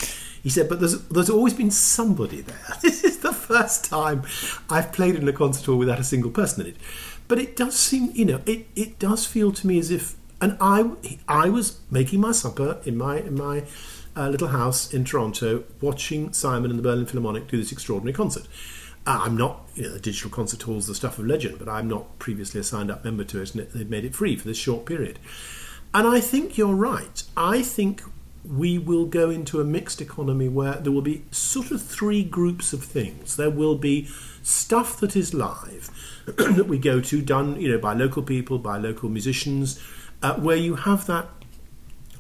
He 0.43 0.51
said, 0.51 0.69
but 0.69 0.79
there's 0.79 1.03
there's 1.09 1.31
always 1.31 1.55
been 1.55 1.71
somebody 1.71 2.43
there. 2.43 2.57
This 2.83 3.03
is 3.03 3.19
the 3.19 3.33
first 3.33 3.85
time 3.85 4.25
I've 4.69 4.93
played 4.93 5.15
in 5.15 5.27
a 5.27 5.33
concert 5.33 5.65
hall 5.65 5.79
without 5.79 5.99
a 5.99 6.05
single 6.05 6.31
person 6.31 6.67
in 6.67 6.73
it. 6.73 6.77
But 7.29 7.39
it 7.39 7.57
does 7.57 7.77
seem, 7.77 8.11
you 8.13 8.27
know, 8.27 8.41
it, 8.45 8.67
it 8.77 8.99
does 8.99 9.25
feel 9.25 9.53
to 9.53 9.67
me 9.67 9.79
as 9.79 9.91
if, 9.91 10.17
and 10.41 10.57
I 10.61 10.91
I 11.27 11.49
was 11.49 11.81
making 11.91 12.21
my 12.21 12.33
supper 12.33 12.81
in 12.85 12.99
my 12.99 13.21
in 13.21 13.37
my 13.37 13.65
uh, 14.17 14.29
little 14.29 14.49
house 14.49 14.93
in 14.93 15.05
Toronto 15.05 15.65
watching 15.81 16.33
Simon 16.33 16.71
and 16.71 16.79
the 16.79 16.83
Berlin 16.83 17.07
Philharmonic 17.07 17.49
do 17.49 17.57
this 17.57 17.73
extraordinary 17.73 18.13
concert. 18.13 18.47
Uh, 19.11 19.23
I'm 19.25 19.37
not, 19.37 19.69
you 19.75 19.83
know, 19.83 19.93
the 19.95 19.99
digital 19.99 20.31
concert 20.31 20.63
hall's 20.63 20.87
the 20.87 20.95
stuff 20.95 21.19
of 21.19 21.27
legend, 21.27 21.59
but 21.59 21.69
I'm 21.69 21.89
not 21.89 22.21
previously 22.21 22.61
a 22.61 22.63
signed 22.63 22.93
up 22.93 23.05
member 23.05 23.25
to 23.25 23.43
it, 23.43 23.53
and 23.57 23.67
they've 23.67 23.91
made 23.91 24.05
it 24.05 24.15
free 24.15 24.37
for 24.37 24.47
this 24.47 24.57
short 24.57 24.87
period. 24.87 25.19
And 25.93 26.07
I 26.07 26.21
think 26.21 26.57
you're 26.57 26.77
right. 26.77 27.21
I 27.37 27.63
think 27.63 28.05
we 28.49 28.79
will 28.79 29.07
go 29.07 29.29
into 29.29 29.61
a 29.61 29.65
mixed 29.65 30.01
economy 30.01 30.49
where 30.49 30.75
there 30.75 30.93
will 30.93 31.03
be 31.03 31.25
sort 31.33 31.73
of 31.73 31.83
three 31.83 32.23
groups 32.23 32.73
of 32.73 32.85
things. 32.85 33.35
There 33.35 33.51
will 33.51 33.75
be 33.75 34.07
stuff 34.45 35.01
that 35.01 35.17
is 35.17 35.35
live 35.35 35.91
that 36.27 36.69
we 36.69 36.79
go 36.79 37.01
to, 37.01 37.21
done, 37.21 37.61
you 37.61 37.73
know, 37.73 37.79
by 37.79 37.95
local 37.95 38.23
people, 38.23 38.61
by 38.61 38.79
local 38.79 39.09
musicians, 39.09 39.83
uh, 40.23 40.35
where 40.35 40.57
you 40.57 40.77
have 40.77 41.09
that. 41.09 41.27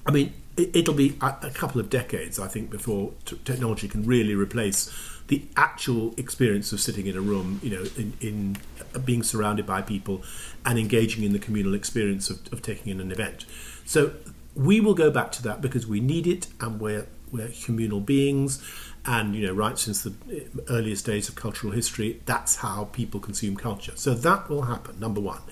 I 0.05 0.11
mean, 0.11 0.32
it, 0.57 0.88
will 0.88 0.97
be 0.97 1.16
a, 1.20 1.51
couple 1.55 1.80
of 1.80 1.88
decades, 1.88 2.41
I 2.41 2.49
think, 2.49 2.68
before 2.68 3.12
t- 3.24 3.38
technology 3.45 3.86
can 3.86 4.05
really 4.05 4.34
replace 4.34 4.91
the 5.31 5.43
actual 5.57 6.12
experience 6.16 6.72
of 6.72 6.81
sitting 6.81 7.07
in 7.07 7.16
a 7.16 7.20
room, 7.20 7.61
you 7.62 7.70
know, 7.70 7.85
in, 7.97 8.12
in 8.20 8.57
uh, 8.95 8.99
being 8.99 9.22
surrounded 9.22 9.64
by 9.64 9.81
people 9.81 10.22
and 10.66 10.76
engaging 10.76 11.22
in 11.22 11.33
the 11.33 11.39
communal 11.39 11.72
experience 11.72 12.31
of, 12.31 12.53
of 12.53 12.62
taking 12.62 12.91
in 12.93 13.01
an 13.01 13.12
event. 13.12 13.47
So 13.87 14.12
we 14.57 14.81
will 14.81 14.95
go 14.95 15.09
back 15.09 15.31
to 15.33 15.43
that 15.45 15.61
because 15.61 15.87
we 15.87 16.01
need 16.01 16.26
it 16.26 16.49
and 16.61 16.81
we're, 16.81 17.07
we're 17.31 17.53
communal 17.64 18.01
beings. 18.01 18.61
And, 19.07 19.37
you 19.37 19.47
know, 19.47 19.55
right 19.55 19.78
since 19.78 20.03
the 20.03 20.11
uh, 20.11 20.62
earliest 20.68 21.07
days 21.07 21.28
of 21.28 21.37
cultural 21.37 21.72
history, 21.72 22.20
that's 22.26 22.57
how 22.57 22.89
people 22.93 23.20
consume 23.20 23.57
culture. 23.57 23.93
So 23.95 24.14
that 24.14 24.51
will 24.51 24.62
happen, 24.62 24.99
number 24.99 25.20
one. 25.20 25.43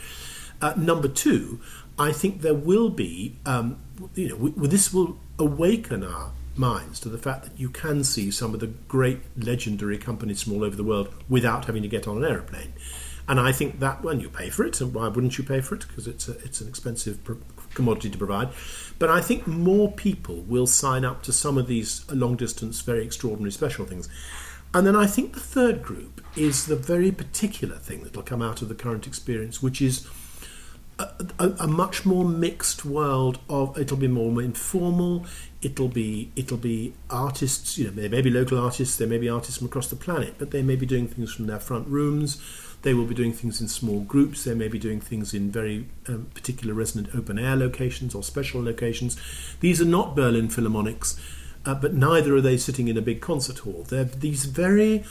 Uh, 0.61 0.75
number 0.77 1.07
two, 1.07 1.61
I 1.97 2.11
think 2.11 2.43
there 2.43 2.53
will 2.53 2.91
be, 2.91 3.37
um, 3.47 3.79
you 4.17 4.29
know, 4.31 4.37
we, 4.37 4.67
this 4.67 4.93
will 4.93 5.19
awaken 5.39 6.03
our 6.03 6.33
minds 6.59 7.01
to 7.01 7.09
the 7.09 7.19
fact 7.19 7.45
that 7.45 7.59
you 7.59 7.71
can 7.71 8.05
see 8.05 8.31
some 8.31 8.55
of 8.55 8.61
the 8.61 8.67
great 8.67 9.21
legendary 9.37 9.99
companies 9.99 10.43
from 10.43 10.55
all 10.55 10.65
over 10.65 10.77
the 10.77 10.85
world 10.85 11.13
without 11.29 11.67
having 11.67 11.83
to 11.83 11.89
get 11.89 12.09
on 12.09 12.19
an 12.19 12.25
aeroplane. 12.25 12.73
And 13.29 13.39
I 13.39 13.53
think 13.53 13.81
that 13.81 14.03
when 14.03 14.21
you 14.21 14.31
pay 14.31 14.49
for 14.49 14.65
it, 14.65 14.81
and 14.81 14.95
why 14.95 15.09
wouldn't 15.09 15.37
you 15.37 15.45
pay 15.45 15.61
for 15.61 15.75
it? 15.75 15.87
Because 15.87 16.07
it's 16.07 16.29
a, 16.29 16.33
it's 16.39 16.63
an 16.63 16.69
expensive 16.69 17.19
commodity 17.75 18.09
to 18.09 18.19
provide. 18.19 18.49
But 18.99 19.11
I 19.11 19.21
think 19.21 19.47
more 19.47 19.93
people 19.93 20.37
will 20.43 20.67
sign 20.67 21.05
up 21.05 21.23
to 21.25 21.33
some 21.33 21.59
of 21.59 21.67
these 21.67 22.11
long 22.11 22.37
distance, 22.37 22.81
very 22.81 23.05
extraordinary 23.05 23.53
special 23.53 23.85
things. 23.85 24.09
And 24.73 24.87
then 24.87 24.97
I 24.97 25.07
think 25.07 25.35
the 25.35 25.41
third 25.41 25.83
group 25.83 26.23
is 26.37 26.67
the 26.67 26.77
very 26.77 27.13
particular 27.13 27.77
thing 27.77 28.03
that 28.05 28.17
will 28.17 28.23
come 28.23 28.43
out 28.43 28.63
of 28.63 28.69
the 28.69 28.75
current 28.75 29.07
experience, 29.07 29.63
which 29.63 29.83
is 29.83 30.07
a, 30.99 31.55
a, 31.61 31.67
much 31.67 32.05
more 32.05 32.25
mixed 32.25 32.85
world 32.85 33.39
of 33.49 33.79
it'll 33.79 33.97
be 33.97 34.09
more 34.09 34.43
informal 34.43 35.25
it'll 35.61 35.89
be 35.89 36.31
it'll 36.37 36.57
be 36.57 36.95
artists 37.11 37.77
you 37.79 37.85
know 37.85 37.91
there 37.91 38.09
may 38.09 38.23
be 38.23 38.31
local 38.31 38.59
artists 38.59 38.97
there 38.97 39.09
may 39.09 39.19
be 39.19 39.29
artists 39.29 39.59
from 39.59 39.67
across 39.67 39.89
the 39.89 39.97
planet 39.97 40.35
but 40.39 40.53
they 40.53 40.63
may 40.63 40.77
be 40.77 40.87
doing 40.87 41.09
things 41.09 41.33
from 41.35 41.47
their 41.47 41.61
front 41.61 41.87
rooms. 41.89 42.41
They 42.83 42.95
will 42.95 43.07
be 43.07 43.15
doing 43.15 43.33
things 43.33 43.61
in 43.61 43.67
small 43.67 44.03
groups. 44.03 44.45
They 44.45 44.55
may 44.55 44.69
be 44.69 44.79
doing 44.79 45.01
things 45.01 45.35
in 45.35 45.51
very 45.51 45.87
um, 46.07 46.29
particular 46.33 46.75
resonant 46.75 47.13
open 47.13 47.37
air 47.37 47.57
locations 47.57 48.15
or 48.15 48.23
special 48.23 48.63
locations. 48.63 49.17
These 49.59 49.81
are 49.81 49.85
not 49.85 50.15
berlin 50.15 50.49
philharmonics 50.49 51.19
uh, 51.67 51.75
but 51.75 51.93
neither 51.95 52.35
are 52.35 52.41
they 52.41 52.57
sitting 52.57 52.89
in 52.89 52.97
a 52.97 53.03
big 53.03 53.21
concert 53.21 53.59
hall. 53.59 53.85
They're 53.89 54.05
these 54.05 54.47
very 54.47 55.05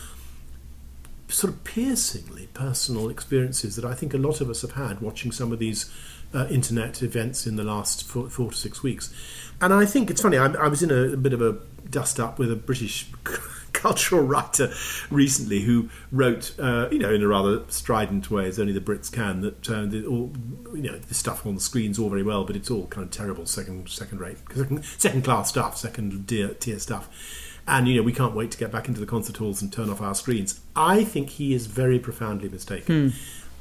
sort 1.28 1.54
of 1.54 1.64
piercingly 1.64 2.48
personal 2.54 3.10
experiences 3.10 3.76
that 3.76 3.86
I 3.86 3.94
think 3.94 4.14
a 4.14 4.18
lot 4.18 4.40
of 4.42 4.50
us 4.50 4.62
have 4.62 4.72
had 4.72 5.02
watching 5.02 5.32
some 5.32 5.52
of 5.52 5.60
these 5.60 5.92
uh, 6.34 6.48
internet 6.50 7.02
events 7.02 7.48
in 7.48 7.56
the 7.56 7.64
last 7.64 8.08
four, 8.08 8.30
four, 8.30 8.52
to 8.52 8.58
six 8.58 8.84
weeks. 8.84 9.14
And 9.62 9.74
I 9.74 9.86
think 9.86 10.10
it's 10.10 10.22
funny, 10.22 10.38
I, 10.38 10.48
I 10.54 10.68
was 10.68 10.84
in 10.84 10.92
a, 10.92 11.14
a, 11.14 11.18
bit 11.18 11.34
of 11.34 11.42
a 11.42 11.58
dust 11.90 12.20
up 12.20 12.38
with 12.38 12.52
a 12.52 12.56
British 12.56 13.10
cultural 13.74 14.24
writer 14.24 14.72
recently 15.10 15.62
who 15.62 15.90
wrote, 16.12 16.54
uh, 16.60 16.90
you 16.92 17.00
know, 17.00 17.14
in 17.14 17.24
a 17.24 17.28
rather 17.28 17.64
strident 17.70 18.30
way, 18.30 18.48
as 18.48 18.60
only 18.60 18.74
the 18.74 18.82
Brits 18.82 19.12
can, 19.12 19.42
that 19.42 19.70
uh, 19.70 19.86
the, 19.86 20.06
all, 20.06 20.32
you 20.74 20.84
know, 20.84 20.98
the 20.98 21.14
stuff 21.14 21.46
on 21.46 21.56
the 21.56 21.62
screen's 21.62 21.98
all 21.98 22.10
very 22.10 22.24
well, 22.24 22.44
but 22.44 22.56
it's 22.56 22.70
all 22.70 22.88
kind 22.88 23.06
of 23.06 23.12
terrible 23.12 23.46
second 23.46 23.90
second 23.90 24.20
rate, 24.20 24.38
second, 24.54 24.84
second 24.98 25.24
class 25.24 25.50
stuff, 25.50 25.78
second 25.78 26.28
tier, 26.28 26.54
tier 26.56 26.80
stuff 26.80 27.10
and 27.68 27.88
you 27.88 27.96
know 27.96 28.02
we 28.02 28.14
can't 28.14 28.34
wait 28.34 28.50
to 28.52 28.58
get 28.58 28.72
back 28.72 28.88
into 28.88 29.00
the 29.00 29.06
concert 29.06 29.38
halls 29.38 29.62
and 29.62 29.72
turn 29.72 29.90
off 29.90 30.02
our 30.02 30.16
screens. 30.16 30.62
I 30.76 31.04
think 31.04 31.32
he 31.32 31.54
is 31.54 31.68
very 31.68 32.00
profoundly 32.00 32.50
mistaken, 32.50 33.10
hmm. 33.10 33.18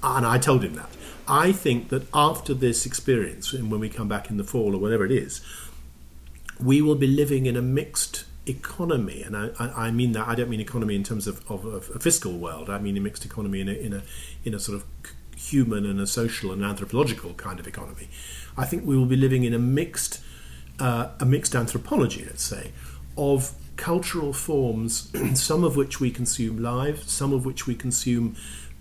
And 0.07 0.27
I 0.27 0.39
told 0.39 0.65
him 0.65 0.75
that. 0.75 0.89
I 1.29 1.53
think 1.53 1.89
that 1.89 2.07
after 2.15 2.55
this 2.55 2.87
experience, 2.87 3.53
and 3.53 3.71
when 3.71 3.81
we 3.81 3.89
come 3.89 4.09
back 4.09 4.31
in 4.31 4.37
the 4.37 4.45
fall 4.45 4.75
or 4.75 4.79
whatever 4.79 5.05
it 5.05 5.11
is, 5.11 5.41
we 6.61 6.81
will 6.81 6.95
be 6.95 7.09
living 7.09 7.47
in 7.47 7.57
a 7.57 7.63
mixed 7.63 8.25
economy, 8.47 9.23
and 9.23 9.37
I, 9.37 9.51
I, 9.59 9.91
mean 9.91 10.13
that 10.13 10.29
I 10.29 10.37
don't 10.37 10.49
mean 10.49 10.61
economy 10.61 10.95
in 10.95 11.03
terms 11.03 11.27
of, 11.27 11.45
of, 11.51 11.65
of, 11.65 11.91
a 11.95 11.99
fiscal 11.99 12.39
world. 12.39 12.71
I 12.71 12.79
mean 12.79 12.97
a 12.97 13.01
mixed 13.01 13.25
economy 13.25 13.61
in 13.61 13.69
a 13.69 13.73
in 13.73 13.93
a 13.93 14.03
in 14.45 14.55
a 14.55 14.61
sort 14.61 14.77
of 14.77 14.87
human 15.37 15.85
and 15.85 16.01
a 16.01 16.07
social 16.07 16.53
and 16.53 16.65
anthropological 16.65 17.35
kind 17.35 17.59
of 17.59 17.67
economy. 17.67 18.09
I 18.57 18.65
think 18.65 18.87
we 18.87 18.97
will 18.97 19.07
be 19.07 19.17
living 19.17 19.43
in 19.43 19.53
a 19.53 19.59
mixed 19.59 20.21
uh, 20.79 21.09
a 21.19 21.27
mixed 21.27 21.55
anthropology, 21.57 22.25
let's 22.25 22.45
say, 22.45 22.73
of 23.19 23.53
cultural 23.77 24.33
forms, 24.33 25.11
some 25.35 25.65
of 25.65 25.77
which 25.77 26.01
we 26.01 26.11
consume 26.11 26.63
live, 26.63 27.03
some 27.05 27.33
of 27.33 27.45
which 27.45 27.67
we 27.67 27.75
consume 27.75 28.37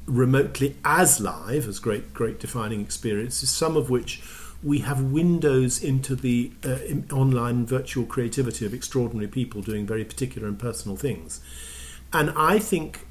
remotely 0.05 0.77
as 0.85 1.19
live, 1.19 1.67
as 1.67 1.79
great, 1.79 2.13
great 2.13 2.39
defining 2.39 2.81
experiences, 2.81 3.49
some 3.49 3.75
of 3.75 3.89
which 3.89 4.21
we 4.63 4.79
have 4.79 5.01
windows 5.01 5.83
into 5.83 6.15
the 6.15 6.51
uh, 6.63 6.77
online 7.13 7.65
virtual 7.65 8.05
creativity 8.05 8.65
of 8.65 8.73
extraordinary 8.73 9.27
people 9.27 9.61
doing 9.61 9.85
very 9.85 10.05
particular 10.05 10.47
and 10.47 10.57
personal 10.57 10.97
things. 10.97 11.41
And 12.13 12.31
I 12.35 12.59
think 12.59 13.05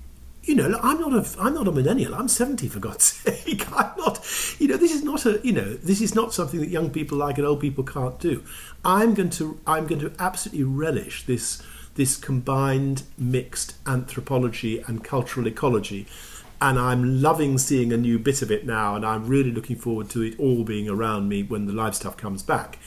you 0.46 0.54
know, 0.54 0.78
I'm 0.82 1.00
not 1.00 1.12
a 1.14 1.40
I'm 1.40 1.54
not 1.54 1.68
a 1.68 1.72
millennial. 1.72 2.14
I'm 2.14 2.28
70 2.28 2.68
for 2.68 2.78
God's 2.78 3.04
sake. 3.24 3.70
I'm 3.72 3.96
not, 3.96 4.20
you 4.58 4.68
know, 4.68 4.76
this 4.76 4.92
is 4.92 5.02
not 5.02 5.24
a, 5.26 5.40
you 5.42 5.52
know, 5.52 5.74
this 5.74 6.00
is 6.00 6.14
not 6.14 6.34
something 6.34 6.60
that 6.60 6.68
young 6.68 6.90
people 6.90 7.18
like 7.18 7.38
and 7.38 7.46
old 7.46 7.60
people 7.60 7.84
can't 7.84 8.18
do. 8.18 8.42
I'm 8.84 9.14
going 9.14 9.30
to 9.30 9.58
I'm 9.66 9.86
going 9.86 10.00
to 10.00 10.12
absolutely 10.18 10.64
relish 10.64 11.24
this 11.24 11.62
this 11.94 12.16
combined 12.16 13.04
mixed 13.16 13.76
anthropology 13.86 14.80
and 14.80 15.02
cultural 15.02 15.46
ecology. 15.46 16.06
And 16.64 16.78
I'm 16.78 17.20
loving 17.20 17.58
seeing 17.58 17.92
a 17.92 17.98
new 17.98 18.18
bit 18.18 18.40
of 18.40 18.50
it 18.50 18.64
now, 18.64 18.96
and 18.96 19.04
I'm 19.04 19.28
really 19.28 19.50
looking 19.50 19.76
forward 19.76 20.08
to 20.10 20.22
it 20.22 20.40
all 20.40 20.64
being 20.64 20.88
around 20.88 21.28
me 21.28 21.42
when 21.42 21.66
the 21.66 21.74
live 21.74 21.94
stuff 21.94 22.16
comes 22.16 22.42
back. 22.42 22.78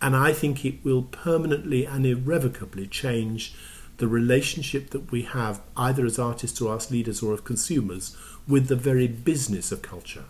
And 0.00 0.14
I 0.14 0.32
think 0.32 0.64
it 0.64 0.76
will 0.84 1.02
permanently 1.02 1.84
and 1.84 2.06
irrevocably 2.06 2.86
change 2.86 3.52
the 3.96 4.06
relationship 4.06 4.90
that 4.90 5.10
we 5.10 5.22
have, 5.22 5.60
either 5.76 6.06
as 6.06 6.20
artists 6.20 6.60
or 6.60 6.76
as 6.76 6.92
leaders 6.92 7.20
or 7.20 7.34
as 7.34 7.40
consumers, 7.40 8.16
with 8.46 8.68
the 8.68 8.76
very 8.76 9.08
business 9.08 9.72
of 9.72 9.82
culture. 9.82 10.26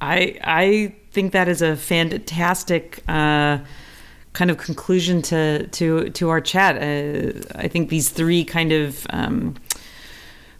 I 0.00 0.38
I 0.42 0.94
think 1.12 1.32
that 1.32 1.46
is 1.46 1.60
a 1.60 1.76
fantastic 1.76 3.04
uh, 3.06 3.58
kind 4.32 4.50
of 4.50 4.56
conclusion 4.56 5.20
to 5.22 5.66
to 5.66 6.08
to 6.08 6.30
our 6.30 6.40
chat. 6.40 6.76
Uh, 6.76 7.38
I 7.54 7.68
think 7.68 7.90
these 7.90 8.08
three 8.08 8.44
kind 8.44 8.72
of 8.72 9.06
um, 9.10 9.56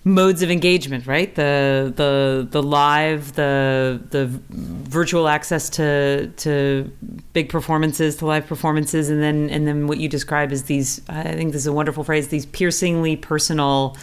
modes 0.04 0.42
of 0.42 0.50
engagement, 0.50 1.06
right? 1.06 1.34
The 1.34 1.92
the 1.94 2.48
the 2.50 2.62
live, 2.62 3.34
the 3.34 4.00
the 4.10 4.26
virtual 4.50 5.28
access 5.28 5.68
to 5.70 6.28
to 6.38 6.90
big 7.32 7.48
performances, 7.48 8.16
to 8.16 8.26
live 8.26 8.46
performances, 8.46 9.10
and 9.10 9.22
then 9.22 9.50
and 9.50 9.66
then 9.66 9.86
what 9.86 9.98
you 9.98 10.08
describe 10.08 10.52
as 10.52 10.64
these. 10.64 11.02
I 11.08 11.22
think 11.22 11.52
this 11.52 11.62
is 11.62 11.66
a 11.66 11.72
wonderful 11.72 12.04
phrase. 12.04 12.28
These 12.28 12.46
piercingly 12.46 13.16
personal 13.16 13.96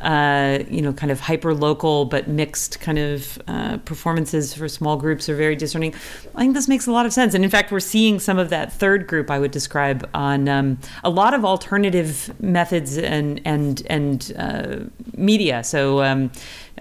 uh, 0.00 0.64
you 0.68 0.82
know, 0.82 0.92
kind 0.92 1.12
of 1.12 1.20
hyper 1.20 1.54
local 1.54 2.04
but 2.04 2.28
mixed 2.28 2.80
kind 2.80 2.98
of 2.98 3.40
uh, 3.46 3.78
performances 3.78 4.54
for 4.54 4.68
small 4.68 4.96
groups 4.96 5.28
are 5.28 5.36
very 5.36 5.56
discerning. 5.56 5.94
I 6.34 6.40
think 6.40 6.54
this 6.54 6.68
makes 6.68 6.86
a 6.86 6.92
lot 6.92 7.06
of 7.06 7.12
sense. 7.12 7.34
And 7.34 7.44
in 7.44 7.50
fact, 7.50 7.70
we're 7.70 7.80
seeing 7.80 8.18
some 8.18 8.38
of 8.38 8.50
that 8.50 8.72
third 8.72 9.06
group 9.06 9.30
I 9.30 9.38
would 9.38 9.50
describe 9.50 10.08
on 10.14 10.48
um, 10.48 10.78
a 11.04 11.10
lot 11.10 11.34
of 11.34 11.44
alternative 11.44 12.32
methods 12.40 12.98
and 12.98 13.40
and 13.44 13.82
and 13.86 14.32
uh, 14.36 14.76
media. 15.16 15.64
So. 15.64 16.02
Um, 16.02 16.30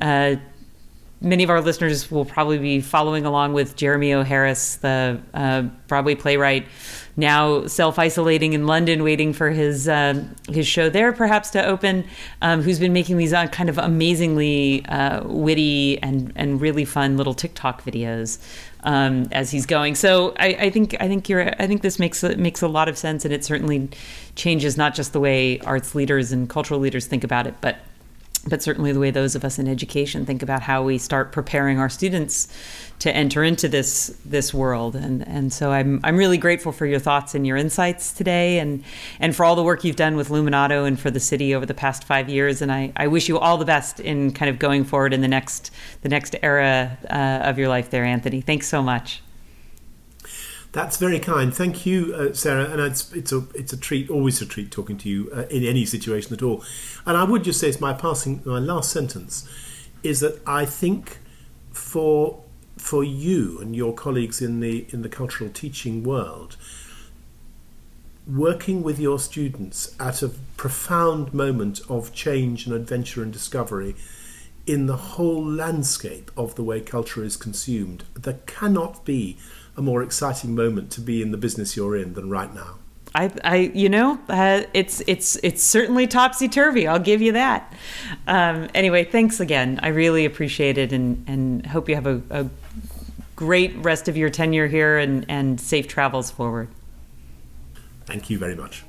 uh, 0.02 0.36
many 1.22 1.44
of 1.44 1.50
our 1.50 1.62
listeners 1.62 2.10
will 2.10 2.26
probably 2.26 2.58
be 2.58 2.80
following 2.80 3.26
along 3.26 3.54
with 3.54 3.76
Jeremy 3.76 4.14
O. 4.14 4.24
Harris, 4.24 4.78
the 4.78 5.22
uh, 5.34 5.64
Broadway 5.88 6.16
playwright, 6.16 6.66
now 7.18 7.66
self-isolating 7.68 8.54
in 8.54 8.68
London, 8.68 9.04
waiting 9.04 9.34
for 9.34 9.50
his 9.50 9.88
uh, 9.88 10.24
his 10.48 10.68
show 10.68 10.90
there, 10.90 11.12
perhaps 11.14 11.50
to 11.52 11.66
open. 11.66 12.06
Um, 12.42 12.62
who's 12.62 12.80
been 12.80 12.94
making 12.94 13.18
these 13.18 13.34
uh, 13.34 13.48
kind 13.48 13.70
of 13.70 13.78
amazingly 13.78 14.86
uh, 14.86 15.24
witty 15.28 16.02
and 16.02 16.32
and 16.36 16.62
really 16.62 16.86
fun 16.86 17.18
little 17.18 17.34
TikTok 17.34 17.84
videos 17.84 18.40
um, 18.84 19.28
as 19.32 19.52
he's 19.52 19.66
going. 19.66 19.96
So 19.96 20.34
I, 20.40 20.48
I, 20.60 20.70
think 20.70 20.96
I 21.00 21.08
think 21.08 21.30
you're 21.30 21.50
I 21.62 21.68
think 21.68 21.82
this 21.82 22.00
makes 22.00 22.24
makes 22.24 22.62
a 22.62 22.68
lot 22.68 22.88
of 22.90 22.98
sense, 22.98 23.26
and 23.26 23.34
it 23.34 23.44
certainly 23.44 23.90
changes 24.36 24.78
not 24.78 24.96
just 24.96 25.14
the 25.14 25.20
way 25.20 25.60
arts 25.62 25.96
leaders 25.96 26.32
and 26.32 26.50
cultural 26.50 26.80
leaders 26.80 27.08
think 27.08 27.24
about 27.24 27.48
it, 27.48 27.56
but 27.62 27.78
but 28.48 28.62
certainly 28.62 28.92
the 28.92 29.00
way 29.00 29.12
those 29.12 29.36
of 29.36 29.44
us 29.44 29.60
in 29.60 29.68
education 29.68 30.26
think 30.26 30.42
about 30.42 30.62
how 30.62 30.84
we 30.84 30.98
start 30.98 31.32
preparing 31.32 31.80
our 31.80 31.90
students 31.90 32.48
to 33.00 33.16
enter 33.16 33.44
into 33.44 33.68
this 33.68 34.18
this 34.26 34.54
world. 34.54 34.96
And 34.96 35.28
and 35.28 35.52
so 35.52 35.72
I'm 35.72 36.00
I'm 36.04 36.18
really 36.18 36.38
grateful 36.38 36.72
for 36.72 36.86
your 36.86 37.00
thoughts 37.00 37.36
and 37.36 37.46
your 37.46 37.58
insights 37.58 38.14
today 38.14 38.60
and 38.60 38.84
and 39.20 39.36
for 39.36 39.44
all 39.46 39.56
the 39.56 39.64
work 39.64 39.84
you've 39.84 39.96
done 39.96 40.16
with 40.16 40.30
Luminato 40.30 40.86
and 40.86 41.00
for 41.00 41.12
the 41.12 41.20
city 41.20 41.56
over 41.56 41.66
the 41.66 41.74
past 41.74 42.04
five 42.04 42.30
years. 42.30 42.62
And 42.62 42.72
I, 42.72 42.92
I 42.96 43.08
wish 43.08 43.30
you 43.30 43.40
all 43.40 43.58
the 43.58 43.66
best 43.66 44.00
in 44.00 44.32
kind 44.32 44.50
of 44.50 44.60
going 44.60 44.84
forward 44.84 45.14
in 45.14 45.22
the 45.22 45.28
next 45.28 45.72
the 46.02 46.10
next 46.10 46.36
era 46.42 46.98
uh, 47.10 47.48
of 47.48 47.58
your 47.58 47.70
life 47.70 47.90
there 47.90 48.06
Anthony. 48.06 48.42
Thanks 48.42 48.68
so 48.68 48.82
much 48.82 49.22
that's 50.72 50.98
very 50.98 51.20
kind. 51.20 51.54
Thank 51.54 51.86
you, 51.86 52.14
uh, 52.14 52.34
Sarah. 52.34 52.66
And 52.66 52.80
it's 52.80 53.12
it's 53.14 53.32
a 53.32 53.44
it's 53.56 53.74
a 53.74 53.78
treat, 53.78 54.10
always 54.10 54.42
a 54.42 54.46
treat 54.46 54.72
talking 54.72 54.98
to 55.00 55.10
you 55.10 55.32
uh, 55.36 55.44
in 55.50 55.64
any 55.64 55.86
situation 55.86 56.34
at 56.34 56.44
all. 56.44 56.64
And 57.06 57.18
I 57.18 57.24
would 57.24 57.44
just 57.44 57.60
say, 57.60 57.70
it's 57.70 57.82
my 57.82 57.94
passing, 57.94 58.42
my 58.46 58.60
last 58.60 58.92
sentence 58.92 59.48
is 60.04 60.20
that 60.22 60.40
I 60.46 60.66
think 60.66 61.20
for 61.72 62.44
for 62.78 63.04
you 63.04 63.60
and 63.60 63.76
your 63.76 63.94
colleagues 63.94 64.42
in 64.42 64.60
the 64.60 64.86
in 64.90 65.02
the 65.02 65.10
cultural 65.10 65.50
teaching 65.50 66.04
world, 66.04 66.56
working 68.28 68.84
with 68.84 69.00
your 69.00 69.20
students 69.20 69.96
at 70.00 70.22
a 70.22 70.30
profound 70.56 71.34
moment 71.34 71.82
of 71.90 72.14
change 72.14 72.66
and 72.68 72.76
adventure 72.76 73.24
and 73.24 73.34
discovery 73.34 73.96
in 74.68 74.86
the 74.86 74.98
whole 74.98 75.44
landscape 75.44 76.30
of 76.38 76.54
the 76.54 76.64
way 76.64 76.80
culture 76.80 77.24
is 77.24 77.36
consumed, 77.36 78.04
there 78.14 78.40
cannot 78.46 79.04
be 79.04 79.36
a 79.80 79.82
more 79.82 80.04
exciting 80.04 80.54
moment 80.54 80.92
to 80.92 81.02
be 81.02 81.22
in 81.22 81.32
the 81.32 81.38
business 81.38 81.78
you're 81.78 81.96
in 81.96 82.14
than 82.14 82.30
right 82.30 82.54
now. 82.54 82.76
I, 83.16 83.32
I, 83.44 83.56
you 83.74 83.90
know, 83.90 84.20
uh, 84.28 84.64
it's 84.74 85.02
it's 85.08 85.38
it's 85.42 85.64
certainly 85.64 86.06
topsy 86.06 86.48
turvy. 86.48 86.86
I'll 86.86 87.00
give 87.00 87.22
you 87.22 87.32
that. 87.32 87.74
Um, 88.28 88.70
anyway, 88.76 89.06
thanks 89.06 89.40
again. 89.40 89.80
I 89.82 89.88
really 89.88 90.26
appreciate 90.26 90.78
it, 90.78 90.94
and 90.94 91.24
and 91.28 91.66
hope 91.66 91.90
you 91.90 91.96
have 91.96 92.06
a, 92.06 92.22
a 92.30 92.50
great 93.36 93.76
rest 93.78 94.10
of 94.10 94.18
your 94.18 94.30
tenure 94.30 94.68
here, 94.68 95.00
and 95.00 95.26
and 95.28 95.60
safe 95.60 95.88
travels 95.88 96.30
forward. 96.30 96.68
Thank 98.06 98.30
you 98.30 98.38
very 98.38 98.56
much. 98.56 98.84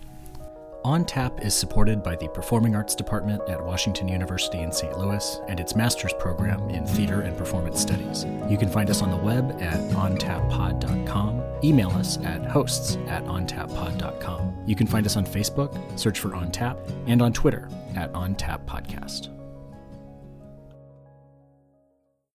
On 0.85 1.05
Tap 1.05 1.45
is 1.45 1.55
supported 1.55 2.03
by 2.03 2.16
the 2.16 2.28
Performing 2.28 2.74
Arts 2.74 2.95
Department 2.95 3.43
at 3.51 3.62
Washington 3.62 4.09
University 4.09 4.61
in 4.61 4.72
St. 4.72 4.99
Louis 4.99 5.39
and 5.47 5.61
its 5.61 5.76
master's 5.76 6.14
program 6.14 6.70
in 6.70 6.87
theater 6.87 7.20
and 7.20 7.37
performance 7.37 7.78
studies. 7.81 8.24
You 8.49 8.57
can 8.57 8.70
find 8.70 8.89
us 8.89 9.03
on 9.03 9.11
the 9.11 9.16
web 9.18 9.61
at 9.61 9.78
ontappod.com, 9.91 11.43
email 11.62 11.91
us 11.91 12.16
at 12.24 12.47
hosts 12.47 12.97
at 13.09 13.24
ontappod.com. 13.24 14.64
You 14.66 14.74
can 14.74 14.87
find 14.87 15.05
us 15.05 15.16
on 15.16 15.26
Facebook, 15.26 15.99
search 15.99 16.18
for 16.18 16.35
On 16.35 16.51
Tap, 16.51 16.78
and 17.07 17.20
on 17.20 17.35
Twitter 17.35 17.68
at 17.95 18.14
On 18.14 18.35
Tap 18.35 18.64
Podcast. 18.64 19.28